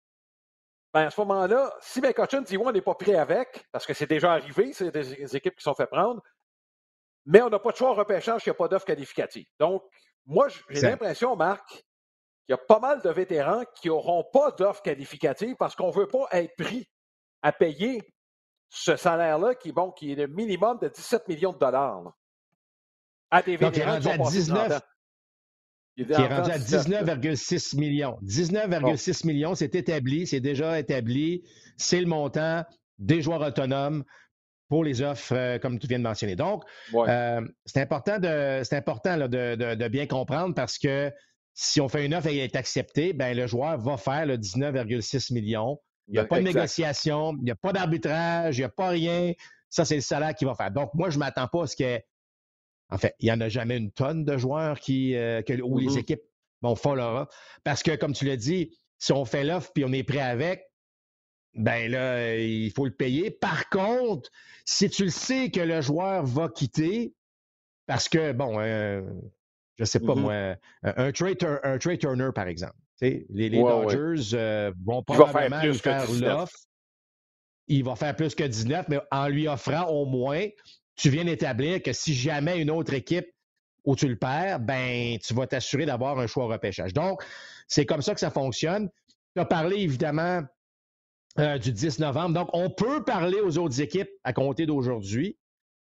ben, 0.93 1.03
à 1.03 1.09
ce 1.09 1.21
moment-là, 1.21 1.73
si 1.79 2.01
McCutcheon 2.01 2.41
dit 2.41 2.57
oui, 2.57 2.65
on 2.67 2.71
n'est 2.73 2.81
pas 2.81 2.95
prêt 2.95 3.15
avec, 3.15 3.65
parce 3.71 3.85
que 3.85 3.93
c'est 3.93 4.09
déjà 4.09 4.33
arrivé, 4.33 4.73
c'est 4.73 4.91
des 4.91 5.37
équipes 5.37 5.55
qui 5.55 5.63
sont 5.63 5.73
fait 5.73 5.87
prendre, 5.87 6.21
mais 7.25 7.41
on 7.41 7.49
n'a 7.49 7.59
pas 7.59 7.71
de 7.71 7.77
choix 7.77 7.91
en 7.91 7.93
repêchage 7.93 8.41
s'il 8.43 8.51
n'y 8.51 8.55
a 8.55 8.57
pas 8.57 8.67
d'offre 8.67 8.85
qualificative. 8.85 9.45
Donc, 9.59 9.83
moi, 10.25 10.47
j'ai 10.69 10.81
l'impression, 10.81 11.35
Marc, 11.35 11.67
qu'il 11.69 12.49
y 12.49 12.53
a 12.53 12.57
pas 12.57 12.79
mal 12.79 13.01
de 13.01 13.09
vétérans 13.09 13.63
qui 13.75 13.87
n'auront 13.87 14.23
pas 14.31 14.51
d'offre 14.51 14.81
qualificative 14.81 15.55
parce 15.57 15.75
qu'on 15.75 15.87
ne 15.89 15.93
veut 15.93 16.07
pas 16.07 16.27
être 16.31 16.55
pris 16.57 16.87
à 17.41 17.51
payer 17.51 18.01
ce 18.69 18.95
salaire-là 18.95 19.55
qui, 19.55 19.71
bon, 19.71 19.91
qui 19.91 20.13
est 20.13 20.15
le 20.15 20.27
minimum 20.27 20.79
de 20.81 20.87
17 20.87 21.27
millions 21.27 21.53
de 21.53 21.59
dollars. 21.59 22.13
à 23.29 23.41
des 23.41 23.57
vétérans 23.57 23.97
qui 23.99 24.03
sont 24.03 24.29
19, 24.29 24.81
il 25.97 26.11
est 26.11 26.27
rendu 26.27 26.51
à 26.51 26.57
19,6 26.57 27.77
millions. 27.77 28.17
19,6 28.23 29.27
millions, 29.27 29.55
c'est 29.55 29.75
établi, 29.75 30.25
c'est 30.25 30.39
déjà 30.39 30.79
établi. 30.79 31.43
C'est 31.77 31.99
le 31.99 32.07
montant 32.07 32.63
des 32.97 33.21
joueurs 33.21 33.41
autonomes 33.41 34.03
pour 34.71 34.85
les 34.85 35.01
offres, 35.01 35.33
euh, 35.35 35.59
comme 35.59 35.77
tu 35.79 35.87
viens 35.87 35.99
de 35.99 36.03
mentionner. 36.03 36.37
Donc, 36.37 36.63
euh, 36.93 37.45
c'est 37.65 37.81
important, 37.81 38.19
de, 38.19 38.61
c'est 38.63 38.77
important 38.77 39.17
de, 39.17 39.87
bien 39.89 40.07
comprendre 40.07 40.55
parce 40.55 40.77
que 40.77 41.11
si 41.53 41.81
on 41.81 41.89
fait 41.89 42.05
une 42.05 42.13
offre 42.13 42.27
et 42.27 42.37
elle 42.37 42.45
est 42.45 42.55
acceptée, 42.55 43.11
ben, 43.11 43.35
le 43.35 43.47
joueur 43.47 43.77
va 43.77 43.97
faire 43.97 44.25
le 44.25 44.37
19,6 44.37 45.33
millions. 45.33 45.77
Il 46.07 46.13
n'y 46.13 46.19
a 46.19 46.25
pas 46.25 46.37
de 46.37 46.45
négociation, 46.45 47.33
il 47.39 47.43
n'y 47.43 47.51
a 47.51 47.55
pas 47.55 47.73
d'arbitrage, 47.73 48.55
il 48.55 48.61
n'y 48.61 48.65
a 48.65 48.69
pas 48.69 48.87
rien. 48.87 49.33
Ça, 49.69 49.83
c'est 49.83 49.95
le 49.95 50.01
salaire 50.01 50.33
qu'il 50.35 50.47
va 50.47 50.55
faire. 50.55 50.71
Donc, 50.71 50.91
moi, 50.93 51.09
je 51.09 51.15
ne 51.15 51.19
m'attends 51.19 51.47
pas 51.47 51.63
à 51.63 51.67
ce 51.67 51.75
que. 51.75 51.99
En 52.91 52.97
fait, 52.97 53.13
il 53.19 53.25
n'y 53.25 53.31
en 53.33 53.41
a 53.41 53.49
jamais 53.49 53.75
une 53.75 53.91
tonne 53.91 54.23
de 54.23 54.37
joueurs 54.37 54.79
qui, 54.79 55.17
euh, 55.17 55.41
où 55.63 55.79
les 55.79 55.87
mm-hmm. 55.87 55.99
équipes 55.99 56.23
vont 56.61 56.77
faire 56.77 56.95
leur 56.95 57.13
offre. 57.23 57.35
Parce 57.65 57.83
que, 57.83 57.97
comme 57.97 58.13
tu 58.13 58.23
l'as 58.23 58.37
dit, 58.37 58.71
si 58.99 59.11
on 59.11 59.25
fait 59.25 59.43
l'offre 59.43 59.69
puis 59.75 59.83
on 59.83 59.91
est 59.91 60.03
prêt 60.03 60.21
avec, 60.21 60.70
ben 61.53 61.91
là, 61.91 62.37
il 62.37 62.71
faut 62.71 62.85
le 62.85 62.91
payer. 62.91 63.31
Par 63.31 63.69
contre, 63.69 64.29
si 64.65 64.89
tu 64.89 65.05
le 65.05 65.09
sais 65.09 65.49
que 65.49 65.59
le 65.59 65.81
joueur 65.81 66.25
va 66.25 66.49
quitter, 66.49 67.13
parce 67.87 68.07
que, 68.07 68.31
bon, 68.31 68.59
euh, 68.59 69.01
je 69.77 69.85
sais 69.85 69.99
pas 69.99 70.13
mm-hmm. 70.13 70.19
moi, 70.19 70.55
un 70.83 71.11
Trey, 71.11 71.37
un 71.63 71.77
Turner, 71.77 72.29
par 72.33 72.47
exemple. 72.47 72.75
les, 73.01 73.25
les 73.29 73.49
Dodgers 73.49 74.33
euh, 74.33 74.71
vont 74.85 75.03
probablement 75.03 75.61
lui 75.61 75.77
faire 75.77 76.09
l'offre. 76.11 76.55
Il 77.67 77.83
va 77.83 77.95
faire 77.95 78.15
plus 78.15 78.35
que 78.35 78.43
19, 78.43 78.87
mais 78.89 78.99
en 79.11 79.27
lui 79.27 79.47
offrant 79.47 79.87
au 79.87 80.05
moins, 80.05 80.47
tu 80.95 81.09
viens 81.09 81.25
d'établir 81.25 81.81
que 81.81 81.93
si 81.93 82.13
jamais 82.13 82.59
une 82.59 82.69
autre 82.69 82.93
équipe 82.93 83.27
où 83.85 83.95
tu 83.95 84.07
le 84.07 84.17
perds, 84.17 84.59
ben, 84.59 85.17
tu 85.19 85.33
vas 85.33 85.47
t'assurer 85.47 85.85
d'avoir 85.85 86.19
un 86.19 86.27
choix 86.27 86.45
au 86.45 86.47
repêchage. 86.47 86.93
Donc, 86.93 87.23
c'est 87.67 87.85
comme 87.85 88.01
ça 88.01 88.13
que 88.13 88.19
ça 88.19 88.29
fonctionne. 88.29 88.89
Tu 89.35 89.41
as 89.41 89.45
parlé 89.45 89.77
évidemment 89.77 90.41
euh, 91.39 91.57
du 91.57 91.71
10 91.71 91.99
novembre. 91.99 92.35
Donc, 92.35 92.49
on 92.53 92.69
peut 92.69 93.03
parler 93.03 93.39
aux 93.41 93.57
autres 93.57 93.81
équipes 93.81 94.09
à 94.23 94.33
compter 94.33 94.65
d'aujourd'hui. 94.65 95.37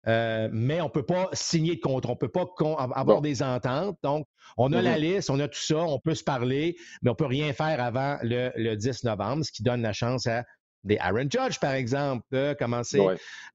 Euh, 0.05 0.49
mais 0.51 0.81
on 0.81 0.85
ne 0.85 0.89
peut 0.89 1.05
pas 1.05 1.29
signer 1.31 1.75
de 1.75 1.81
contrat, 1.81 2.11
on 2.11 2.15
ne 2.15 2.19
peut 2.19 2.27
pas 2.27 2.45
avoir 2.93 3.21
des 3.21 3.41
ententes. 3.41 3.97
Donc, 4.03 4.27
on 4.57 4.73
a 4.73 4.81
la 4.81 4.97
liste, 4.97 5.29
on 5.29 5.39
a 5.39 5.47
tout 5.47 5.61
ça, 5.61 5.77
on 5.77 5.97
peut 5.97 6.15
se 6.15 6.23
parler, 6.23 6.75
mais 7.01 7.09
on 7.09 7.13
ne 7.13 7.17
peut 7.17 7.25
rien 7.25 7.53
faire 7.53 7.81
avant 7.81 8.17
le, 8.21 8.75
10 8.75 9.05
novembre, 9.05 9.45
ce 9.45 9.51
qui 9.51 9.63
donne 9.63 9.81
la 9.81 9.93
chance 9.93 10.27
à 10.27 10.43
des 10.83 10.97
Aaron 10.97 11.27
Judge, 11.29 11.59
par 11.59 11.73
exemple, 11.73 12.25
de 12.31 12.53
commencer 12.53 13.01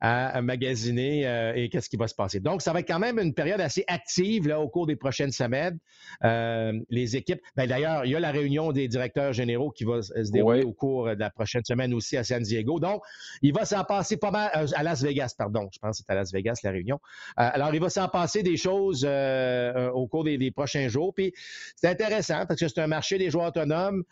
à, 0.00 0.40
magasiner 0.42 1.26
euh, 1.26 1.52
et 1.54 1.68
qu'est-ce 1.68 1.88
qui 1.88 1.96
va 1.96 2.08
se 2.08 2.14
passer. 2.14 2.40
Donc, 2.40 2.62
ça 2.62 2.72
va 2.72 2.80
être 2.80 2.88
quand 2.88 2.98
même 2.98 3.18
une 3.18 3.34
période 3.34 3.60
assez 3.60 3.84
active 3.86 4.48
là, 4.48 4.60
au 4.60 4.68
cours 4.68 4.86
des 4.86 4.96
prochaines 4.96 5.32
semaines. 5.32 5.78
Euh, 6.24 6.72
les 6.88 7.16
équipes, 7.16 7.40
ben, 7.56 7.66
d'ailleurs, 7.66 8.04
il 8.04 8.12
y 8.12 8.16
a 8.16 8.20
la 8.20 8.30
réunion 8.30 8.72
des 8.72 8.88
directeurs 8.88 9.32
généraux 9.32 9.70
qui 9.70 9.84
va 9.84 10.02
se 10.02 10.30
dérouler 10.30 10.62
au 10.62 10.72
cours 10.72 11.06
de 11.06 11.20
la 11.20 11.30
prochaine 11.30 11.64
semaine 11.64 11.92
aussi 11.92 12.16
à 12.16 12.24
San 12.24 12.42
Diego. 12.42 12.80
Donc, 12.80 13.02
il 13.42 13.52
va 13.52 13.64
s'en 13.64 13.84
passer 13.84 14.16
pas 14.16 14.30
mal 14.30 14.50
euh, 14.56 14.66
à 14.74 14.82
Las 14.82 15.02
Vegas, 15.02 15.34
pardon. 15.36 15.68
Je 15.72 15.78
pense 15.78 15.98
que 15.98 16.04
c'est 16.06 16.12
à 16.12 16.16
Las 16.16 16.32
Vegas 16.32 16.60
la 16.64 16.70
réunion. 16.70 16.98
alors, 17.36 17.74
il 17.74 17.80
va 17.80 17.90
s'en 17.90 18.08
passer 18.08 18.42
des 18.42 18.56
choses 18.56 19.04
au 19.04 20.06
cours 20.06 20.24
des, 20.24 20.38
des, 20.38 20.50
prochains 20.50 20.88
jours. 20.88 21.12
Puis, 21.14 21.32
c'est 21.76 21.88
intéressant 21.88 22.46
parce 22.46 22.58
que 22.60 22.68
c'est 22.68 22.80
un 22.80 22.86
marché 22.86 23.18
des 23.18 23.30
joueurs 23.30 23.48
autonomes 23.48 24.02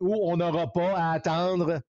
où 0.00 0.30
on 0.30 0.36
n'aura 0.36 0.72
pas 0.72 0.94
à 0.96 1.12
attendre 1.12 1.80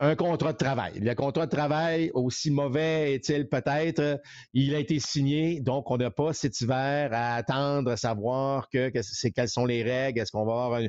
un 0.00 0.14
contrat 0.14 0.52
de 0.52 0.58
travail. 0.58 1.00
Le 1.00 1.14
contrat 1.14 1.46
de 1.46 1.50
travail, 1.50 2.10
aussi 2.14 2.50
mauvais 2.50 3.14
est-il 3.14 3.48
peut-être, 3.48 4.20
il 4.52 4.74
a 4.74 4.78
été 4.78 5.00
signé, 5.00 5.60
donc 5.60 5.90
on 5.90 5.96
n'a 5.96 6.10
pas 6.10 6.32
cet 6.32 6.60
hiver 6.60 7.10
à 7.12 7.34
attendre, 7.34 7.90
à 7.90 7.96
savoir 7.96 8.68
que, 8.68 8.90
c'est, 9.02 9.32
quelles 9.32 9.48
sont 9.48 9.66
les 9.66 9.82
règles, 9.82 10.20
est-ce 10.20 10.32
qu'on 10.32 10.44
va 10.44 10.52
avoir 10.52 10.74
un, 10.74 10.86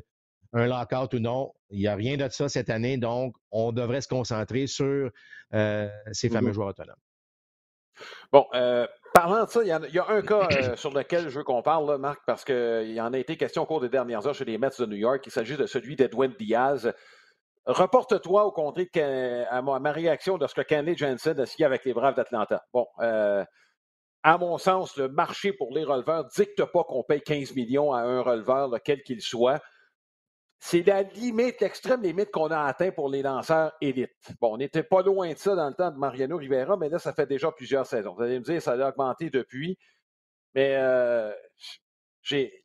un 0.53 0.67
lockout 0.67 1.13
ou 1.13 1.19
non. 1.19 1.53
Il 1.69 1.79
n'y 1.79 1.87
a 1.87 1.95
rien 1.95 2.17
de 2.17 2.27
ça 2.29 2.49
cette 2.49 2.69
année, 2.69 2.97
donc 2.97 3.35
on 3.51 3.71
devrait 3.71 4.01
se 4.01 4.07
concentrer 4.07 4.67
sur 4.67 5.09
euh, 5.53 5.89
ces 6.11 6.29
fameux 6.29 6.49
mm-hmm. 6.49 6.53
joueurs 6.53 6.67
autonomes. 6.69 6.95
Bon, 8.31 8.45
euh, 8.53 8.87
parlant 9.13 9.43
de 9.43 9.49
ça, 9.49 9.61
il 9.61 9.67
y, 9.67 9.71
a, 9.71 10.07
un 10.09 10.21
cas 10.21 10.47
euh, 10.51 10.75
sur 10.77 10.93
lequel 10.93 11.29
je 11.29 11.37
veux 11.37 11.43
qu'on 11.43 11.61
parle, 11.61 11.97
Marc, 11.97 12.21
parce 12.25 12.45
qu'il 12.45 12.91
y 12.93 13.01
en 13.01 13.13
a 13.13 13.17
été 13.17 13.37
question 13.37 13.63
au 13.63 13.65
cours 13.65 13.81
des 13.81 13.89
dernières 13.89 14.25
heures 14.25 14.35
chez 14.35 14.45
les 14.45 14.57
Mets 14.57 14.69
de 14.79 14.85
New 14.85 14.95
York. 14.95 15.21
Il 15.25 15.31
s'agit 15.31 15.57
de 15.57 15.65
celui 15.65 15.95
d'Edwin 15.95 16.33
Diaz. 16.39 16.93
Reporte-toi 17.65 18.45
au 18.45 18.51
contraire 18.51 19.47
à 19.51 19.61
ma, 19.61 19.91
réaction 19.91 20.37
lorsque 20.37 20.65
Kenley 20.65 20.95
Jensen 20.95 21.39
a 21.39 21.45
signé 21.45 21.65
avec 21.65 21.85
les 21.85 21.93
Braves 21.93 22.15
d'Atlanta. 22.15 22.63
Bon, 22.73 22.87
euh, 22.99 23.43
à 24.23 24.37
mon 24.37 24.57
sens, 24.57 24.97
le 24.97 25.07
marché 25.07 25.53
pour 25.53 25.73
les 25.73 25.83
releveurs 25.83 26.25
dicte 26.25 26.63
pas 26.65 26.83
qu'on 26.83 27.03
paye 27.03 27.21
15 27.21 27.55
millions 27.55 27.93
à 27.93 28.01
un 28.01 28.21
releveur, 28.21 28.71
quel 28.83 29.01
qu'il 29.03 29.21
soit. 29.21 29.61
C'est 30.61 30.83
la 30.83 31.03
limite, 31.03 31.61
l'extrême 31.61 32.01
limite 32.01 32.31
qu'on 32.31 32.51
a 32.51 32.63
atteint 32.63 32.91
pour 32.91 33.09
les 33.09 33.21
lanceurs 33.21 33.71
élites. 33.79 34.11
Bon, 34.41 34.55
on 34.55 34.57
n'était 34.57 34.83
pas 34.83 35.01
loin 35.01 35.31
de 35.31 35.37
ça 35.37 35.55
dans 35.55 35.69
le 35.69 35.73
temps 35.73 35.89
de 35.89 35.97
Mariano 35.97 36.35
Rivera, 36.35 36.75
mais 36.75 36.89
là, 36.89 36.99
ça 36.99 37.13
fait 37.13 37.27
déjà 37.27 37.49
plusieurs 37.51 37.85
saisons. 37.85 38.13
Vous 38.13 38.23
allez 38.23 38.39
me 38.39 38.43
dire, 38.43 38.61
ça 38.61 38.73
a 38.73 38.89
augmenté 38.89 39.29
depuis. 39.29 39.77
Mais 40.55 40.75
euh, 40.77 41.31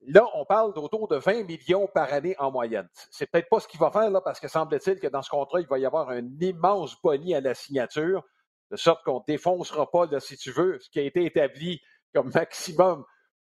Là, 0.06 0.26
on 0.34 0.44
parle 0.44 0.74
d'autour 0.74 1.08
de 1.08 1.16
20 1.16 1.44
millions 1.44 1.86
par 1.86 2.12
année 2.12 2.34
en 2.38 2.50
moyenne. 2.50 2.88
C'est 3.10 3.30
peut-être 3.30 3.48
pas 3.48 3.60
ce 3.60 3.68
qu'il 3.68 3.80
va 3.80 3.90
faire, 3.90 4.10
là, 4.10 4.20
parce 4.20 4.40
que 4.40 4.48
semble-t-il 4.48 4.98
que 4.98 5.06
dans 5.06 5.22
ce 5.22 5.30
contrat, 5.30 5.60
il 5.60 5.66
va 5.66 5.78
y 5.78 5.86
avoir 5.86 6.10
un 6.10 6.26
immense 6.40 7.00
boni 7.02 7.34
à 7.34 7.40
la 7.40 7.54
signature, 7.54 8.24
de 8.70 8.76
sorte 8.76 9.04
qu'on 9.04 9.18
ne 9.18 9.24
défoncera 9.26 9.90
pas, 9.90 10.08
si 10.20 10.36
tu 10.36 10.50
veux, 10.50 10.78
ce 10.80 10.90
qui 10.90 10.98
a 10.98 11.02
été 11.02 11.24
établi 11.24 11.80
comme 12.14 12.30
maximum 12.32 13.04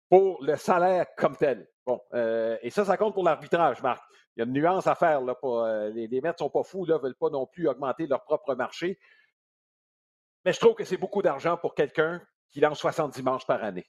pour 0.09 0.43
le 0.43 0.55
salaire 0.55 1.07
comme 1.17 1.35
tel. 1.35 1.67
Bon, 1.85 2.01
euh, 2.13 2.57
et 2.61 2.69
ça, 2.69 2.85
ça 2.85 2.97
compte 2.97 3.13
pour 3.13 3.23
l'arbitrage, 3.23 3.81
Marc. 3.81 4.01
Il 4.35 4.39
y 4.39 4.43
a 4.43 4.45
une 4.45 4.53
nuance 4.53 4.87
à 4.87 4.95
faire. 4.95 5.21
Là, 5.21 5.35
euh, 5.43 5.89
les, 5.89 6.07
les 6.07 6.21
ne 6.21 6.31
sont 6.37 6.49
pas 6.49 6.63
fous, 6.63 6.85
ne 6.85 6.95
veulent 6.95 7.15
pas 7.15 7.29
non 7.29 7.45
plus 7.45 7.67
augmenter 7.67 8.07
leur 8.07 8.23
propre 8.23 8.55
marché. 8.55 8.99
Mais 10.45 10.53
je 10.53 10.59
trouve 10.59 10.75
que 10.75 10.83
c'est 10.83 10.97
beaucoup 10.97 11.21
d'argent 11.21 11.57
pour 11.57 11.75
quelqu'un 11.75 12.21
qui 12.49 12.59
lance 12.59 12.79
70 12.79 13.21
manches 13.23 13.45
par 13.45 13.63
année. 13.63 13.85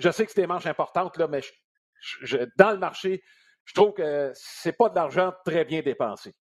Je 0.00 0.10
sais 0.10 0.24
que 0.24 0.32
c'est 0.32 0.40
des 0.40 0.46
manches 0.46 0.66
importantes, 0.66 1.16
là, 1.18 1.28
mais 1.28 1.40
dans 2.56 2.72
le 2.72 2.78
marché, 2.78 3.22
je 3.64 3.74
trouve 3.74 3.92
que 3.92 4.32
c'est 4.34 4.76
pas 4.76 4.88
de 4.88 4.94
l'argent 4.94 5.32
très 5.44 5.64
bien 5.64 5.82
dépensé. 5.82 6.34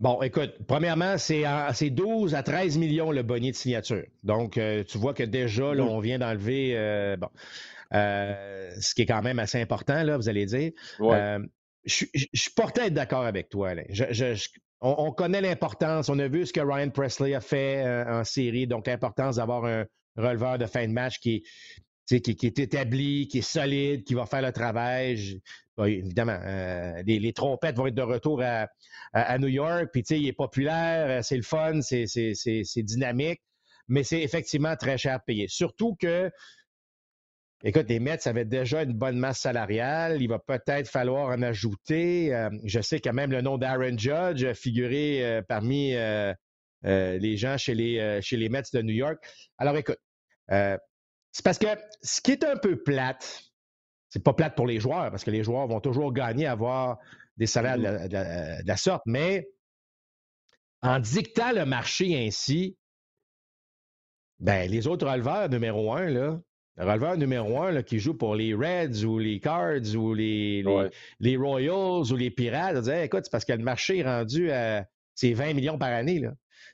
Bon, 0.00 0.22
écoute, 0.22 0.54
premièrement, 0.68 1.18
c'est 1.18 1.90
12 1.90 2.34
à 2.36 2.44
13 2.44 2.78
millions 2.78 3.10
le 3.10 3.22
bonnet 3.22 3.50
de 3.50 3.56
signature. 3.56 4.04
Donc, 4.22 4.56
euh, 4.56 4.84
tu 4.84 4.96
vois 4.96 5.12
que 5.12 5.24
déjà, 5.24 5.74
là, 5.74 5.82
mm. 5.82 5.88
on 5.88 5.98
vient 5.98 6.18
d'enlever, 6.20 6.74
euh, 6.76 7.16
bon, 7.16 7.30
euh, 7.94 8.70
ce 8.80 8.94
qui 8.94 9.02
est 9.02 9.06
quand 9.06 9.22
même 9.22 9.40
assez 9.40 9.60
important, 9.60 10.04
là, 10.04 10.16
vous 10.16 10.28
allez 10.28 10.46
dire. 10.46 10.70
je, 11.00 12.04
suis 12.32 12.50
porté 12.54 12.82
à 12.82 12.86
être 12.86 12.94
d'accord 12.94 13.24
avec 13.24 13.48
toi. 13.48 13.70
Alain. 13.70 13.82
on, 14.80 14.94
on, 14.98 15.10
connaît 15.10 15.40
l'importance, 15.40 16.08
on 16.08 16.18
a 16.20 16.28
vu 16.28 16.46
ce 16.46 16.52
que 16.52 16.60
Ryan 16.60 16.90
Presley 16.90 17.34
a 17.34 17.40
fait 17.40 17.84
en 18.06 18.22
série, 18.22 18.68
donc 18.68 18.86
l'importance 18.86 19.36
d'avoir 19.36 19.64
un, 19.64 19.84
releveur 20.18 20.58
de 20.58 20.66
fin 20.66 20.86
de 20.86 20.92
match 20.92 21.18
qui, 21.20 21.44
qui, 22.16 22.46
est 22.46 22.58
établi, 22.58 23.28
qui 23.28 23.38
est 23.38 23.42
solide, 23.42 24.04
qui 24.04 24.14
va 24.14 24.26
faire 24.26 24.42
le 24.42 24.52
travail. 24.52 25.40
évidemment, 25.78 26.38
euh, 26.42 27.02
les, 27.06 27.32
trompettes 27.32 27.76
vont 27.76 27.86
être 27.86 27.94
de 27.94 28.02
retour 28.02 28.42
à, 28.42 29.38
New 29.38 29.48
York. 29.48 29.90
Puis, 29.92 30.02
il 30.10 30.26
est 30.26 30.32
populaire, 30.32 31.18
euh, 31.18 31.22
c'est 31.22 31.36
le 31.36 31.42
fun, 31.42 31.80
c'est 31.82 32.82
dynamique, 32.82 33.42
mais 33.88 34.04
c'est 34.04 34.22
effectivement 34.22 34.74
très 34.76 34.96
cher 34.96 35.14
à 35.14 35.18
payer. 35.18 35.48
Surtout 35.48 35.96
que, 36.00 36.30
écoute, 37.62 37.86
les 37.88 38.00
Mets 38.00 38.26
avaient 38.26 38.44
déjà 38.44 38.82
une 38.82 38.94
bonne 38.94 39.18
masse 39.18 39.40
salariale. 39.40 40.22
Il 40.22 40.28
va 40.28 40.38
peut-être 40.38 40.88
falloir 40.88 41.28
en 41.28 41.42
ajouter. 41.42 42.34
Euh, 42.34 42.50
je 42.64 42.80
sais 42.80 43.00
que 43.00 43.10
même 43.10 43.32
le 43.32 43.42
nom 43.42 43.58
d'Aaron 43.58 43.98
Judge 43.98 44.44
a 44.44 44.54
figuré 44.54 45.42
parmi 45.46 45.94
les 46.82 47.36
gens 47.36 47.58
chez 47.58 47.74
les, 47.74 48.20
chez 48.22 48.38
les 48.38 48.48
Mets 48.48 48.62
de 48.72 48.80
New 48.80 48.94
York. 48.94 49.18
Alors, 49.58 49.76
écoute, 49.76 49.98
euh, 50.50 50.76
c'est 51.32 51.44
parce 51.44 51.58
que 51.58 51.66
ce 52.02 52.20
qui 52.20 52.32
est 52.32 52.44
un 52.44 52.56
peu 52.56 52.82
plate, 52.82 53.44
c'est 54.08 54.22
pas 54.22 54.32
plate 54.32 54.56
pour 54.56 54.66
les 54.66 54.80
joueurs, 54.80 55.10
parce 55.10 55.24
que 55.24 55.30
les 55.30 55.44
joueurs 55.44 55.66
vont 55.66 55.80
toujours 55.80 56.12
gagner 56.12 56.46
à 56.46 56.52
avoir 56.52 56.98
des 57.36 57.46
salaires 57.46 57.78
de 57.78 58.66
la, 58.66 58.76
sorte, 58.76 59.02
mais 59.06 59.48
en 60.82 60.98
dictant 60.98 61.52
le 61.52 61.64
marché 61.64 62.26
ainsi, 62.26 62.76
ben, 64.40 64.70
les 64.70 64.86
autres 64.86 65.06
releveurs 65.06 65.48
numéro 65.48 65.92
un, 65.92 66.06
là, 66.06 66.40
le 66.76 66.84
releveur 66.84 67.16
numéro 67.16 67.60
un 67.60 67.72
là, 67.72 67.82
qui 67.82 67.98
joue 67.98 68.14
pour 68.14 68.36
les 68.36 68.54
Reds 68.54 69.04
ou 69.04 69.18
les 69.18 69.40
Cards 69.40 69.94
ou 69.96 70.14
les, 70.14 70.64
les, 71.18 71.36
Royals 71.36 72.12
ou 72.12 72.16
les 72.16 72.30
Pirates, 72.30 72.76
disait, 72.76 73.06
écoute, 73.06 73.24
c'est 73.24 73.32
parce 73.32 73.44
que 73.44 73.52
le 73.52 73.64
marché 73.64 73.98
est 73.98 74.04
rendu 74.04 74.50
à 74.52 74.86
20 75.20 75.54
millions 75.54 75.78
par 75.78 75.92
année. 75.92 76.20
Là 76.20 76.32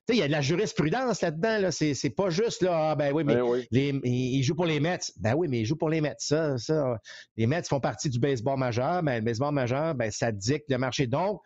il 0.08 0.16
y 0.16 0.22
a 0.22 0.26
de 0.26 0.32
la 0.32 0.40
jurisprudence 0.40 1.20
là-dedans. 1.20 1.58
Là. 1.58 1.70
C'est, 1.70 1.94
c'est 1.94 2.10
pas 2.10 2.30
juste 2.30 2.62
là, 2.62 2.90
ah, 2.90 2.94
ben 2.94 3.12
oui, 3.12 3.24
mais 3.24 3.36
ben 3.36 3.64
Les, 3.70 4.00
il 4.04 4.42
joue 4.42 4.54
pour 4.54 4.66
les 4.66 4.80
Mets. 4.80 4.98
Ben 5.18 5.34
oui, 5.34 5.48
mais 5.48 5.60
il 5.60 5.64
joue 5.64 5.76
pour 5.76 5.88
les 5.88 6.00
Mets. 6.00 6.16
Ça, 6.18 6.58
ça, 6.58 6.98
les 7.36 7.46
Mets 7.46 7.62
font 7.64 7.80
partie 7.80 8.08
du 8.08 8.18
baseball 8.18 8.58
majeur. 8.58 9.02
mais 9.02 9.12
ben, 9.12 9.18
le 9.18 9.24
baseball 9.24 9.54
majeur, 9.54 9.94
ben, 9.94 10.10
ça 10.10 10.32
dicte 10.32 10.66
le 10.68 10.78
marché. 10.78 11.06
Donc, 11.06 11.40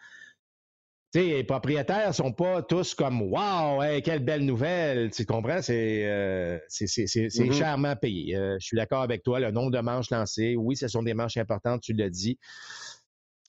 les 1.14 1.44
propriétaires 1.44 2.14
sont 2.14 2.32
pas 2.32 2.62
tous 2.62 2.94
comme 2.94 3.22
Wow, 3.22 3.82
quelle 4.04 4.24
belle 4.24 4.44
nouvelle. 4.44 5.10
Tu 5.10 5.24
comprends? 5.24 5.62
C'est, 5.62 6.04
euh, 6.04 6.58
c'est, 6.68 6.86
c'est, 6.86 7.06
c'est, 7.06 7.28
mm-hmm. 7.28 7.52
chèrement 7.52 7.96
payé. 7.96 8.36
Euh, 8.36 8.56
je 8.60 8.66
suis 8.66 8.76
d'accord 8.76 9.02
avec 9.02 9.22
toi. 9.22 9.40
Le 9.40 9.50
nombre 9.50 9.70
de 9.70 9.80
manches 9.80 10.10
lancées, 10.10 10.54
oui, 10.56 10.76
ce 10.76 10.88
sont 10.88 11.02
des 11.02 11.14
manches 11.14 11.36
importantes, 11.38 11.80
tu 11.80 11.94
l'as 11.94 12.10
dit. 12.10 12.38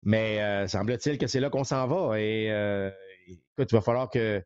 Mais 0.04 0.42
euh, 0.42 0.68
semble-t-il 0.68 1.18
que 1.18 1.28
c'est 1.28 1.42
là 1.42 1.50
qu'on 1.50 1.66
s'en 1.66 1.86
va. 1.88 2.20
Et 2.20 2.50
écoute, 3.32 3.72
il 3.72 3.76
va 3.76 3.82
falloir 3.82 4.10
que. 4.10 4.44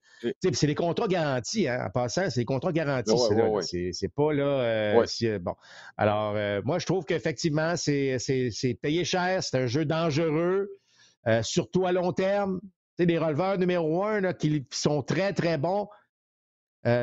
C'est 0.54 0.68
des 0.68 0.76
contrats 0.76 1.08
garantis, 1.08 1.68
hein, 1.68 1.86
en 1.88 1.90
passant, 1.90 2.30
c'est 2.30 2.42
des 2.42 2.46
contrats 2.46 2.72
garantis. 2.72 3.14
c'est 3.94 4.14
pas 4.14 4.34
là. 4.34 4.44
Euh, 4.44 5.06
euh, 5.24 5.40
bon. 5.40 5.56
Alors, 5.98 6.34
euh, 6.36 6.62
moi, 6.64 6.80
je 6.80 6.86
trouve 6.86 7.06
qu'effectivement, 7.06 7.76
c'est 7.76 8.78
payé 8.82 9.06
cher, 9.06 9.44
c'est 9.44 9.58
un 9.58 9.68
jeu 9.68 9.86
dangereux, 9.86 10.70
surtout 11.42 11.86
à 11.86 11.92
long 11.92 12.12
terme. 12.14 12.60
Tu 12.98 13.08
des 13.08 13.18
releveurs 13.18 13.58
numéro 13.58 14.04
un 14.04 14.22
là, 14.22 14.34
qui 14.34 14.68
sont 14.70 15.02
très, 15.02 15.34
très 15.34 15.58
bons. 15.58 15.88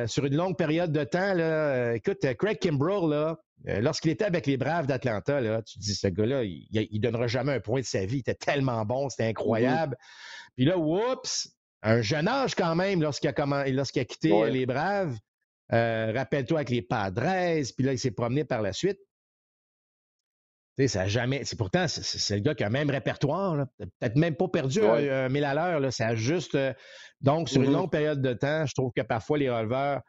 sur 0.06 0.24
une 0.24 0.36
longue 0.36 0.56
période 0.56 0.92
de 0.92 1.04
temps, 1.04 1.34
là, 1.34 1.94
écoute, 1.94 2.24
Craig 2.38 2.58
Kimbrell, 2.58 3.08
là, 3.10 3.40
lorsqu'il 3.80 4.12
était 4.12 4.24
avec 4.24 4.46
les 4.46 4.56
Braves 4.56 4.86
d'Atlanta, 4.86 5.40
là, 5.40 5.62
tu 5.62 5.78
te 5.78 5.84
dis, 5.84 5.94
ce 5.94 6.06
gars-là, 6.06 6.44
il, 6.44 6.68
il 6.70 7.00
donnera 7.00 7.26
jamais 7.26 7.54
un 7.54 7.60
point 7.60 7.80
de 7.80 7.86
sa 7.86 8.06
vie. 8.06 8.18
Il 8.18 8.20
était 8.20 8.34
tellement 8.34 8.84
bon, 8.84 9.08
c'était 9.08 9.24
mm-hmm. 9.24 9.30
incroyable. 9.30 9.96
Puis 10.54 10.64
là, 10.64 10.78
oups, 10.78 11.50
un 11.82 12.02
jeune 12.02 12.28
âge 12.28 12.54
quand 12.54 12.74
même 12.74 13.02
lorsqu'il 13.02 13.30
a, 13.30 13.68
lorsqu'il 13.70 14.02
a 14.02 14.04
quitté 14.04 14.50
les 14.50 14.66
Braves. 14.66 15.16
Euh, 15.72 16.12
rappelle-toi 16.14 16.58
avec 16.58 16.70
les 16.70 16.82
Padres, 16.82 17.22
puis 17.76 17.86
là, 17.86 17.92
il 17.92 17.98
s'est 17.98 18.10
promené 18.10 18.44
par 18.44 18.60
la 18.60 18.72
suite. 18.72 18.98
ça 20.86 21.06
jamais. 21.06 21.44
C'est 21.44 21.56
pourtant, 21.56 21.86
c'est 21.86 22.34
le 22.34 22.42
gars 22.42 22.54
qui 22.54 22.64
a 22.64 22.66
le 22.66 22.72
même 22.72 22.90
répertoire. 22.90 23.66
Peut-être 23.78 24.16
même 24.16 24.34
pas 24.34 24.48
perdu 24.48 24.82
un, 24.82 25.28
mille 25.28 25.44
à 25.44 25.54
l'heure. 25.54 25.92
Ça 25.92 26.14
juste. 26.16 26.56
Euh, 26.56 26.72
donc, 27.20 27.48
sur 27.48 27.62
une 27.62 27.68
mm-hmm. 27.68 27.72
longue 27.72 27.90
période 27.90 28.20
de 28.20 28.32
temps, 28.32 28.66
je 28.66 28.74
trouve 28.74 28.90
que 28.96 29.02
parfois 29.02 29.38
les 29.38 29.48
releveurs 29.48 30.00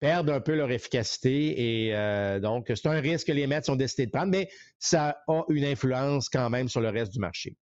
perdent 0.00 0.30
un 0.30 0.40
peu 0.40 0.54
leur 0.54 0.70
efficacité. 0.70 1.86
Et 1.86 1.94
euh, 1.94 2.40
donc, 2.40 2.72
c'est 2.74 2.86
un 2.86 3.00
risque 3.00 3.26
que 3.26 3.32
les 3.32 3.46
Mets 3.46 3.68
ont 3.68 3.76
décidé 3.76 4.06
de 4.06 4.10
prendre, 4.10 4.30
mais 4.30 4.48
ça 4.78 5.22
a 5.28 5.44
une 5.50 5.64
influence 5.64 6.30
quand 6.30 6.48
même 6.48 6.70
sur 6.70 6.80
le 6.80 6.88
reste 6.88 7.12
du 7.12 7.18
marché. 7.18 7.56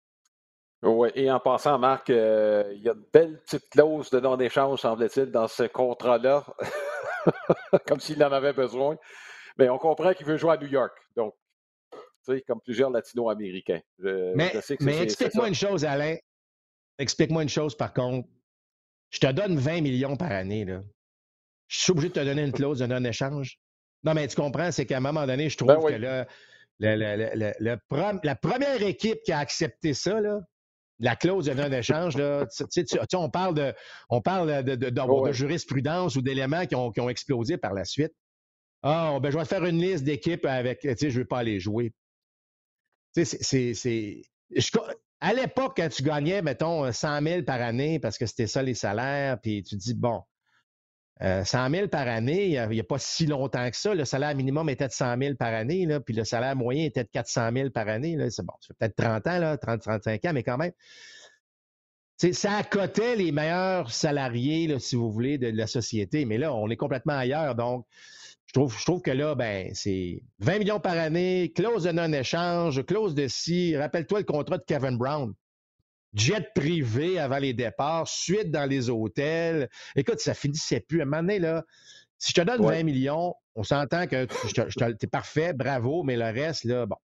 Oui, 0.82 1.08
et 1.14 1.30
en 1.30 1.40
passant, 1.40 1.78
Marc, 1.78 2.08
euh, 2.08 2.72
il 2.74 2.82
y 2.82 2.88
a 2.88 2.92
une 2.92 3.04
belle 3.12 3.40
petite 3.40 3.68
clause 3.70 4.10
de 4.10 4.20
non-échange, 4.20 4.80
semble-t-il, 4.80 5.32
dans 5.32 5.48
ce 5.48 5.64
contrat-là, 5.64 6.46
comme 7.86 7.98
s'il 7.98 8.22
en 8.22 8.30
avait 8.30 8.52
besoin. 8.52 8.96
Mais 9.58 9.68
on 9.68 9.78
comprend 9.78 10.14
qu'il 10.14 10.26
veut 10.26 10.36
jouer 10.36 10.52
à 10.52 10.56
New 10.56 10.68
York. 10.68 10.96
Donc, 11.16 11.34
tu 11.92 11.98
sais, 12.22 12.42
comme 12.42 12.60
plusieurs 12.60 12.90
latino-américains. 12.90 13.80
mais, 13.98 14.52
mais 14.80 15.02
explique-moi 15.02 15.48
une 15.48 15.54
chose, 15.54 15.84
Alain. 15.84 16.14
Explique-moi 16.98 17.42
une 17.42 17.48
chose, 17.48 17.76
par 17.76 17.92
contre. 17.92 18.28
Je 19.10 19.18
te 19.18 19.32
donne 19.32 19.56
20 19.56 19.80
millions 19.80 20.16
par 20.16 20.30
année. 20.30 20.64
Là. 20.64 20.82
Je 21.66 21.78
suis 21.78 21.90
obligé 21.90 22.08
de 22.08 22.14
te 22.14 22.20
donner 22.20 22.42
une 22.42 22.52
clause 22.52 22.78
de 22.78 22.86
non-échange. 22.86 23.58
Non, 24.04 24.14
mais 24.14 24.28
tu 24.28 24.36
comprends, 24.36 24.70
c'est 24.70 24.86
qu'à 24.86 24.98
un 24.98 25.00
moment 25.00 25.26
donné, 25.26 25.48
je 25.48 25.56
trouve 25.56 25.68
ben 25.68 25.82
que 25.88 25.94
là, 25.94 26.26
la 28.20 28.36
première 28.36 28.82
équipe 28.82 29.22
qui 29.24 29.32
a 29.32 29.38
accepté 29.38 29.92
ça, 29.92 30.20
là, 30.20 30.40
la 31.00 31.16
clause 31.16 31.46
de 31.46 31.54
non-échange, 31.54 32.16
là, 32.16 32.46
on 33.14 33.30
parle 33.30 33.54
de, 33.54 33.74
on 34.10 34.20
parle 34.20 34.64
de, 34.64 34.74
de, 34.74 35.32
jurisprudence 35.32 36.16
ou 36.16 36.22
d'éléments 36.22 36.66
qui 36.66 36.74
ont, 36.74 36.90
qui 36.90 37.00
ont, 37.00 37.08
explosé 37.08 37.56
par 37.56 37.72
la 37.72 37.84
suite. 37.84 38.12
Ah, 38.82 39.18
ben, 39.20 39.30
je 39.30 39.38
vais 39.38 39.44
faire 39.44 39.64
une 39.64 39.80
liste 39.80 40.04
d'équipes 40.04 40.44
avec, 40.44 40.80
tu 40.80 40.88
sais, 40.96 41.10
je 41.10 41.16
ne 41.16 41.22
veux 41.22 41.28
pas 41.28 41.38
aller 41.38 41.60
jouer. 41.60 41.92
Tu 43.14 43.24
sais, 43.24 43.74
c'est. 43.74 44.22
À 45.20 45.34
l'époque, 45.34 45.74
quand 45.76 45.88
tu 45.88 46.04
gagnais, 46.04 46.42
mettons, 46.42 46.90
100 46.92 47.22
000 47.22 47.42
par 47.42 47.60
année, 47.60 47.98
parce 47.98 48.18
que 48.18 48.26
c'était 48.26 48.46
ça 48.46 48.62
les 48.62 48.74
salaires, 48.74 49.40
puis 49.40 49.64
tu 49.64 49.76
dis, 49.76 49.94
bon, 49.94 50.22
100 51.20 51.26
euh, 51.26 51.70
000 51.70 51.88
par 51.88 52.06
année, 52.06 52.46
il 52.46 52.68
n'y 52.68 52.80
a, 52.80 52.84
pas 52.84 52.98
si 52.98 53.26
longtemps 53.26 53.68
que 53.68 53.76
ça. 53.76 53.94
Le 53.94 54.04
salaire 54.04 54.36
minimum 54.36 54.68
était 54.68 54.86
de 54.86 54.92
100 54.92 55.18
000 55.18 55.34
par 55.34 55.52
année, 55.52 55.86
puis 56.04 56.14
le 56.14 56.24
salaire 56.24 56.54
moyen 56.54 56.84
était 56.84 57.02
de 57.02 57.08
400 57.12 57.50
000 57.52 57.70
par 57.70 57.88
année. 57.88 58.16
C'est 58.30 58.44
bon, 58.44 58.52
ça 58.60 58.68
fait 58.68 58.74
peut-être 58.78 58.96
30 58.96 59.26
ans, 59.26 59.38
là, 59.38 59.56
30, 59.56 59.80
35 59.80 60.24
ans, 60.24 60.32
mais 60.32 60.44
quand 60.44 60.58
même. 60.58 60.72
ça 62.32 62.56
accotait 62.58 63.16
les 63.16 63.32
meilleurs 63.32 63.90
salariés, 63.90 64.78
si 64.78 64.94
vous 64.94 65.10
voulez, 65.10 65.38
de, 65.38 65.48
la 65.48 65.66
société. 65.66 66.24
Mais 66.24 66.38
là, 66.38 66.54
on 66.54 66.68
est 66.70 66.76
complètement 66.76 67.14
ailleurs. 67.14 67.56
Donc, 67.56 67.84
je 68.46 68.52
trouve, 68.52 68.78
je 68.78 68.84
trouve 68.84 69.02
que 69.02 69.10
là, 69.10 69.34
ben, 69.34 69.70
c'est 69.74 70.22
20 70.38 70.60
millions 70.60 70.80
par 70.80 70.96
année, 70.96 71.52
clause 71.54 71.82
de 71.82 71.90
non-échange, 71.90 72.84
clause 72.86 73.14
de 73.16 73.26
si. 73.26 73.76
Rappelle-toi 73.76 74.20
le 74.20 74.24
contrat 74.24 74.58
de 74.58 74.64
Kevin 74.64 74.96
Brown 74.96 75.34
jet 76.18 76.52
privé 76.54 77.18
avant 77.18 77.38
les 77.38 77.54
départs, 77.54 78.08
suite 78.08 78.50
dans 78.50 78.68
les 78.68 78.90
hôtels. 78.90 79.68
Écoute, 79.96 80.20
ça 80.20 80.34
finissait 80.34 80.80
plus. 80.80 81.00
À 81.00 81.02
un 81.02 81.06
moment 81.06 81.22
donné, 81.22 81.38
là, 81.38 81.64
si 82.18 82.32
je 82.32 82.40
te 82.40 82.46
donne 82.46 82.64
20 82.64 82.82
millions, 82.82 83.34
on 83.54 83.62
s'entend 83.62 84.06
que 84.06 84.24
tu 84.24 84.60
es 84.60 85.06
parfait, 85.06 85.52
bravo, 85.52 86.02
mais 86.02 86.16
le 86.16 86.24
reste, 86.24 86.64
là, 86.64 86.86
bon, 86.86 86.96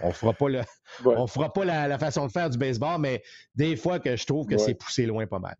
on 0.00 0.12
fera 0.12 0.32
pas 0.32 0.48
le, 0.48 0.60
on 1.04 1.26
fera 1.26 1.52
pas 1.52 1.64
la, 1.64 1.98
façon 1.98 2.26
de 2.26 2.32
faire 2.32 2.50
du 2.50 2.58
baseball, 2.58 3.00
mais 3.00 3.22
des 3.54 3.76
fois 3.76 3.98
que 3.98 4.16
je 4.16 4.26
trouve 4.26 4.46
que 4.46 4.58
c'est 4.58 4.74
poussé 4.74 5.06
loin 5.06 5.26
pas 5.26 5.38
mal. 5.38 5.56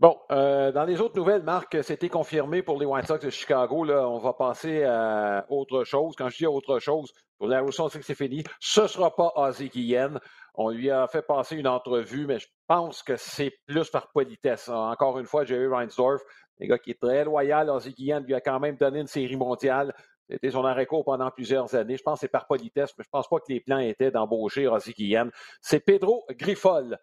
Bon, 0.00 0.18
euh, 0.32 0.72
dans 0.72 0.84
les 0.84 1.00
autres 1.00 1.16
nouvelles, 1.16 1.42
Marc, 1.42 1.76
c'était 1.82 2.08
confirmé 2.08 2.62
pour 2.62 2.80
les 2.80 2.86
White 2.86 3.06
Sox 3.06 3.20
de 3.20 3.30
Chicago. 3.30 3.84
Là, 3.84 4.08
on 4.08 4.18
va 4.18 4.32
passer 4.32 4.82
à 4.84 5.44
autre 5.50 5.84
chose. 5.84 6.14
Quand 6.16 6.30
je 6.30 6.38
dis 6.38 6.46
autre 6.46 6.78
chose, 6.78 7.12
pour 7.38 7.48
la 7.48 7.62
on 7.62 7.88
sait 7.88 7.98
que 7.98 8.04
c'est 8.04 8.14
fini. 8.14 8.42
Ce 8.60 8.82
ne 8.82 8.86
sera 8.86 9.14
pas 9.14 9.32
Ozzy 9.36 9.68
Guillen. 9.68 10.18
On 10.62 10.68
lui 10.68 10.90
a 10.90 11.06
fait 11.06 11.22
passer 11.22 11.56
une 11.56 11.66
entrevue, 11.66 12.26
mais 12.26 12.38
je 12.38 12.46
pense 12.66 13.02
que 13.02 13.16
c'est 13.16 13.50
plus 13.66 13.88
par 13.88 14.12
politesse. 14.12 14.68
Encore 14.68 15.18
une 15.18 15.24
fois, 15.24 15.46
Jerry 15.46 15.66
Reinsdorf, 15.66 16.20
un 16.60 16.66
gars 16.66 16.78
qui 16.78 16.90
est 16.90 17.00
très 17.00 17.24
loyal. 17.24 17.70
Ozzy 17.70 17.94
Guillen 17.94 18.22
lui 18.24 18.34
a 18.34 18.42
quand 18.42 18.60
même 18.60 18.76
donné 18.76 19.00
une 19.00 19.06
série 19.06 19.36
mondiale. 19.36 19.94
C'était 20.28 20.50
son 20.50 20.66
arrêt 20.66 20.84
court 20.84 21.02
pendant 21.02 21.30
plusieurs 21.30 21.74
années. 21.74 21.96
Je 21.96 22.02
pense 22.02 22.18
que 22.18 22.26
c'est 22.26 22.28
par 22.28 22.46
politesse, 22.46 22.90
mais 22.98 23.04
je 23.04 23.08
ne 23.08 23.10
pense 23.10 23.26
pas 23.26 23.38
que 23.38 23.50
les 23.50 23.60
plans 23.60 23.78
étaient 23.78 24.10
d'embaucher 24.10 24.68
Ozzy 24.68 24.92
Guillen. 24.92 25.30
C'est 25.62 25.80
Pedro 25.80 26.26
Griffol 26.32 26.98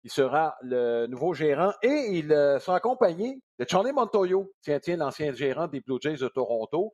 qui 0.00 0.08
sera 0.08 0.56
le 0.62 1.06
nouveau 1.06 1.34
gérant 1.34 1.74
et 1.82 2.08
il 2.12 2.32
euh, 2.32 2.58
sera 2.60 2.78
accompagné 2.78 3.42
de 3.58 3.66
Charlie 3.68 3.92
Montoyo, 3.92 4.50
tiens, 4.62 4.80
tiens, 4.80 4.96
l'ancien 4.96 5.34
gérant 5.34 5.68
des 5.68 5.80
Blue 5.82 5.98
Jays 6.00 6.16
de 6.16 6.28
Toronto, 6.28 6.92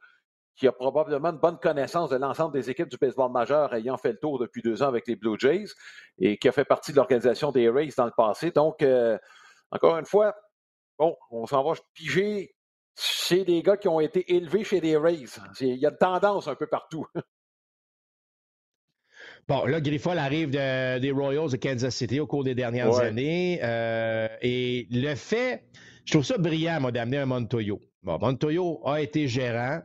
qui 0.59 0.67
a 0.67 0.73
probablement 0.73 1.31
une 1.31 1.39
bonne 1.39 1.59
connaissance 1.59 2.11
de 2.11 2.17
l'ensemble 2.17 2.53
des 2.53 2.69
équipes 2.69 2.89
du 2.89 2.97
baseball 2.97 3.31
majeur 3.31 3.73
ayant 3.75 3.97
fait 3.97 4.13
le 4.13 4.19
tour 4.19 4.39
depuis 4.39 4.61
deux 4.61 4.83
ans 4.83 4.89
avec 4.89 5.07
les 5.07 5.15
Blue 5.15 5.37
Jays 5.39 5.69
et 6.19 6.37
qui 6.37 6.49
a 6.49 6.53
fait 6.53 6.65
partie 6.65 6.91
de 6.91 6.97
l'organisation 6.97 7.53
des 7.53 7.71
Rays 7.71 7.91
dans 7.97 8.07
le 8.07 8.13
passé. 8.17 8.51
Donc, 8.51 8.83
euh, 8.83 9.17
encore 9.71 9.97
une 9.99 10.05
fois, 10.05 10.35
bon, 10.99 11.17
on 11.31 11.47
s'en 11.47 11.63
va 11.63 11.75
piger 11.95 12.57
chez 12.97 13.45
des 13.45 13.63
gars 13.63 13.77
qui 13.77 13.87
ont 13.87 14.01
été 14.01 14.35
élevés 14.35 14.65
chez 14.65 14.81
des 14.81 14.97
Rays. 14.97 15.27
Il 15.61 15.77
y 15.77 15.87
a 15.87 15.91
une 15.91 15.97
tendance 15.97 16.49
un 16.49 16.57
peu 16.57 16.67
partout. 16.67 17.07
Bon, 19.49 19.65
là, 19.65 19.81
Griffol 19.81 20.19
arrive 20.19 20.51
des 20.51 21.11
Royals 21.11 21.51
de 21.51 21.57
Kansas 21.57 21.95
City 21.95 22.21
au 22.21 22.27
cours 22.27 22.45
des 22.45 22.55
dernières 22.55 22.99
années. 22.99 23.59
Euh, 23.63 24.29
et 24.43 24.87
le 24.91 25.15
fait, 25.15 25.65
je 26.05 26.13
trouve 26.13 26.25
ça 26.25 26.37
brillant, 26.37 26.81
moi, 26.83 26.93
d'amener 26.93 27.17
un 27.17 27.25
Montoyo. 27.25 27.81
Bon, 28.03 28.19
Montoyo 28.19 28.87
a 28.87 29.01
été 29.01 29.27
gérant. 29.27 29.81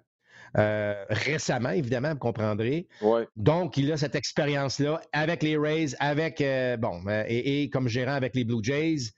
Euh, 0.58 1.06
récemment, 1.10 1.70
évidemment, 1.70 2.12
vous 2.12 2.20
comprendrez. 2.20 2.88
Donc, 3.36 3.78
il 3.78 3.92
a 3.92 3.98
cette 3.98 4.16
expérience-là 4.16 5.02
avec 5.12 5.42
les 5.42 5.58
Rays, 5.58 5.96
avec, 6.00 6.42
euh, 6.42 6.78
bon, 6.78 7.02
euh, 7.08 7.24
et, 7.28 7.70
comme 7.70 7.88
gérant 7.88 8.13
avec 8.13 8.36
les 8.36 8.44
Blue 8.44 8.63
Jays. 8.63 9.12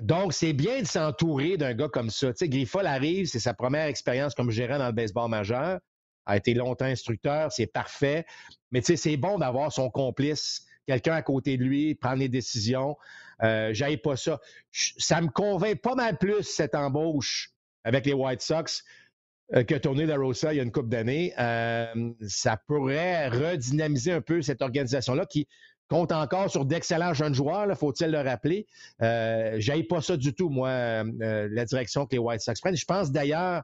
donc, 0.00 0.32
c'est 0.32 0.52
bien 0.52 0.80
de 0.80 0.86
s'entourer 0.86 1.56
d'un 1.56 1.74
gars 1.74 1.88
comme 1.88 2.10
ça. 2.10 2.28
Tu 2.28 2.38
sais, 2.38 2.48
Griffol 2.48 2.86
arrive, 2.86 3.26
c'est 3.26 3.40
sa 3.40 3.54
première 3.54 3.86
expérience 3.86 4.34
comme 4.34 4.50
gérant 4.50 4.78
dans 4.78 4.86
le 4.86 4.92
baseball 4.92 5.30
majeur. 5.30 5.78
A 6.26 6.36
été 6.36 6.54
longtemps 6.54 6.84
instructeur, 6.84 7.50
c'est 7.50 7.66
parfait. 7.66 8.24
Mais 8.70 8.80
tu 8.80 8.86
sais, 8.86 8.96
c'est 8.96 9.16
bon 9.16 9.38
d'avoir 9.38 9.72
son 9.72 9.90
complice, 9.90 10.66
quelqu'un 10.86 11.14
à 11.14 11.22
côté 11.22 11.56
de 11.56 11.64
lui, 11.64 11.94
prendre 11.94 12.18
les 12.18 12.28
décisions. 12.28 12.96
Euh, 13.42 13.70
J'aille 13.72 13.96
pas 13.96 14.16
ça. 14.16 14.40
Ça 14.70 15.20
me 15.20 15.28
convainc 15.28 15.80
pas 15.80 15.94
mal 15.94 16.18
plus 16.18 16.42
cette 16.42 16.74
embauche 16.74 17.50
avec 17.84 18.06
les 18.06 18.12
White 18.12 18.40
Sox 18.40 18.84
que 19.52 19.74
Tony 19.74 20.06
La 20.06 20.16
Rosa 20.16 20.52
il 20.52 20.56
y 20.56 20.60
a 20.60 20.62
une 20.62 20.72
couple 20.72 20.88
d'années. 20.88 21.34
Euh, 21.38 22.12
ça 22.26 22.56
pourrait 22.66 23.28
redynamiser 23.28 24.12
un 24.12 24.20
peu 24.20 24.40
cette 24.40 24.62
organisation-là 24.62 25.26
qui 25.26 25.46
compte 25.88 26.10
encore 26.10 26.50
sur 26.50 26.64
d'excellents 26.64 27.12
jeunes 27.12 27.34
joueurs, 27.34 27.76
faut-il 27.76 28.10
le 28.10 28.20
rappeler. 28.20 28.66
Euh, 29.02 29.56
J'aille 29.58 29.82
pas 29.84 30.00
ça 30.00 30.16
du 30.16 30.32
tout, 30.32 30.48
moi, 30.48 30.70
euh, 30.70 31.48
la 31.50 31.64
direction 31.66 32.06
que 32.06 32.12
les 32.12 32.18
White 32.18 32.40
Sox 32.40 32.54
prennent. 32.62 32.76
Je 32.76 32.86
pense 32.86 33.10
d'ailleurs, 33.12 33.62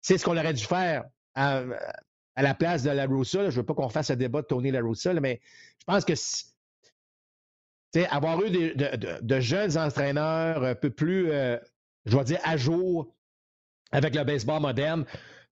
c'est 0.00 0.16
ce 0.16 0.24
qu'on 0.24 0.36
aurait 0.36 0.54
dû 0.54 0.62
faire 0.62 1.04
à, 1.34 1.64
la 2.36 2.54
place 2.54 2.84
de 2.84 2.90
La 2.90 3.06
Rosa. 3.06 3.40
Je 3.40 3.46
ne 3.46 3.50
veux 3.50 3.64
pas 3.64 3.74
qu'on 3.74 3.88
fasse 3.88 4.10
un 4.10 4.16
débat 4.16 4.42
de 4.42 4.46
Tony 4.46 4.70
La 4.70 4.82
Rosa, 4.82 5.12
mais 5.14 5.40
je 5.80 5.84
pense 5.84 6.04
que 6.04 6.12
avoir 8.10 8.40
eu 8.44 8.50
de, 8.50 9.40
jeunes 9.40 9.76
entraîneurs 9.76 10.62
un 10.62 10.74
peu 10.76 10.90
plus, 10.90 11.26
je 11.26 12.10
dois 12.10 12.24
dire, 12.24 12.38
à 12.44 12.56
jour, 12.56 13.12
avec 13.92 14.14
le 14.14 14.24
baseball 14.24 14.60
moderne, 14.60 15.04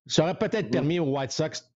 ça 0.06 0.24
aurait 0.24 0.38
peut-être 0.38 0.68
mm. 0.68 0.70
permis 0.70 0.98
aux 0.98 1.16
White 1.16 1.32
Sox 1.32 1.72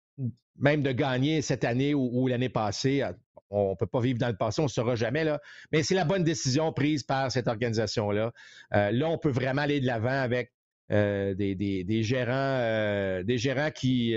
même 0.58 0.82
de 0.82 0.92
gagner 0.92 1.42
cette 1.42 1.64
année 1.64 1.94
ou, 1.94 2.28
l'année 2.28 2.48
passée. 2.48 3.02
On 3.50 3.70
ne 3.70 3.74
peut 3.74 3.86
pas 3.86 4.00
vivre 4.00 4.18
dans 4.18 4.28
le 4.28 4.36
passé, 4.36 4.60
on 4.60 4.64
ne 4.64 4.68
saura 4.68 4.94
jamais. 4.94 5.24
Là. 5.24 5.40
Mais 5.72 5.82
c'est 5.82 5.94
la 5.94 6.04
bonne 6.04 6.24
décision 6.24 6.72
prise 6.72 7.02
par 7.02 7.30
cette 7.30 7.48
organisation-là. 7.48 8.32
Euh, 8.74 8.90
là, 8.90 9.08
on 9.08 9.18
peut 9.18 9.30
vraiment 9.30 9.62
aller 9.62 9.80
de 9.80 9.86
l'avant 9.86 10.08
avec 10.08 10.52
euh, 10.90 11.34
des, 11.34 12.02
gérants, 12.02 12.32
euh, 12.32 13.22
des 13.22 13.38
gérants 13.38 13.70
qui. 13.70 14.14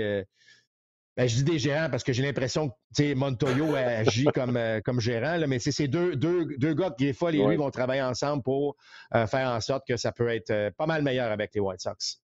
Ben, 1.18 1.26
je 1.26 1.36
dis 1.36 1.44
des 1.44 1.58
gérants 1.58 1.88
parce 1.88 2.04
que 2.04 2.12
j'ai 2.12 2.22
l'impression 2.22 2.70
que 2.94 3.14
Montoyo 3.14 3.74
agit 3.74 4.26
comme, 4.34 4.60
comme 4.84 5.00
gérant, 5.00 5.38
là, 5.38 5.46
mais 5.46 5.58
c'est 5.58 5.72
ces 5.72 5.88
deux, 5.88 6.14
deux, 6.14 6.44
deux 6.58 6.74
gars, 6.74 6.94
Griffol 6.98 7.34
et 7.34 7.42
lui, 7.42 7.56
vont 7.56 7.70
travailler 7.70 8.02
ensemble 8.02 8.42
pour 8.42 8.76
faire 9.12 9.48
en 9.48 9.60
sorte 9.62 9.86
que 9.88 9.96
ça 9.96 10.12
peut 10.12 10.28
être 10.28 10.70
pas 10.76 10.84
mal 10.84 11.02
meilleur 11.02 11.32
avec 11.32 11.54
les 11.54 11.60
White 11.60 11.80
Sox. 11.80 12.20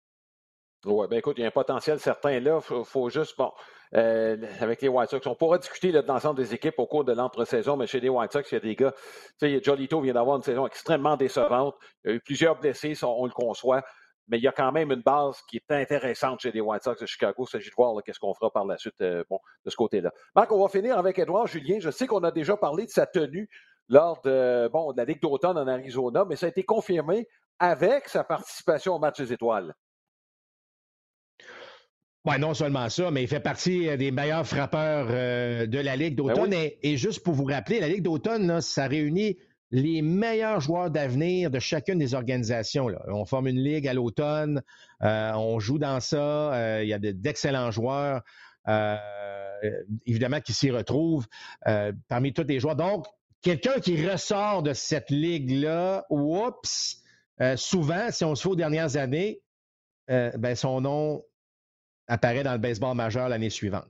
Oui, 0.84 1.06
ben 1.08 1.18
écoute, 1.18 1.38
il 1.38 1.42
y 1.42 1.44
a 1.44 1.48
un 1.48 1.52
potentiel 1.52 2.00
certain 2.00 2.40
là. 2.40 2.58
Il 2.70 2.84
faut, 2.84 3.08
juste, 3.08 3.38
bon, 3.38 3.52
euh, 3.94 4.36
avec 4.60 4.82
les 4.82 4.88
White 4.88 5.10
Sox, 5.10 5.20
on 5.26 5.36
pourra 5.36 5.58
discuter 5.58 5.92
de 5.92 6.00
l'ensemble 6.00 6.36
des 6.38 6.54
équipes 6.54 6.78
au 6.78 6.86
cours 6.86 7.04
de 7.04 7.12
l'entre-saison, 7.12 7.76
mais 7.76 7.86
chez 7.86 8.00
les 8.00 8.08
White 8.08 8.32
Sox, 8.32 8.50
il 8.50 8.54
y 8.54 8.56
a 8.56 8.60
des 8.60 8.74
gars, 8.74 8.92
tu 9.38 9.48
sais, 9.48 9.62
Jolito 9.62 10.00
vient 10.00 10.14
d'avoir 10.14 10.38
une 10.38 10.42
saison 10.42 10.66
extrêmement 10.66 11.16
décevante. 11.16 11.76
Il 12.04 12.10
y 12.10 12.12
a 12.14 12.16
eu 12.16 12.20
plusieurs 12.20 12.58
blessés, 12.58 12.94
on, 13.04 13.26
le 13.26 13.30
conçoit, 13.30 13.82
mais 14.26 14.38
il 14.38 14.42
y 14.42 14.48
a 14.48 14.52
quand 14.52 14.72
même 14.72 14.90
une 14.90 15.02
base 15.02 15.40
qui 15.48 15.58
est 15.58 15.72
intéressante 15.72 16.40
chez 16.40 16.50
les 16.50 16.60
White 16.60 16.82
Sox 16.82 17.00
de 17.00 17.06
Chicago. 17.06 17.44
Il 17.46 17.50
s'agit 17.50 17.70
de 17.70 17.74
voir 17.76 18.02
qu'est-ce 18.02 18.18
qu'on 18.18 18.34
fera 18.34 18.50
par 18.50 18.64
la 18.64 18.76
suite 18.76 19.00
euh, 19.02 19.22
bon, 19.30 19.38
de 19.64 19.70
ce 19.70 19.76
côté-là. 19.76 20.10
Marc, 20.34 20.50
on 20.50 20.60
va 20.60 20.68
finir 20.68 20.98
avec 20.98 21.16
Edouard 21.20 21.46
Julien. 21.46 21.78
Je 21.78 21.90
sais 21.90 22.08
qu'on 22.08 22.24
a 22.24 22.32
déjà 22.32 22.56
parlé 22.56 22.86
de 22.86 22.90
sa 22.90 23.06
tenue 23.06 23.48
lors 23.88 24.20
de, 24.22 24.68
bon, 24.72 24.92
de 24.92 24.96
la 24.96 25.04
Ligue 25.04 25.22
d'automne 25.22 25.58
en 25.58 25.68
Arizona, 25.68 26.24
mais 26.24 26.34
ça 26.34 26.46
a 26.46 26.48
été 26.48 26.64
confirmé 26.64 27.28
avec 27.60 28.08
sa 28.08 28.24
participation 28.24 28.96
au 28.96 28.98
match 28.98 29.18
des 29.18 29.32
étoiles. 29.32 29.72
Oui, 32.24 32.38
non 32.38 32.54
seulement 32.54 32.88
ça, 32.88 33.10
mais 33.10 33.24
il 33.24 33.28
fait 33.28 33.40
partie 33.40 33.88
euh, 33.88 33.96
des 33.96 34.12
meilleurs 34.12 34.46
frappeurs 34.46 35.08
euh, 35.10 35.66
de 35.66 35.78
la 35.78 35.96
Ligue 35.96 36.16
ben 36.16 36.28
d'automne. 36.28 36.54
et, 36.54 36.96
juste 36.96 37.24
pour 37.24 37.34
vous 37.34 37.44
rappeler, 37.44 37.80
la 37.80 37.88
Ligue 37.88 38.02
d'automne, 38.02 38.60
ça 38.60 38.86
réunit 38.86 39.38
les 39.72 40.02
meilleurs 40.02 40.60
joueurs 40.60 40.90
d'avenir 40.90 41.50
de 41.50 41.58
chacune 41.58 41.98
des 41.98 42.14
organisations. 42.14 42.88
On 43.08 43.24
forme 43.24 43.48
une 43.48 43.58
ligue 43.58 43.88
à 43.88 43.94
l'automne, 43.94 44.62
euh, 45.02 45.32
on 45.32 45.58
joue 45.58 45.78
dans 45.78 45.98
ça, 45.98 46.82
il 46.82 46.88
y 46.88 46.92
a 46.92 46.98
d'excellents 46.98 47.70
joueurs, 47.70 48.20
évidemment, 50.04 50.40
qui 50.40 50.52
s'y 50.52 50.70
retrouvent 50.70 51.26
parmi 52.06 52.34
tous 52.34 52.44
les 52.46 52.60
joueurs. 52.60 52.76
Donc, 52.76 53.06
quelqu'un 53.40 53.80
qui 53.80 54.06
ressort 54.06 54.62
de 54.62 54.74
cette 54.74 55.10
ligue-là, 55.10 56.04
oups, 56.10 57.02
souvent, 57.56 58.10
si 58.10 58.26
on 58.26 58.34
se 58.34 58.42
fait 58.42 58.50
aux 58.50 58.56
dernières 58.56 58.98
années, 58.98 59.40
ben, 60.06 60.54
son 60.54 60.82
nom 60.82 61.24
apparaît 62.08 62.42
dans 62.42 62.52
le 62.52 62.58
baseball 62.58 62.96
majeur 62.96 63.28
l'année 63.28 63.50
suivante. 63.50 63.88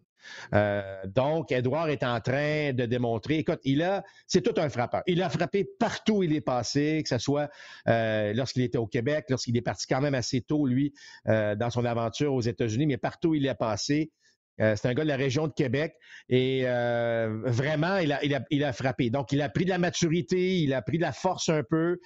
Euh, 0.55 1.03
donc, 1.07 1.53
Edouard 1.53 1.88
est 1.88 2.03
en 2.03 2.20
train 2.20 2.72
de 2.72 2.87
démontrer, 2.87 3.38
écoute, 3.38 3.61
il 3.64 3.83
a, 3.83 4.05
c'est 4.27 4.42
tout 4.42 4.59
un 4.61 4.68
frappeur. 4.68 5.03
Il 5.07 5.22
a 5.22 5.29
frappé 5.29 5.64
partout 5.79 6.18
où 6.18 6.22
il 6.22 6.35
est 6.35 6.40
passé, 6.40 7.01
que 7.03 7.09
ce 7.09 7.18
soit 7.18 7.51
euh, 7.88 8.33
lorsqu'il 8.35 8.62
était 8.62 8.79
au 8.79 8.87
Québec, 8.87 9.27
lorsqu'il 9.29 9.57
est 9.57 9.62
parti 9.62 9.87
quand 9.87 10.01
même 10.01 10.14
assez 10.14 10.40
tôt, 10.40 10.66
lui, 10.66 10.92
euh, 11.29 11.55
dans 11.55 11.70
son 11.70 11.85
aventure 11.85 12.35
aux 12.35 12.40
États-Unis, 12.40 12.87
mais 12.87 12.98
partout 12.98 13.31
où 13.31 13.35
il 13.35 13.46
est 13.46 13.55
passé. 13.55 14.11
c'est 14.59 14.87
un 14.87 14.94
gars 14.94 15.03
de 15.03 15.09
la 15.09 15.16
région 15.16 15.48
de 15.48 15.53
Québec 15.53 15.94
et 16.29 16.62
vraiment, 16.62 17.96
il 17.96 18.12
a, 18.12 18.25
il, 18.25 18.35
a, 18.35 18.44
il 18.51 18.64
a, 18.64 18.72
frappé. 18.72 19.11
Donc, 19.11 19.33
il 19.33 19.42
a 19.42 19.48
pris 19.48 19.64
de 19.64 19.70
la 19.70 19.79
maturité, 19.79 20.59
il 20.59 20.72
a 20.75 20.83
pris 20.83 20.98
de 20.98 21.03
la 21.03 21.12
force 21.12 21.48
un 21.48 21.62
peu. 21.68 21.98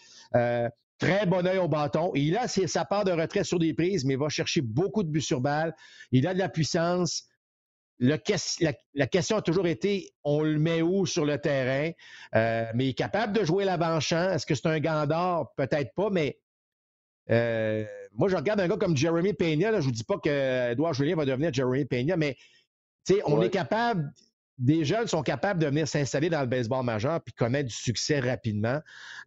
Très 0.99 1.27
bon 1.27 1.47
œil 1.47 1.59
au 1.59 1.69
bâton. 1.69 2.13
Il 2.15 2.37
a 2.37 2.49
sa 2.49 2.85
part 2.85 3.05
de 3.05 3.13
retrait 3.13 3.45
sur 3.45 3.59
des 3.59 3.75
prises, 3.75 4.05
mais 4.05 4.15
il 4.15 4.19
va 4.19 4.29
chercher 4.29 4.63
beaucoup 4.63 5.03
de 5.03 5.09
buts 5.09 5.21
sur 5.21 5.41
balle. 5.41 5.75
Il 6.11 6.27
a 6.27 6.33
de 6.33 6.39
la 6.39 6.49
puissance. 6.49 7.25
la, 7.99 8.17
question 8.19 9.37
a 9.37 9.43
toujours 9.43 9.67
été 9.67 10.11
on 10.25 10.43
le 10.43 10.59
met 10.59 10.81
où 10.81 11.05
sur 11.05 11.27
le 11.27 11.39
terrain? 11.39 11.93
Euh, 12.35 12.65
mais 12.75 12.87
il 12.87 12.89
est 12.91 12.95
capable 12.95 13.35
de 13.35 13.45
jouer 13.45 13.65
l'avant-champ. 13.65 14.31
Est-ce 14.31 14.47
que 14.47 14.55
c'est 14.55 14.67
un 14.67 14.81
gandard? 14.81 15.53
Peut-être 15.57 15.95
pas, 15.95 16.09
mais 16.11 16.39
euh, 17.31 17.85
moi, 18.13 18.29
je 18.29 18.37
regarde 18.37 18.61
un 18.61 18.69
gars 18.69 18.77
comme 18.77 18.97
Jeremy 18.97 19.35
Peña. 19.35 19.73
je 19.73 19.77
ne 19.77 19.83
vous 19.83 19.91
dis 19.91 20.05
pas 20.05 20.17
que 20.19 20.73
Edouard 20.73 20.95
Julien 20.95 21.17
va 21.17 21.27
devenir 21.27 21.53
Jeremy 21.53 21.85
Peña, 21.85 22.17
mais 22.17 22.37
on 23.27 23.43
est 23.43 23.51
capable 23.51 24.13
des 24.59 24.85
jeunes 24.85 25.07
sont 25.07 25.23
capables 25.23 25.61
de 25.61 25.67
venir 25.67 25.87
s'installer 25.87 26.31
dans 26.31 26.41
le 26.41 26.47
baseball 26.47 26.85
majeur 26.85 27.23
puis 27.23 27.35
connaître 27.35 27.69
du 27.69 27.75
succès 27.75 28.21
rapidement. 28.21 28.81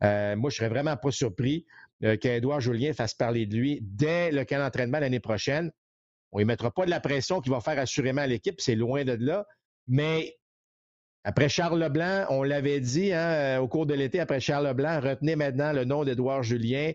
Euh, 0.04 0.36
moi, 0.36 0.50
je 0.50 0.58
serais 0.58 0.70
vraiment 0.70 0.98
pas 0.98 1.12
surpris 1.12 1.66
euh, 2.04 2.18
qu'Edouard 2.18 2.62
Julien 2.62 2.94
fasse 2.94 3.14
parler 3.14 3.46
de 3.46 3.56
lui 3.56 3.80
dès 3.82 4.32
le 4.32 4.44
camp 4.46 4.58
d'entraînement 4.58 5.00
l'année 5.00 5.20
prochaine. 5.20 5.72
On 6.32 6.40
ne 6.40 6.46
mettra 6.46 6.72
pas 6.72 6.86
de 6.86 6.90
la 6.90 7.00
pression 7.00 7.42
qu'il 7.42 7.52
va 7.52 7.62
faire 7.62 7.78
assurément 7.78 8.22
à 8.22 8.28
l'équipe, 8.28 8.60
c'est 8.60 8.76
loin 8.76 9.04
de 9.04 9.14
là. 9.14 9.46
Mais 9.88 10.38
après 11.24 11.50
Charles 11.50 11.80
Leblanc, 11.80 12.26
on 12.30 12.44
l'avait 12.44 12.80
dit 12.80 13.12
hein, 13.12 13.30
euh, 13.30 13.58
au 13.60 13.68
cours 13.68 13.86
de 13.86 13.94
l'été, 13.94 14.20
après 14.20 14.40
Charles 14.40 14.66
Leblanc, 14.66 15.00
retenez 15.02 15.36
maintenant 15.36 15.74
le 15.74 15.86
nom 15.86 16.04
d'Edouard 16.04 16.44
Julien. 16.44 16.92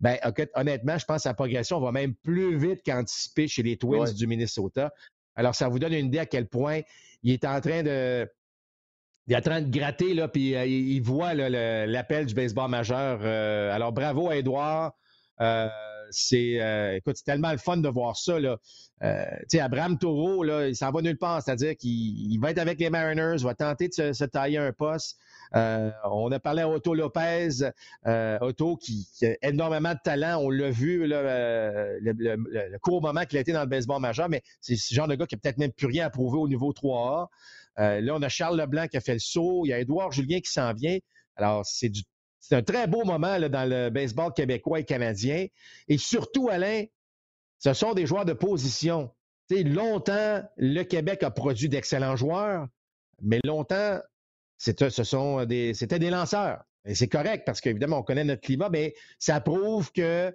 Ben, 0.00 0.18
honnêtement, 0.54 0.98
je 0.98 1.04
pense 1.06 1.18
que 1.18 1.22
sa 1.22 1.34
progression 1.34 1.80
va 1.80 1.90
même 1.90 2.14
plus 2.14 2.58
vite 2.58 2.82
qu'anticipé 2.84 3.48
chez 3.48 3.62
les 3.62 3.78
Twins 3.78 4.12
du 4.12 4.26
Minnesota. 4.26 4.92
Alors, 5.36 5.54
ça 5.54 5.68
vous 5.68 5.78
donne 5.78 5.92
une 5.92 6.06
idée 6.06 6.18
à 6.18 6.26
quel 6.26 6.48
point 6.48 6.80
il 7.22 7.32
est 7.32 7.44
en 7.44 7.60
train 7.60 7.82
de. 7.82 8.28
Il 9.28 9.34
de 9.34 9.70
gratter, 9.70 10.14
là, 10.14 10.28
puis 10.28 10.54
euh, 10.54 10.64
il 10.66 11.00
voit 11.00 11.34
l'appel 11.34 12.26
du 12.26 12.34
baseball 12.34 12.70
majeur. 12.70 13.20
Euh, 13.22 13.74
alors, 13.74 13.92
bravo 13.92 14.30
à 14.30 14.36
Edouard. 14.36 14.92
Euh, 15.40 15.68
c'est, 16.10 16.96
écoute, 16.96 17.16
c'est 17.16 17.24
tellement 17.24 17.52
le 17.52 17.58
fun 17.58 17.76
de 17.78 17.88
voir 17.88 18.16
ça. 18.16 18.38
Là. 18.40 18.58
tu 19.02 19.08
sais, 19.48 19.60
Abraham 19.60 19.98
Taureau, 19.98 20.42
là, 20.42 20.68
il 20.68 20.76
s'en 20.76 20.90
va 20.90 21.02
nulle 21.02 21.18
part. 21.18 21.42
C'est-à-dire 21.42 21.76
qu'il 21.76 22.38
va 22.40 22.50
être 22.50 22.58
avec 22.58 22.78
les 22.80 22.90
Mariners, 22.90 23.36
va 23.42 23.54
tenter 23.54 23.88
de 23.88 24.12
se 24.12 24.24
tailler 24.24 24.58
un 24.58 24.72
poste. 24.72 25.18
Euh, 25.54 25.90
on 26.04 26.30
a 26.32 26.38
parlé 26.38 26.62
à 26.62 26.68
Otto 26.68 26.94
Lopez, 26.94 27.48
euh, 28.06 28.38
Otto 28.40 28.76
qui, 28.76 29.06
a 29.22 29.48
énormément 29.48 29.92
de 29.92 29.98
talent. 30.02 30.38
On 30.42 30.50
l'a 30.50 30.70
vu 30.70 31.10
euh, 31.12 31.98
le, 32.02 32.78
court 32.78 33.02
moment 33.02 33.24
qu'il 33.24 33.38
a 33.38 33.40
été 33.40 33.52
dans 33.52 33.60
le 33.60 33.66
baseball 33.66 34.00
majeur, 34.00 34.28
mais 34.28 34.42
c'est 34.60 34.76
ce 34.76 34.94
genre 34.94 35.08
de 35.08 35.14
gars 35.14 35.26
qui 35.26 35.34
n'a 35.34 35.40
peut-être 35.40 35.58
même 35.58 35.72
plus 35.72 35.86
rien 35.86 36.06
à 36.06 36.10
prouver 36.10 36.38
au 36.38 36.48
niveau 36.48 36.72
3A. 36.72 37.28
là, 37.76 38.14
on 38.14 38.22
a 38.22 38.28
Charles 38.28 38.58
Leblanc 38.58 38.88
qui 38.88 38.96
a 38.96 39.00
fait 39.00 39.14
le 39.14 39.18
saut. 39.18 39.62
Il 39.64 39.68
y 39.68 39.72
a 39.72 39.78
Édouard 39.78 40.12
Julien 40.12 40.40
qui 40.40 40.50
s'en 40.50 40.72
vient. 40.72 40.98
Alors, 41.36 41.64
c'est 41.64 41.90
un 42.54 42.62
très 42.62 42.86
beau 42.86 43.04
moment 43.04 43.38
dans 43.40 43.68
le 43.68 43.90
baseball 43.90 44.32
québécois 44.32 44.80
et 44.80 44.84
canadien. 44.84 45.46
Et 45.88 45.98
surtout, 45.98 46.48
Alain, 46.48 46.84
ce 47.58 47.72
sont 47.72 47.94
des 47.94 48.06
joueurs 48.06 48.24
de 48.24 48.32
position. 48.32 49.10
longtemps, 49.64 50.42
le 50.56 50.82
Québec 50.82 51.22
a 51.22 51.30
produit 51.30 51.68
d'excellents 51.68 52.16
joueurs, 52.16 52.66
mais 53.22 53.40
longtemps, 53.44 54.00
sont 55.04 55.44
des, 55.44 55.74
c'était 55.74 55.98
des 55.98 56.10
lanceurs. 56.10 56.62
Et 56.84 56.94
c'est 56.94 57.08
correct 57.08 57.44
parce 57.44 57.60
qu'évidemment, 57.60 57.98
on 57.98 58.02
connaît 58.02 58.24
notre 58.24 58.42
climat, 58.42 58.68
mais 58.70 58.94
ça 59.18 59.40
prouve 59.40 59.90
que 59.92 60.34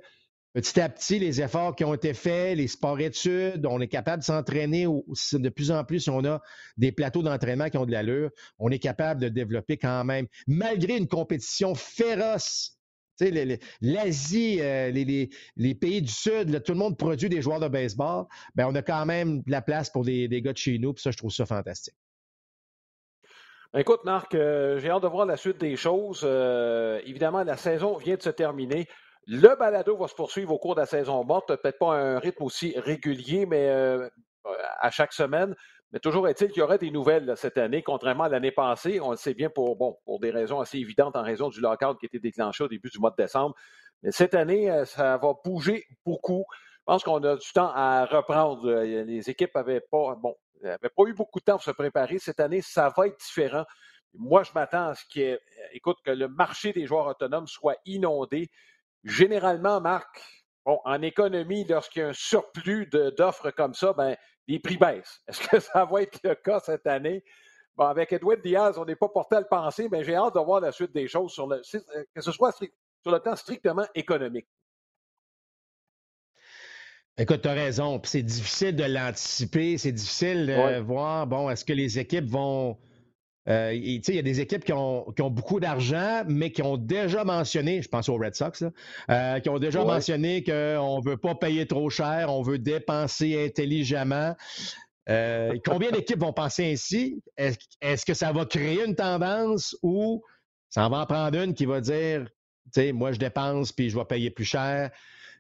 petit 0.54 0.80
à 0.80 0.90
petit, 0.90 1.20
les 1.20 1.42
efforts 1.42 1.76
qui 1.76 1.86
ont 1.86 1.94
été 1.94 2.14
faits, 2.14 2.58
les 2.58 2.68
sports-études, 2.68 3.66
on 3.66 3.80
est 3.80 3.88
capable 3.88 4.20
de 4.20 4.26
s'entraîner 4.26 4.86
de 4.86 5.50
plus 5.50 5.72
en 5.72 5.84
plus. 5.84 6.08
On 6.08 6.26
a 6.26 6.42
des 6.78 6.92
plateaux 6.92 7.24
d'entraînement 7.24 7.70
qui 7.70 7.78
ont 7.78 7.86
de 7.86 7.92
l'allure. 7.92 8.30
On 8.60 8.70
est 8.70 8.80
capable 8.80 9.22
de 9.22 9.30
développer 9.30 9.78
quand 9.78 10.04
même, 10.04 10.28
malgré 10.48 10.98
une 10.98 11.08
compétition 11.08 11.76
féroce. 11.76 12.78
L'Asie, 13.82 14.58
euh, 14.62 14.90
les, 14.90 15.76
pays 15.76 16.02
du 16.02 16.12
Sud, 16.12 16.64
tout 16.64 16.72
le 16.72 16.78
monde 16.80 16.98
produit 16.98 17.30
des 17.30 17.42
joueurs 17.42 17.60
de 17.60 17.68
baseball. 17.68 18.26
Ben, 18.56 18.68
on 18.68 18.74
a 18.74 18.82
quand 18.82 19.06
même 19.06 19.44
de 19.44 19.52
la 19.52 19.62
place 19.62 19.92
pour 19.92 20.04
des, 20.04 20.28
gars 20.42 20.54
de 20.54 20.58
chez 20.58 20.80
nous, 20.80 20.96
ça, 20.98 21.12
je 21.12 21.18
trouve 21.18 21.32
ça 21.32 21.46
fantastique. 21.46 21.94
Écoute, 23.78 24.04
Marc, 24.04 24.34
euh, 24.36 24.80
j'ai 24.80 24.90
hâte 24.90 25.04
de 25.04 25.08
voir 25.08 25.26
la 25.26 25.38
suite 25.38 25.60
des 25.60 25.78
choses. 25.78 26.24
Euh, 26.26 27.00
évidemment, 27.06 27.44
la 27.44 27.56
saison 27.56 27.96
vient 27.96 28.16
de 28.16 28.22
se 28.22 28.30
terminer. 28.30 28.88
Le 29.28 29.56
balado 29.56 29.96
va 29.98 30.08
se 30.08 30.16
poursuivre 30.16 30.52
au 30.52 30.58
cours 30.58 30.76
de 30.76 30.82
la 30.82 30.86
saison 30.86 31.24
morte. 31.24 31.48
Peut-être 31.48 31.78
pas 31.78 31.96
un 31.96 32.20
rythme 32.20 32.44
aussi 32.44 32.74
régulier, 32.78 33.46
mais 33.46 33.70
euh, 33.70 34.10
à 34.80 34.90
chaque 34.90 35.14
semaine. 35.14 35.56
Mais 35.92 36.00
toujours 36.00 36.28
est-il 36.28 36.48
qu'il 36.50 36.60
y 36.60 36.64
aurait 36.64 36.78
des 36.78 36.90
nouvelles 36.90 37.34
cette 37.36 37.58
année, 37.58 37.84
contrairement 37.84 38.24
à 38.24 38.30
l'année 38.30 38.52
passée. 38.52 39.00
On 39.02 39.12
le 39.12 39.18
sait 39.18 39.34
bien 39.34 39.50
pour, 39.50 39.76
bon, 39.76 39.98
pour 40.06 40.20
des 40.20 40.32
raisons 40.32 40.60
assez 40.60 40.78
évidentes 40.78 41.16
en 41.16 41.24
raison 41.24 41.50
du 41.50 41.60
lockout 41.60 42.00
qui 42.00 42.06
a 42.06 42.08
été 42.08 42.20
déclenché 42.20 42.64
au 42.64 42.68
début 42.68 42.90
du 42.90 43.00
mois 43.00 43.12
de 43.12 43.18
décembre. 43.18 43.56
Cette 44.10 44.34
année, 44.34 44.72
ça 44.86 45.18
va 45.18 45.34
bouger 45.44 45.86
beaucoup. 46.06 46.46
Je 46.80 46.84
pense 46.86 47.04
qu'on 47.04 47.22
a 47.24 47.36
du 47.36 47.52
temps 47.54 47.72
à 47.76 48.06
reprendre. 48.06 48.72
Les 48.82 49.30
équipes 49.30 49.54
n'avaient 49.54 49.82
pas, 49.82 50.16
bon, 50.16 50.36
pas 50.64 51.04
eu 51.06 51.14
beaucoup 51.14 51.40
de 51.40 51.46
temps 51.46 51.54
pour 51.54 51.64
se 51.64 51.72
préparer. 51.72 52.20
Cette 52.20 52.40
année, 52.40 52.62
ça 52.62 52.92
va 52.96 53.08
être 53.08 53.20
différent. 53.20 53.66
Moi, 54.14 54.44
je 54.44 54.52
m'attends 54.56 54.88
à 54.88 54.96
ce 54.96 55.04
que, 55.14 55.40
écoute, 55.74 55.98
que 56.04 56.12
le 56.12 56.28
marché 56.28 56.74
des 56.74 56.86
joueurs 56.86 57.08
autonomes 57.08 57.48
soit 57.48 57.78
inondé. 57.86 58.50
Généralement, 59.04 59.82
Marc, 59.82 60.22
bon, 60.66 60.80
en 60.86 61.02
économie, 61.02 61.66
lorsqu'il 61.66 62.02
y 62.02 62.06
a 62.06 62.10
un 62.10 62.14
surplus 62.14 62.88
d'offres 63.18 63.52
comme 63.52 63.74
ça, 63.74 63.94
ben, 63.94 64.16
les 64.48 64.60
prix 64.60 64.78
baissent. 64.78 65.22
Est-ce 65.28 65.48
que 65.48 65.60
ça 65.60 65.86
va 65.86 66.02
être 66.02 66.20
le 66.24 66.36
cas 66.36 66.60
cette 66.60 66.88
année? 66.88 67.24
Bon, 67.76 67.86
avec 67.86 68.12
Edwin 68.12 68.40
Diaz, 68.44 68.78
on 68.78 68.86
n'est 68.86 68.96
pas 68.96 69.10
porté 69.10 69.38
à 69.38 69.40
le 69.40 69.48
penser, 69.48 69.88
mais 69.90 70.04
j'ai 70.04 70.16
hâte 70.16 70.36
de 70.36 70.40
voir 70.40 70.60
la 70.60 70.72
suite 70.72 70.94
des 70.94 71.08
choses, 71.08 71.32
sur 71.32 71.48
le, 71.48 71.62
que 72.14 72.22
ce 72.22 72.32
soit 72.32 72.52
sur 72.52 73.12
le 73.12 73.20
plan 73.20 73.36
strictement 73.36 73.86
économique. 73.96 74.48
Écoute, 77.18 77.42
tu 77.42 77.50
as 77.50 77.54
raison. 77.54 78.02
c'est 78.04 78.24
difficile 78.24 78.76
de 78.76 78.84
l'anticiper. 78.84 79.78
C'est 79.78 79.92
difficile 79.92 80.48
de 80.48 80.80
voir, 80.80 81.28
bon, 81.28 81.50
est-ce 81.50 81.66
que 81.66 81.74
les 81.74 82.00
équipes 82.00 82.30
vont. 82.30 82.78
Euh, 83.50 83.74
il 83.74 84.08
y 84.08 84.20
a 84.20 84.22
des 84.22 84.40
équipes 84.40 84.64
qui 84.64 84.74
ont, 84.74 85.06
beaucoup 85.18 85.60
d'argent, 85.60 86.24
mais 86.28 86.52
qui 86.52 86.62
ont 86.62 86.78
déjà 86.78 87.24
mentionné, 87.24 87.82
je 87.82 87.90
pense 87.90 88.08
aux 88.08 88.18
Red 88.18 88.36
Sox, 88.36 88.64
euh, 89.10 89.40
qui 89.40 89.50
ont 89.50 89.58
déjà 89.58 89.84
mentionné 89.84 90.44
qu'on 90.44 91.00
ne 91.00 91.10
veut 91.10 91.18
pas 91.18 91.34
payer 91.36 91.66
trop 91.66 91.90
cher, 91.90 92.28
on 92.30 92.44
veut 92.44 92.60
dépenser 92.60 93.46
intelligemment. 93.46 94.36
Euh, 95.10 95.58
combien 95.66 95.90
d'équipes 95.92 96.20
vont 96.20 96.34
penser 96.34 96.72
ainsi? 96.72 97.24
Est-ce 97.38 98.06
que 98.06 98.14
ça 98.14 98.32
va 98.32 98.46
créer 98.46 98.86
une 98.86 98.96
tendance 98.96 99.76
ou 99.82 100.24
ça 100.70 100.88
va 100.88 101.00
en 101.00 101.06
prendre 101.06 101.42
une 101.42 101.56
qui 101.56 101.66
va 101.66 101.82
dire, 101.82 102.28
moi 102.94 103.12
je 103.12 103.18
dépense 103.18 103.72
puis 103.72 103.90
je 103.90 103.98
vais 103.98 104.06
payer 104.06 104.30
plus 104.30 104.46
cher? 104.46 104.92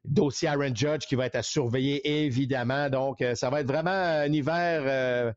dossier 0.03 0.47
Aaron 0.47 0.73
Judge 0.73 1.05
qui 1.07 1.13
va 1.13 1.27
être 1.27 1.35
à 1.35 1.43
surveiller, 1.43 2.25
évidemment. 2.25 2.89
Donc, 2.89 3.23
ça 3.35 3.51
va 3.51 3.61
être 3.61 3.67
vraiment 3.67 3.91
un 3.91 4.33
hiver 4.33 5.35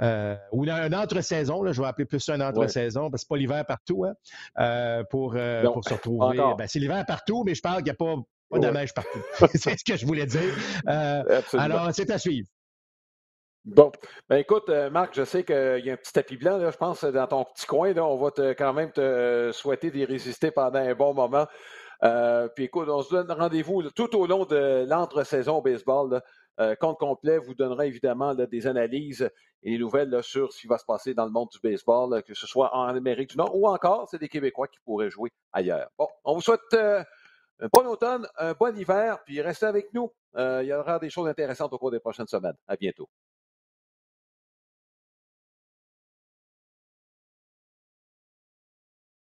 euh, 0.00 0.34
euh, 0.34 0.36
ou 0.52 0.64
une, 0.64 0.94
entre-saison. 0.94 1.64
Je 1.72 1.80
vais 1.80 1.88
appeler 1.88 2.06
plus 2.06 2.20
ça 2.20 2.34
une 2.34 2.42
entre-saison, 2.42 3.10
parce 3.10 3.22
que 3.22 3.26
c'est 3.26 3.28
pas 3.28 3.36
l'hiver 3.36 3.64
partout 3.66 4.04
hein, 4.04 5.04
pour, 5.10 5.32
pour 5.32 5.84
se 5.84 5.94
retrouver. 5.94 6.36
Ben, 6.56 6.66
c'est 6.66 6.78
l'hiver 6.78 7.04
partout, 7.06 7.44
mais 7.44 7.54
je 7.54 7.62
parle 7.62 7.76
qu'il 7.76 7.84
n'y 7.84 7.90
a 7.90 7.94
pas, 7.94 8.14
pas 8.50 8.58
de 8.58 8.68
neige 8.68 8.94
partout. 8.94 9.20
c'est 9.54 9.78
ce 9.78 9.84
que 9.84 9.96
je 9.96 10.06
voulais 10.06 10.26
dire. 10.26 10.54
alors, 10.86 11.90
c'est 11.92 12.10
à 12.10 12.18
suivre. 12.18 12.48
Bon, 13.64 13.92
ben 14.30 14.36
écoute, 14.36 14.70
Marc, 14.92 15.14
je 15.14 15.24
sais 15.24 15.44
qu'il 15.44 15.82
y 15.84 15.90
a 15.90 15.92
un 15.92 15.96
petit 15.96 16.12
tapis 16.12 16.38
blanc, 16.38 16.56
là, 16.56 16.70
je 16.70 16.76
pense, 16.76 17.04
dans 17.04 17.26
ton 17.26 17.44
petit 17.44 17.66
coin. 17.66 17.92
Là, 17.92 18.02
on 18.02 18.16
va 18.16 18.30
te, 18.30 18.52
quand 18.54 18.72
même 18.72 18.92
te 18.92 19.50
souhaiter 19.52 19.90
d'y 19.90 20.06
résister 20.06 20.50
pendant 20.50 20.78
un 20.78 20.94
bon 20.94 21.12
moment. 21.12 21.46
Euh, 22.04 22.48
puis 22.48 22.64
écoute, 22.64 22.88
on 22.88 23.02
se 23.02 23.10
donne 23.10 23.30
rendez-vous 23.30 23.90
tout 23.90 24.14
au 24.16 24.26
long 24.26 24.44
de 24.44 24.86
l'entre-saison 24.88 25.56
au 25.56 25.62
baseball. 25.62 26.22
Compte 26.80 26.98
complet 26.98 27.38
vous 27.38 27.54
donnera 27.54 27.86
évidemment 27.86 28.34
des 28.34 28.66
analyses 28.66 29.30
et 29.62 29.72
des 29.72 29.78
nouvelles 29.78 30.22
sur 30.22 30.52
ce 30.52 30.60
qui 30.60 30.66
va 30.66 30.78
se 30.78 30.84
passer 30.84 31.14
dans 31.14 31.24
le 31.24 31.30
monde 31.30 31.48
du 31.50 31.58
baseball, 31.60 32.22
que 32.22 32.34
ce 32.34 32.46
soit 32.46 32.74
en 32.74 32.84
Amérique 32.88 33.30
du 33.30 33.36
Nord 33.36 33.54
ou 33.54 33.68
encore, 33.68 34.08
c'est 34.10 34.18
des 34.18 34.28
Québécois 34.28 34.68
qui 34.68 34.78
pourraient 34.84 35.10
jouer 35.10 35.30
ailleurs. 35.52 35.88
Bon, 35.98 36.08
on 36.24 36.34
vous 36.34 36.40
souhaite 36.40 36.74
un 36.74 37.04
bon 37.72 37.86
automne, 37.86 38.26
un 38.36 38.52
bon 38.52 38.76
hiver, 38.76 39.18
puis 39.24 39.40
restez 39.40 39.66
avec 39.66 39.92
nous. 39.94 40.12
il 40.36 40.66
y 40.66 40.72
aura 40.72 40.98
des 40.98 41.10
choses 41.10 41.28
intéressantes 41.28 41.72
au 41.72 41.78
cours 41.78 41.90
des 41.90 42.00
prochaines 42.00 42.28
semaines. 42.28 42.56
À 42.66 42.76
bientôt. 42.76 43.08